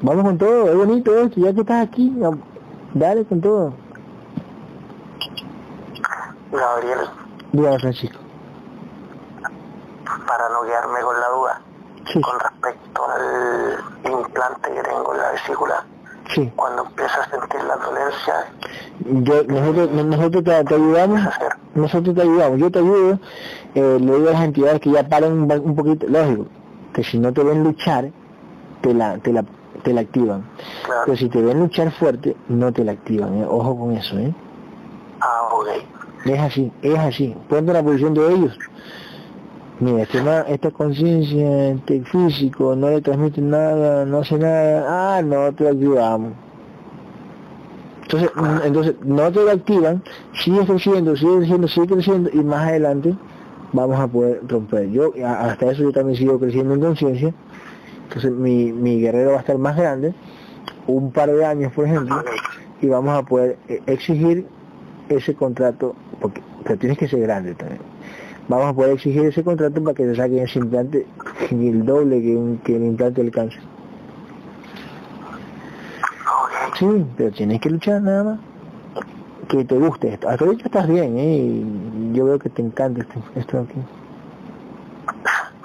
Vamos 0.00 0.24
con 0.24 0.38
todo, 0.38 0.68
es 0.68 0.76
bonito 0.76 1.18
esto, 1.18 1.40
ya 1.40 1.52
que 1.52 1.60
estás 1.60 1.88
aquí, 1.88 2.14
dale 2.94 3.24
con 3.24 3.40
todo. 3.40 3.72
Gabriel. 6.52 7.00
Dígame, 7.52 7.78
Francisco. 7.80 8.18
Para 10.26 10.48
no 10.50 10.62
quedarme 10.62 11.00
con 11.00 11.20
la 11.20 11.28
duda, 11.28 11.60
con 12.22 12.40
respecto 12.40 13.02
al 13.10 14.12
implante 14.12 14.70
que 14.72 14.82
tengo 14.82 15.14
en 15.14 15.20
la 15.20 15.32
vesícula, 15.32 15.84
sí. 16.32 16.52
cuando 16.54 16.84
empieza 16.84 17.20
a 17.20 17.30
sentir 17.30 17.64
la 17.64 17.76
dolencia, 17.76 18.34
yo, 19.00 19.44
nosotros, 19.44 19.90
nosotros 19.90 20.44
te, 20.44 20.74
ayudamos, 20.74 21.20
nosotros 21.74 22.14
te 22.14 22.22
ayudamos, 22.22 22.58
yo 22.60 22.70
te 22.70 22.78
ayudo, 22.78 23.18
eh, 23.74 23.98
le 24.00 24.16
digo 24.16 24.28
a 24.28 24.32
las 24.32 24.42
entidades 24.42 24.80
que 24.80 24.90
ya 24.90 25.08
paren 25.08 25.32
un, 25.32 25.50
un 25.50 25.74
poquito, 25.74 26.06
lógico, 26.06 26.46
que 26.92 27.02
si 27.02 27.18
no 27.18 27.32
te 27.32 27.42
ven 27.42 27.64
luchar, 27.64 28.10
te 28.80 28.94
la, 28.94 29.18
te 29.18 29.32
la 29.32 29.44
te 29.82 29.92
la 29.92 30.02
activan. 30.02 30.44
Pero 31.04 31.16
si 31.16 31.28
te 31.28 31.42
ven 31.42 31.58
luchar 31.60 31.90
fuerte, 31.92 32.36
no 32.48 32.72
te 32.72 32.84
la 32.84 32.92
activan, 32.92 33.34
¿eh? 33.38 33.46
ojo 33.48 33.78
con 33.78 33.96
eso, 33.96 34.18
¿eh? 34.18 34.32
Ah, 35.20 35.48
ok. 35.52 35.68
Es 36.26 36.40
así, 36.40 36.72
es 36.82 36.98
así. 36.98 37.34
Ponte 37.48 37.72
la 37.72 37.82
posición 37.82 38.14
de 38.14 38.32
ellos. 38.32 38.58
Mira, 39.80 40.02
esta, 40.02 40.42
esta 40.42 40.70
conciencia, 40.72 41.70
este 41.70 42.02
físico, 42.02 42.74
no 42.74 42.90
le 42.90 43.00
transmite 43.00 43.40
nada, 43.40 44.04
no 44.04 44.18
hace 44.18 44.36
nada, 44.36 45.16
ah, 45.16 45.22
no, 45.22 45.52
te 45.52 45.64
la 45.64 45.70
activamos. 45.70 46.32
Entonces, 48.02 48.30
entonces 48.64 48.94
no 49.04 49.30
te 49.30 49.44
la 49.44 49.52
activan, 49.52 50.02
sigue 50.32 50.64
creciendo, 50.66 51.16
sigue 51.16 51.36
creciendo, 51.38 51.68
sigue 51.68 51.86
creciendo 51.86 52.30
y 52.32 52.38
más 52.38 52.66
adelante 52.66 53.14
vamos 53.72 54.00
a 54.00 54.08
poder 54.08 54.40
romper. 54.48 54.90
Yo, 54.90 55.12
hasta 55.24 55.70
eso 55.70 55.82
yo 55.82 55.92
también 55.92 56.16
sigo 56.16 56.40
creciendo 56.40 56.74
en 56.74 56.80
conciencia 56.80 57.34
entonces 58.08 58.32
mi, 58.32 58.72
mi 58.72 59.00
guerrero 59.00 59.32
va 59.32 59.36
a 59.36 59.40
estar 59.40 59.58
más 59.58 59.76
grande, 59.76 60.14
un 60.86 61.12
par 61.12 61.30
de 61.30 61.44
años 61.44 61.72
por 61.72 61.84
ejemplo, 61.86 62.24
y 62.80 62.86
vamos 62.88 63.18
a 63.18 63.22
poder 63.22 63.58
eh, 63.68 63.82
exigir 63.86 64.46
ese 65.10 65.34
contrato, 65.34 65.94
porque 66.20 66.40
pero 66.64 66.78
tienes 66.78 66.98
que 66.98 67.08
ser 67.08 67.20
grande 67.20 67.54
también. 67.54 67.80
Vamos 68.48 68.66
a 68.66 68.72
poder 68.72 68.92
exigir 68.94 69.26
ese 69.26 69.44
contrato 69.44 69.82
para 69.82 69.94
que 69.94 70.04
se 70.06 70.16
saquen 70.16 70.38
ese 70.38 70.58
implante 70.58 71.06
ni 71.50 71.68
el 71.68 71.84
doble 71.84 72.20
que, 72.20 72.34
un, 72.36 72.58
que 72.58 72.76
el 72.76 72.84
implante 72.84 73.22
del 73.22 73.30
cáncer. 73.30 73.60
Sí, 76.78 77.06
pero 77.16 77.30
tienes 77.32 77.60
que 77.60 77.70
luchar 77.70 78.00
nada 78.02 78.24
más. 78.24 78.40
Que 79.48 79.64
te 79.64 79.78
guste 79.78 80.12
esto. 80.14 80.28
Hasta 80.28 80.44
ahorita 80.44 80.64
estás 80.66 80.88
bien, 80.88 81.14
¿eh? 81.18 81.62
Yo 82.12 82.26
veo 82.26 82.38
que 82.38 82.48
te 82.50 82.62
encanta 82.62 83.00
esto, 83.00 83.22
esto 83.34 83.58
aquí. 83.60 83.80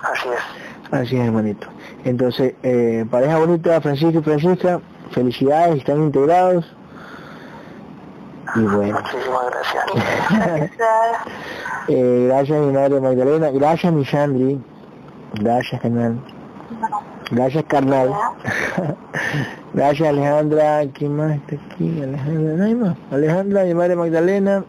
Así 0.02 0.30
es. 0.30 0.63
Así 0.94 1.18
es, 1.18 1.26
hermanito. 1.26 1.68
Entonces, 2.06 2.54
eh, 2.62 3.04
pareja 3.10 3.40
bonita, 3.40 3.82
Francisco 3.82 4.20
y 4.20 4.22
Francisca, 4.22 4.80
felicidades, 5.10 5.78
están 5.78 6.04
integrados. 6.04 6.72
Y 8.56 8.60
bueno. 8.60 9.00
Muchísimas 9.00 9.46
gracias. 9.50 9.86
eh, 11.88 12.26
gracias 12.28 12.60
mi 12.60 12.72
madre 12.72 13.02
Magdalena, 13.02 13.50
gracias 13.50 13.92
mi 13.92 14.06
Sandri, 14.06 14.62
gracias 15.34 15.82
canal. 15.82 16.20
Gracias 17.32 17.64
carnal. 17.64 18.14
gracias 19.74 20.08
Alejandra, 20.08 20.82
¿quién 20.94 21.16
más 21.16 21.38
está 21.38 21.56
aquí? 21.56 22.04
Alejandra, 22.04 22.54
no 22.54 22.64
hay 22.66 22.76
más. 22.76 22.98
Alejandra, 23.12 23.64
mi 23.64 23.74
madre 23.74 23.96
Magdalena, 23.96 24.64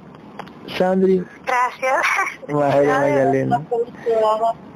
Sandri. 0.78 1.22
Gracias. 1.44 2.06
Magdalena. 2.48 3.60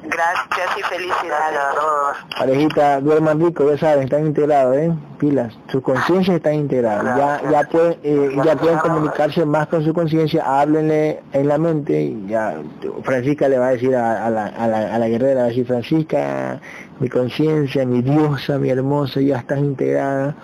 Gracias 0.01 0.77
y 0.77 0.81
felicidades 0.83 1.59
a 1.59 1.75
todos. 1.75 2.17
Parejita, 2.37 3.01
duerman 3.01 3.39
rico, 3.39 3.69
ya 3.69 3.77
saben, 3.77 4.05
están 4.05 4.25
integrados, 4.25 4.75
¿eh? 4.77 4.91
Pilas, 5.19 5.53
su 5.67 5.81
conciencia 5.81 6.35
está 6.35 6.53
integrada. 6.53 7.17
Ya, 7.17 7.51
ya, 7.51 7.63
pueden, 7.69 7.99
eh, 8.03 8.37
ya 8.43 8.55
pueden 8.55 8.79
comunicarse 8.79 9.45
más 9.45 9.67
con 9.67 9.83
su 9.83 9.93
conciencia, 9.93 10.43
háblenle 10.61 11.21
en 11.33 11.47
la 11.47 11.57
mente. 11.57 12.15
Ya, 12.27 12.55
Francisca 13.03 13.49
le 13.49 13.59
va 13.59 13.67
a 13.67 13.71
decir 13.71 13.95
a, 13.95 14.29
la, 14.29 14.47
a, 14.47 14.67
la, 14.67 14.95
a 14.95 14.97
la 14.97 15.07
guerrera, 15.09 15.41
va 15.41 15.45
a 15.45 15.49
decir, 15.49 15.67
Francisca, 15.67 16.59
mi 16.99 17.09
conciencia, 17.09 17.85
mi 17.85 18.01
diosa, 18.01 18.57
mi 18.57 18.69
hermosa, 18.69 19.19
ya 19.21 19.37
estás 19.37 19.59
integrada. 19.59 20.35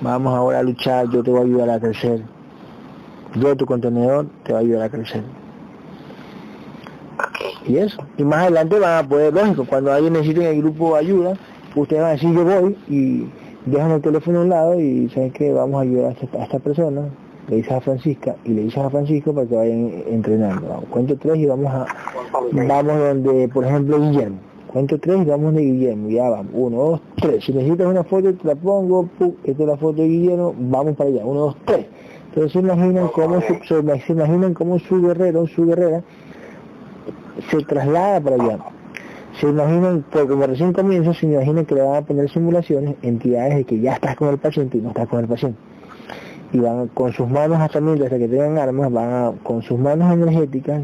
Vamos 0.00 0.34
ahora 0.34 0.58
a 0.58 0.62
luchar, 0.62 1.08
yo 1.10 1.22
te 1.22 1.30
voy 1.30 1.40
a 1.40 1.44
ayudar 1.44 1.70
a 1.70 1.80
crecer. 1.80 2.20
Yo, 3.36 3.56
tu 3.56 3.64
contenedor, 3.64 4.26
te 4.42 4.52
voy 4.52 4.62
a 4.62 4.64
ayudar 4.64 4.82
a 4.86 4.88
crecer. 4.90 5.22
Y 7.66 7.76
eso. 7.76 8.02
Y 8.18 8.24
más 8.24 8.40
adelante 8.42 8.78
van 8.78 9.04
a 9.04 9.08
poder, 9.08 9.32
lógico, 9.32 9.64
cuando 9.64 9.92
alguien 9.92 10.12
necesite 10.12 10.48
el 10.48 10.62
grupo 10.62 10.96
ayuda, 10.96 11.34
ustedes 11.74 12.02
van 12.02 12.10
a 12.10 12.12
decir 12.14 12.32
yo 12.32 12.44
voy 12.44 12.76
y 12.88 13.26
dejan 13.66 13.92
el 13.92 14.02
teléfono 14.02 14.40
a 14.40 14.42
un 14.42 14.48
lado 14.48 14.80
y 14.80 15.08
saben 15.10 15.30
que 15.30 15.52
vamos 15.52 15.78
a 15.78 15.82
ayudar 15.82 16.16
a 16.16 16.42
esta, 16.42 16.58
persona, 16.58 17.02
le 17.48 17.56
dices 17.56 17.72
a 17.72 17.80
Francisca 17.80 18.36
y 18.44 18.50
le 18.50 18.62
dices 18.62 18.78
a 18.78 18.90
Francisco 18.90 19.32
para 19.32 19.46
que 19.46 19.56
vayan 19.56 20.04
entrenando. 20.08 20.84
cuento 20.90 21.16
tres 21.16 21.36
y 21.38 21.46
vamos 21.46 21.72
a 21.72 21.86
vamos 22.52 22.98
donde, 22.98 23.48
por 23.48 23.64
ejemplo, 23.64 24.00
Guillermo. 24.00 24.38
Cuento 24.72 24.98
tres 24.98 25.20
y 25.20 25.24
vamos 25.26 25.54
de 25.54 25.60
Guillermo, 25.60 26.08
ya 26.08 26.30
vamos. 26.30 26.52
Uno, 26.54 26.76
dos, 26.76 27.00
tres. 27.16 27.44
Si 27.44 27.52
necesitas 27.52 27.86
una 27.86 28.04
foto, 28.04 28.32
te 28.32 28.46
la 28.46 28.54
pongo, 28.54 29.06
esta 29.44 29.62
es 29.62 29.68
la 29.68 29.76
foto 29.76 30.00
de 30.00 30.08
Guillermo, 30.08 30.54
vamos 30.58 30.96
para 30.96 31.10
allá. 31.10 31.24
Uno, 31.24 31.40
dos, 31.40 31.56
tres. 31.66 31.86
Entonces 32.28 32.52
se 32.52 32.58
imaginan 32.60 33.08
cómo 33.08 33.42
su, 33.42 33.54
se 33.66 34.12
imaginan 34.12 34.54
cómo 34.54 34.78
su 34.78 35.02
guerrero, 35.02 35.46
su 35.46 35.66
guerrera, 35.66 36.02
se 37.50 37.58
traslada 37.64 38.20
para 38.20 38.36
allá. 38.36 38.58
Se 39.40 39.48
imaginan, 39.48 40.04
porque 40.10 40.28
como 40.28 40.46
recién 40.46 40.72
comienza, 40.72 41.14
se 41.14 41.26
imaginan 41.26 41.64
que 41.64 41.74
le 41.74 41.82
van 41.82 41.96
a 41.96 42.02
poner 42.02 42.30
simulaciones, 42.30 42.96
entidades 43.02 43.56
de 43.56 43.64
que 43.64 43.80
ya 43.80 43.94
estás 43.94 44.16
con 44.16 44.28
el 44.28 44.38
paciente 44.38 44.78
y 44.78 44.80
no 44.80 44.88
estás 44.88 45.08
con 45.08 45.20
el 45.20 45.28
paciente. 45.28 45.58
Y 46.52 46.58
van 46.58 46.88
con 46.88 47.12
sus 47.12 47.28
manos 47.28 47.58
hasta 47.58 47.78
hasta 47.78 48.18
que 48.18 48.28
tengan 48.28 48.58
armas, 48.58 48.92
van 48.92 49.10
a, 49.10 49.32
con 49.42 49.62
sus 49.62 49.78
manos 49.78 50.12
energéticas, 50.12 50.82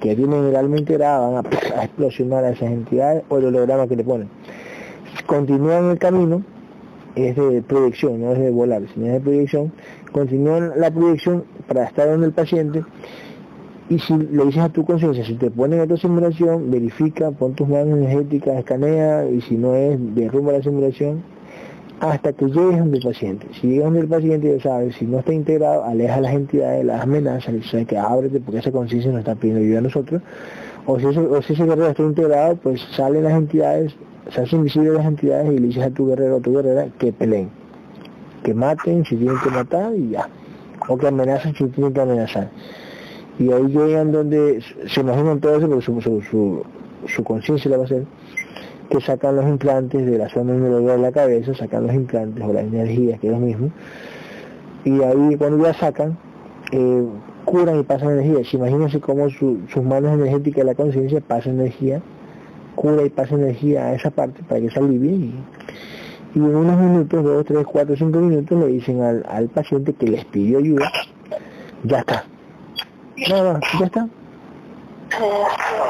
que 0.00 0.14
tienen 0.14 0.50
realmente 0.50 0.92
integrada, 0.92 1.30
van 1.30 1.46
a, 1.46 1.84
explosionar 1.84 2.44
a 2.44 2.50
esas 2.50 2.70
entidades 2.70 3.24
o 3.30 3.38
el 3.38 3.46
holograma 3.46 3.86
que 3.86 3.96
le 3.96 4.04
ponen. 4.04 4.28
Continúan 5.24 5.90
el 5.90 5.98
camino, 5.98 6.42
es 7.14 7.34
de 7.34 7.62
proyección, 7.62 8.20
no 8.20 8.32
es 8.32 8.38
de 8.38 8.50
volar, 8.50 8.82
sino 8.92 9.06
es 9.06 9.12
de 9.14 9.20
proyección, 9.20 9.72
continúan 10.12 10.72
la 10.76 10.90
proyección 10.90 11.44
para 11.66 11.84
estar 11.84 12.08
donde 12.08 12.26
el 12.26 12.32
paciente 12.32 12.84
y 13.88 14.00
si 14.00 14.16
le 14.16 14.44
dices 14.46 14.62
a 14.62 14.68
tu 14.68 14.84
conciencia, 14.84 15.24
si 15.24 15.34
te 15.34 15.48
ponen 15.48 15.80
esta 15.80 15.96
simulación, 15.96 16.70
verifica, 16.72 17.30
pon 17.30 17.54
tus 17.54 17.68
manos 17.68 17.98
energéticas, 17.98 18.58
escanea 18.58 19.28
y 19.28 19.40
si 19.42 19.56
no 19.56 19.76
es, 19.76 19.96
derrumba 20.16 20.52
la 20.52 20.62
simulación 20.62 21.22
hasta 22.00 22.32
que 22.32 22.46
llegues 22.46 22.78
donde 22.78 22.98
el 22.98 23.04
paciente. 23.04 23.46
Si 23.60 23.68
llegas 23.68 23.84
donde 23.84 24.00
el 24.00 24.08
paciente, 24.08 24.56
ya 24.56 24.62
sabes, 24.62 24.96
si 24.96 25.06
no 25.06 25.20
está 25.20 25.32
integrado, 25.32 25.84
aleja 25.84 26.16
a 26.16 26.20
las 26.20 26.34
entidades, 26.34 26.84
las 26.84 27.00
amenazas, 27.02 27.54
le 27.54 27.60
dices 27.60 27.86
que 27.86 27.96
ábrete 27.96 28.40
porque 28.40 28.58
esa 28.58 28.72
conciencia 28.72 29.10
nos 29.12 29.20
está 29.20 29.36
pidiendo 29.36 29.62
ayuda 29.62 29.78
a 29.78 29.82
nosotros. 29.82 30.22
O 30.84 30.98
si, 30.98 31.06
ese, 31.06 31.20
o 31.20 31.42
si 31.42 31.52
ese 31.52 31.64
guerrero 31.64 31.88
está 31.88 32.02
integrado, 32.02 32.56
pues 32.56 32.80
salen 32.96 33.22
las 33.22 33.34
entidades, 33.34 33.94
se 34.30 34.40
hacen 34.40 34.64
visibles 34.64 34.94
las 34.94 35.06
entidades 35.06 35.52
y 35.52 35.58
le 35.58 35.66
dices 35.68 35.84
a 35.84 35.90
tu 35.90 36.08
guerrero 36.08 36.36
o 36.36 36.38
a 36.38 36.42
tu 36.42 36.52
guerrera 36.52 36.88
que 36.98 37.12
peleen. 37.12 37.50
Que 38.42 38.52
maten 38.52 39.04
si 39.04 39.14
tienen 39.14 39.38
que 39.44 39.50
matar 39.50 39.94
y 39.94 40.10
ya. 40.10 40.28
O 40.88 40.98
que 40.98 41.06
amenacen 41.06 41.54
si 41.54 41.66
tienen 41.66 41.92
que 41.92 42.00
amenazar 42.00 42.50
y 43.38 43.52
ahí 43.52 43.66
llegan 43.68 44.12
donde 44.12 44.62
se 44.86 45.00
imaginan 45.00 45.40
todo 45.40 45.56
eso, 45.56 45.68
porque 45.68 45.84
su, 45.84 46.00
su, 46.00 46.64
su, 47.06 47.24
conciencia 47.24 47.70
la 47.70 47.76
va 47.76 47.82
a 47.82 47.86
hacer, 47.86 48.04
que 48.88 49.00
sacan 49.00 49.36
los 49.36 49.46
implantes 49.46 50.06
de 50.06 50.18
la 50.18 50.28
zona 50.28 50.54
de 50.54 50.98
la 50.98 51.12
cabeza, 51.12 51.54
sacan 51.54 51.86
los 51.86 51.94
implantes 51.94 52.42
o 52.44 52.52
la 52.52 52.60
energía, 52.60 53.18
que 53.18 53.26
es 53.26 53.32
lo 53.32 53.40
mismo, 53.40 53.70
y 54.84 55.02
ahí 55.02 55.36
cuando 55.36 55.64
ya 55.64 55.74
sacan, 55.74 56.16
eh, 56.72 57.04
curan 57.44 57.80
y 57.80 57.82
pasan 57.82 58.18
energía. 58.18 58.42
Imagínense 58.52 59.00
cómo 59.00 59.28
sus 59.30 59.82
manos 59.82 60.12
energéticas 60.12 60.58
de 60.58 60.64
la 60.64 60.74
conciencia 60.74 61.20
pasan 61.20 61.60
energía, 61.60 62.00
cura 62.74 63.02
y 63.04 63.10
pasa 63.10 63.34
energía 63.34 63.86
a 63.86 63.94
esa 63.94 64.10
parte 64.10 64.42
para 64.48 64.60
que 64.60 64.70
se 64.70 64.78
alivie 64.78 65.10
y, 65.10 65.34
en 66.34 66.44
unos 66.44 66.78
minutos, 66.78 67.24
dos, 67.24 67.44
tres, 67.46 67.64
cuatro, 67.64 67.96
cinco 67.96 68.20
minutos 68.20 68.58
le 68.58 68.66
dicen 68.66 69.00
al 69.00 69.48
paciente 69.48 69.94
que 69.94 70.06
les 70.06 70.24
pidió 70.26 70.58
ayuda, 70.58 70.92
ya 71.82 72.00
está, 72.00 72.24
no, 73.28 73.52
no, 73.52 73.60
ya 73.78 73.86
está. 73.86 74.08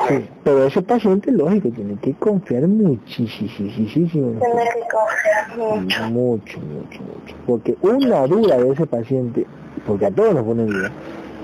Sí, 0.09 0.28
pero 0.44 0.66
ese 0.66 0.82
paciente, 0.82 1.32
lógico, 1.32 1.70
tiene 1.70 1.97
que 1.97 2.12
confiar 2.15 2.66
muchísimo. 2.69 3.51
Tiene 3.57 4.39
que 4.39 4.85
confiar 4.93 5.57
mucho. 5.57 6.03
Mucho, 6.11 6.11
mucho, 6.11 6.61
mucho. 6.61 7.36
Porque 7.47 7.77
una 7.81 8.27
duda 8.27 8.59
de 8.59 8.73
ese 8.73 8.86
paciente, 8.86 9.47
porque 9.86 10.07
a 10.07 10.11
todos 10.11 10.35
nos 10.35 10.44
ponen 10.44 10.66
duda, 10.66 10.93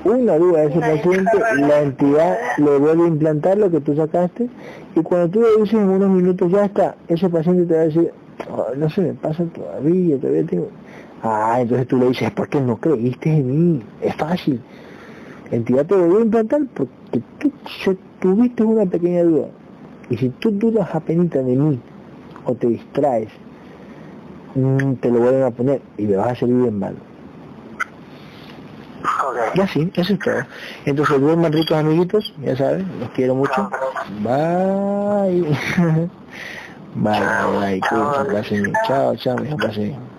una 0.04 0.36
duda 0.36 0.60
de 0.60 0.66
ese 0.66 0.80
paciente, 0.80 1.30
la 1.58 1.80
entidad 1.80 2.38
le 2.58 2.78
vuelve 2.78 3.04
a 3.04 3.08
implantar 3.08 3.58
lo 3.58 3.70
que 3.70 3.80
tú 3.80 3.96
sacaste 3.96 4.48
y 4.94 5.00
cuando 5.02 5.28
tú 5.30 5.40
le 5.40 5.62
dices 5.62 5.74
en 5.74 5.88
unos 5.88 6.10
minutos 6.10 6.52
ya 6.52 6.66
está, 6.66 6.94
ese 7.08 7.28
paciente 7.28 7.64
te 7.66 7.74
va 7.74 7.80
a 7.80 7.84
decir, 7.84 8.12
no 8.76 8.90
se 8.90 9.00
me 9.00 9.14
pasa 9.14 9.44
todavía, 9.44 10.18
todavía 10.18 10.44
tengo... 10.44 10.68
Ah, 11.22 11.58
entonces 11.60 11.86
tú 11.86 11.98
le 11.98 12.08
dices, 12.08 12.30
¿por 12.32 12.48
qué 12.48 12.60
no 12.60 12.76
creíste 12.76 13.30
en 13.30 13.46
mí? 13.46 13.82
Es 14.00 14.14
fácil. 14.16 14.60
Entidad 15.52 15.84
te 15.84 15.94
volvió 15.94 16.18
a 16.18 16.22
implantar 16.22 16.62
porque 16.74 17.20
tú 17.38 17.52
tuviste 18.20 18.64
una 18.64 18.86
pequeña 18.86 19.22
duda. 19.22 19.48
Y 20.08 20.16
si 20.16 20.30
tú 20.30 20.50
dudas 20.50 20.88
apenas 20.94 21.28
de 21.28 21.42
mí 21.42 21.78
o 22.46 22.54
te 22.54 22.68
distraes, 22.68 23.28
mm, 24.54 24.94
te 24.94 25.10
lo 25.10 25.20
vuelven 25.20 25.42
a 25.42 25.50
poner 25.50 25.82
y 25.98 26.06
le 26.06 26.16
vas 26.16 26.28
a 26.28 26.34
salir 26.36 26.56
bien 26.56 26.78
mal. 26.78 26.96
Ok. 29.22 29.56
Y 29.56 29.60
así, 29.60 29.92
eso 29.94 30.14
es 30.14 30.20
todo. 30.20 30.46
Entonces, 30.86 31.20
duerman 31.20 31.52
ricos 31.52 31.76
amiguitos, 31.76 32.34
ya 32.42 32.56
saben, 32.56 32.88
los 32.98 33.10
quiero 33.10 33.34
mucho. 33.34 33.70
Bye. 34.22 35.42
bye, 36.94 37.80
bye. 37.84 38.72
Chao, 38.86 39.16
chao, 39.16 39.38
me 39.38 39.54
pásenme. 39.58 40.11